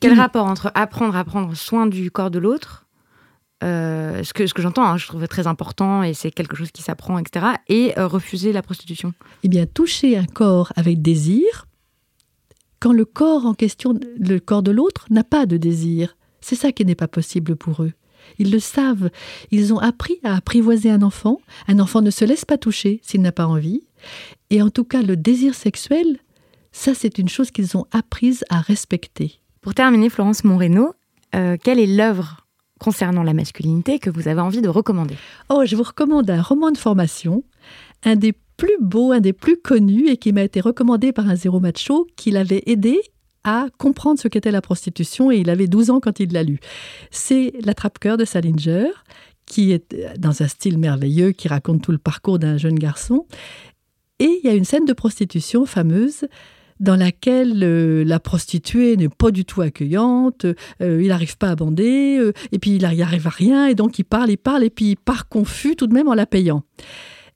Quel 0.00 0.14
rapport 0.14 0.46
entre 0.46 0.72
apprendre 0.74 1.14
à 1.14 1.24
prendre 1.24 1.54
soin 1.54 1.86
du 1.86 2.10
corps 2.10 2.32
de 2.32 2.40
l'autre 2.40 2.81
euh, 3.62 4.22
ce 4.24 4.32
que, 4.32 4.46
ce 4.46 4.54
que 4.54 4.62
j'entends, 4.62 4.84
hein, 4.84 4.96
je 4.96 5.06
trouve 5.06 5.26
très 5.28 5.46
important 5.46 6.02
et 6.02 6.14
c'est 6.14 6.30
quelque 6.30 6.56
chose 6.56 6.70
qui 6.70 6.82
s'apprend, 6.82 7.18
etc. 7.18 7.46
Et 7.68 7.98
euh, 7.98 8.06
refuser 8.06 8.52
la 8.52 8.62
prostitution. 8.62 9.12
Eh 9.42 9.48
bien, 9.48 9.66
toucher 9.66 10.16
un 10.16 10.24
corps 10.24 10.72
avec 10.76 11.02
désir, 11.02 11.66
quand 12.80 12.92
le 12.92 13.04
corps 13.04 13.46
en 13.46 13.54
question, 13.54 13.98
le 14.18 14.38
corps 14.38 14.62
de 14.62 14.72
l'autre, 14.72 15.06
n'a 15.10 15.24
pas 15.24 15.46
de 15.46 15.56
désir. 15.56 16.16
C'est 16.40 16.56
ça 16.56 16.72
qui 16.72 16.84
n'est 16.84 16.96
pas 16.96 17.08
possible 17.08 17.54
pour 17.54 17.82
eux. 17.82 17.92
Ils 18.38 18.50
le 18.50 18.58
savent. 18.58 19.10
Ils 19.50 19.72
ont 19.72 19.78
appris 19.78 20.18
à 20.24 20.36
apprivoiser 20.36 20.90
un 20.90 21.02
enfant. 21.02 21.40
Un 21.68 21.78
enfant 21.78 22.02
ne 22.02 22.10
se 22.10 22.24
laisse 22.24 22.44
pas 22.44 22.58
toucher 22.58 23.00
s'il 23.02 23.22
n'a 23.22 23.32
pas 23.32 23.46
envie. 23.46 23.82
Et 24.50 24.62
en 24.62 24.70
tout 24.70 24.84
cas, 24.84 25.02
le 25.02 25.16
désir 25.16 25.54
sexuel, 25.54 26.18
ça, 26.72 26.94
c'est 26.94 27.18
une 27.18 27.28
chose 27.28 27.50
qu'ils 27.50 27.76
ont 27.76 27.86
apprise 27.92 28.44
à 28.48 28.60
respecter. 28.60 29.40
Pour 29.60 29.74
terminer, 29.74 30.08
Florence 30.08 30.42
Moreno, 30.42 30.94
euh, 31.34 31.56
quelle 31.62 31.78
est 31.78 31.86
l'œuvre 31.86 32.41
concernant 32.82 33.22
la 33.22 33.32
masculinité 33.32 34.00
que 34.00 34.10
vous 34.10 34.26
avez 34.26 34.40
envie 34.40 34.60
de 34.60 34.68
recommander 34.68 35.14
Oh, 35.48 35.62
je 35.64 35.76
vous 35.76 35.84
recommande 35.84 36.28
un 36.28 36.42
roman 36.42 36.72
de 36.72 36.78
formation, 36.78 37.44
un 38.02 38.16
des 38.16 38.34
plus 38.56 38.76
beaux, 38.80 39.12
un 39.12 39.20
des 39.20 39.32
plus 39.32 39.56
connus 39.56 40.08
et 40.08 40.16
qui 40.16 40.32
m'a 40.32 40.42
été 40.42 40.60
recommandé 40.60 41.12
par 41.12 41.28
un 41.28 41.36
zéro 41.36 41.60
macho 41.60 42.08
qui 42.16 42.32
l'avait 42.32 42.64
aidé 42.66 43.00
à 43.44 43.66
comprendre 43.78 44.18
ce 44.18 44.26
qu'était 44.26 44.50
la 44.50 44.60
prostitution 44.60 45.30
et 45.30 45.36
il 45.36 45.48
avait 45.48 45.68
12 45.68 45.90
ans 45.90 46.00
quand 46.00 46.18
il 46.18 46.32
l'a 46.32 46.42
lu. 46.42 46.58
C'est 47.12 47.52
L'attrape-cœur 47.64 48.16
de 48.16 48.24
Salinger 48.24 48.88
qui 49.46 49.72
est 49.72 50.18
dans 50.18 50.42
un 50.42 50.48
style 50.48 50.78
merveilleux 50.78 51.30
qui 51.30 51.46
raconte 51.46 51.82
tout 51.82 51.92
le 51.92 51.98
parcours 51.98 52.38
d'un 52.38 52.56
jeune 52.56 52.78
garçon. 52.78 53.26
Et 54.18 54.40
il 54.42 54.46
y 54.46 54.48
a 54.48 54.54
une 54.54 54.64
scène 54.64 54.86
de 54.86 54.92
prostitution 54.92 55.66
fameuse 55.66 56.26
dans 56.82 56.96
laquelle 56.96 57.62
euh, 57.62 58.04
la 58.04 58.20
prostituée 58.20 58.96
n'est 58.96 59.08
pas 59.08 59.30
du 59.30 59.44
tout 59.44 59.62
accueillante, 59.62 60.44
euh, 60.44 61.00
il 61.00 61.08
n'arrive 61.08 61.38
pas 61.38 61.50
à 61.50 61.54
bander, 61.54 62.18
euh, 62.18 62.32
et 62.50 62.58
puis 62.58 62.72
il 62.72 62.86
n'y 62.86 63.02
arrive 63.02 63.26
à 63.28 63.30
rien, 63.30 63.68
et 63.68 63.74
donc 63.74 64.00
il 64.00 64.04
parle, 64.04 64.30
il 64.30 64.36
parle, 64.36 64.64
et 64.64 64.70
puis 64.70 64.90
il 64.90 64.96
part 64.96 65.28
confus 65.28 65.76
tout 65.76 65.86
de 65.86 65.94
même 65.94 66.08
en 66.08 66.14
la 66.14 66.26
payant. 66.26 66.64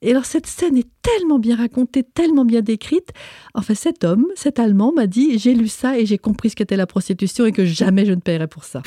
Et 0.01 0.11
alors 0.11 0.25
cette 0.25 0.45
scène 0.45 0.77
est 0.77 0.89
tellement 1.01 1.39
bien 1.39 1.55
racontée, 1.55 2.03
tellement 2.03 2.45
bien 2.45 2.61
décrite. 2.61 3.09
Enfin, 3.55 3.73
cet 3.73 4.03
homme, 4.03 4.27
cet 4.35 4.59
Allemand 4.59 4.91
m'a 4.93 5.07
dit, 5.07 5.39
j'ai 5.39 5.55
lu 5.55 5.69
ça 5.69 5.97
et 5.97 6.05
j'ai 6.05 6.19
compris 6.19 6.51
ce 6.51 6.55
qu'était 6.55 6.77
la 6.77 6.85
prostitution 6.85 7.45
et 7.45 7.51
que 7.51 7.65
jamais 7.65 8.05
je 8.05 8.11
ne 8.11 8.19
paierai 8.19 8.47
pour 8.47 8.65
ça. 8.65 8.83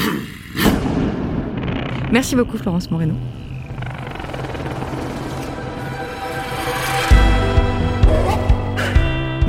Merci 2.12 2.36
beaucoup 2.36 2.58
Florence 2.58 2.90
Moreno. 2.90 3.14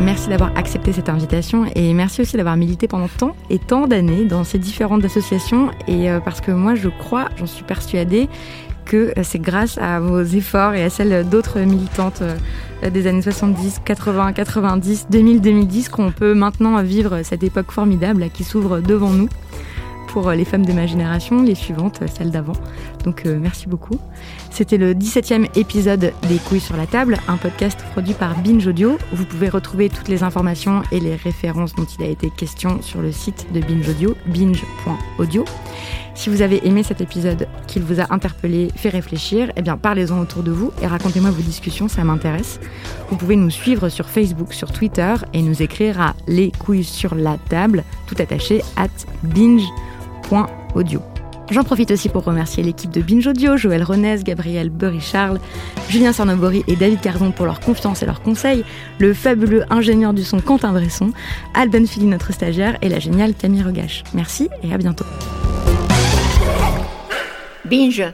Merci 0.04 0.30
d'avoir 0.30 0.52
accepté 0.58 0.94
cette 0.94 1.10
invitation 1.10 1.66
et 1.76 1.94
merci 1.94 2.22
aussi 2.22 2.36
d'avoir 2.36 2.58
milité 2.58 2.88
pendant 2.88 3.08
tant 3.08 3.36
et 3.52 3.60
tant 3.60 3.86
d'années 3.86 4.26
dans 4.26 4.44
ces 4.44 4.58
différentes 4.58 5.06
associations. 5.06 5.70
Et 5.88 6.10
euh, 6.10 6.20
parce 6.20 6.42
que 6.42 6.52
moi 6.52 6.74
je 6.74 6.90
crois, 6.90 7.30
j'en 7.38 7.46
suis 7.46 7.64
persuadée 7.64 8.28
que 8.86 9.14
euh, 9.16 9.22
c'est 9.22 9.40
grâce 9.40 9.78
à 9.78 10.00
vos 10.00 10.24
efforts 10.24 10.74
et 10.74 10.84
à 10.84 10.90
celles 10.90 11.30
d'autres 11.30 11.60
militantes 11.60 12.24
euh, 12.24 12.90
des 12.90 13.06
années 13.06 13.22
70, 13.22 13.82
80, 13.86 14.34
90, 14.34 15.08
2000, 15.12 15.40
2010 15.40 15.90
qu'on 15.90 16.12
peut 16.12 16.34
maintenant 16.34 16.82
vivre 16.82 17.22
cette 17.24 17.44
époque 17.44 17.72
formidable 17.72 18.30
qui 18.34 18.44
s'ouvre 18.44 18.80
devant 18.80 19.12
nous 19.12 19.30
pour 20.12 20.32
les 20.32 20.46
femmes 20.46 20.66
de 20.66 20.74
ma 20.74 20.88
génération, 20.88 21.42
les 21.42 21.56
suivantes, 21.56 22.02
celles 22.14 22.32
d'avant. 22.32 22.54
Donc 23.06 23.26
merci 23.26 23.68
beaucoup. 23.68 23.98
C'était 24.50 24.78
le 24.78 24.94
17e 24.94 25.48
épisode 25.56 26.12
des 26.28 26.38
Couilles 26.38 26.60
sur 26.60 26.76
la 26.76 26.86
table, 26.86 27.18
un 27.28 27.38
podcast 27.38 27.80
produit 27.92 28.14
par 28.14 28.38
Binge 28.42 28.68
Audio. 28.68 28.98
Vous 29.14 29.26
pouvez 29.26 29.48
retrouver 29.48 29.90
toutes 29.90 30.10
les 30.10 30.24
informations 30.24 30.82
et 30.92 31.00
les 31.00 31.16
références 31.16 31.74
dont 31.76 31.86
il 31.86 32.04
a 32.04 32.10
été 32.10 32.30
question 32.30 32.82
sur 32.82 33.02
le 33.02 33.12
site 33.12 33.48
de 33.54 33.62
Binge 33.62 33.88
Audio, 33.88 34.16
binge.audio. 34.28 35.46
Si 36.14 36.30
vous 36.30 36.42
avez 36.42 36.68
aimé 36.68 36.84
cet 36.84 37.00
épisode, 37.00 37.48
qu'il 37.68 37.84
vous 37.84 38.02
a 38.02 38.14
interpellé, 38.14 38.68
fait 38.76 38.90
réfléchir, 38.90 39.52
eh 39.56 39.62
bien 39.62 39.78
parlez-en 39.78 40.20
autour 40.20 40.44
de 40.44 40.52
vous 40.52 40.72
et 40.82 40.88
racontez-moi 40.88 41.32
vos 41.32 41.42
discussions, 41.42 41.88
ça 41.88 42.04
m'intéresse. 42.04 42.60
Vous 43.10 43.16
pouvez 43.16 43.38
nous 43.38 43.50
suivre 43.50 43.88
sur 43.88 44.10
Facebook, 44.10 44.54
sur 44.54 44.72
Twitter 44.72 45.16
et 45.34 45.42
nous 45.42 45.62
écrire 45.62 46.02
à 46.02 46.14
les 46.28 46.52
couilles 46.52 46.84
sur 46.84 47.16
la 47.16 47.38
table, 47.38 47.84
tout 48.08 48.16
attaché, 48.20 48.62
at 48.76 48.90
binge.audio. 49.24 50.01
J'en 51.52 51.64
profite 51.66 51.92
aussi 51.92 52.08
pour 52.08 52.24
remercier 52.24 52.64
l'équipe 52.64 52.92
de 52.92 53.02
Binge 53.02 53.28
Audio, 53.28 53.58
Joël 53.58 53.84
Renez, 53.84 54.24
Gabriel 54.24 54.70
Burry-Charles, 54.70 55.40
Julien 55.90 56.14
Sarnobori 56.14 56.64
et 56.68 56.78
David 56.78 57.02
Carzon 57.02 57.32
pour 57.32 57.46
leur 57.46 57.60
confiance 57.60 58.02
et 58.02 58.06
leurs 58.06 58.22
conseils, 58.22 58.64
le 59.00 59.14
fabuleux 59.14 59.66
ingénieur 59.70 60.14
du 60.14 60.24
son 60.24 60.40
Quentin 60.40 60.72
Bresson, 60.72 61.12
Alban 61.54 61.86
Philly, 61.86 62.06
notre 62.06 62.32
stagiaire, 62.32 62.78
et 62.82 62.88
la 62.88 63.00
géniale 63.00 63.34
Camille 63.34 63.64
Regache. 63.64 64.04
Merci 64.14 64.50
et 64.64 64.74
à 64.74 64.78
bientôt. 64.78 65.06
Binge 67.66 68.14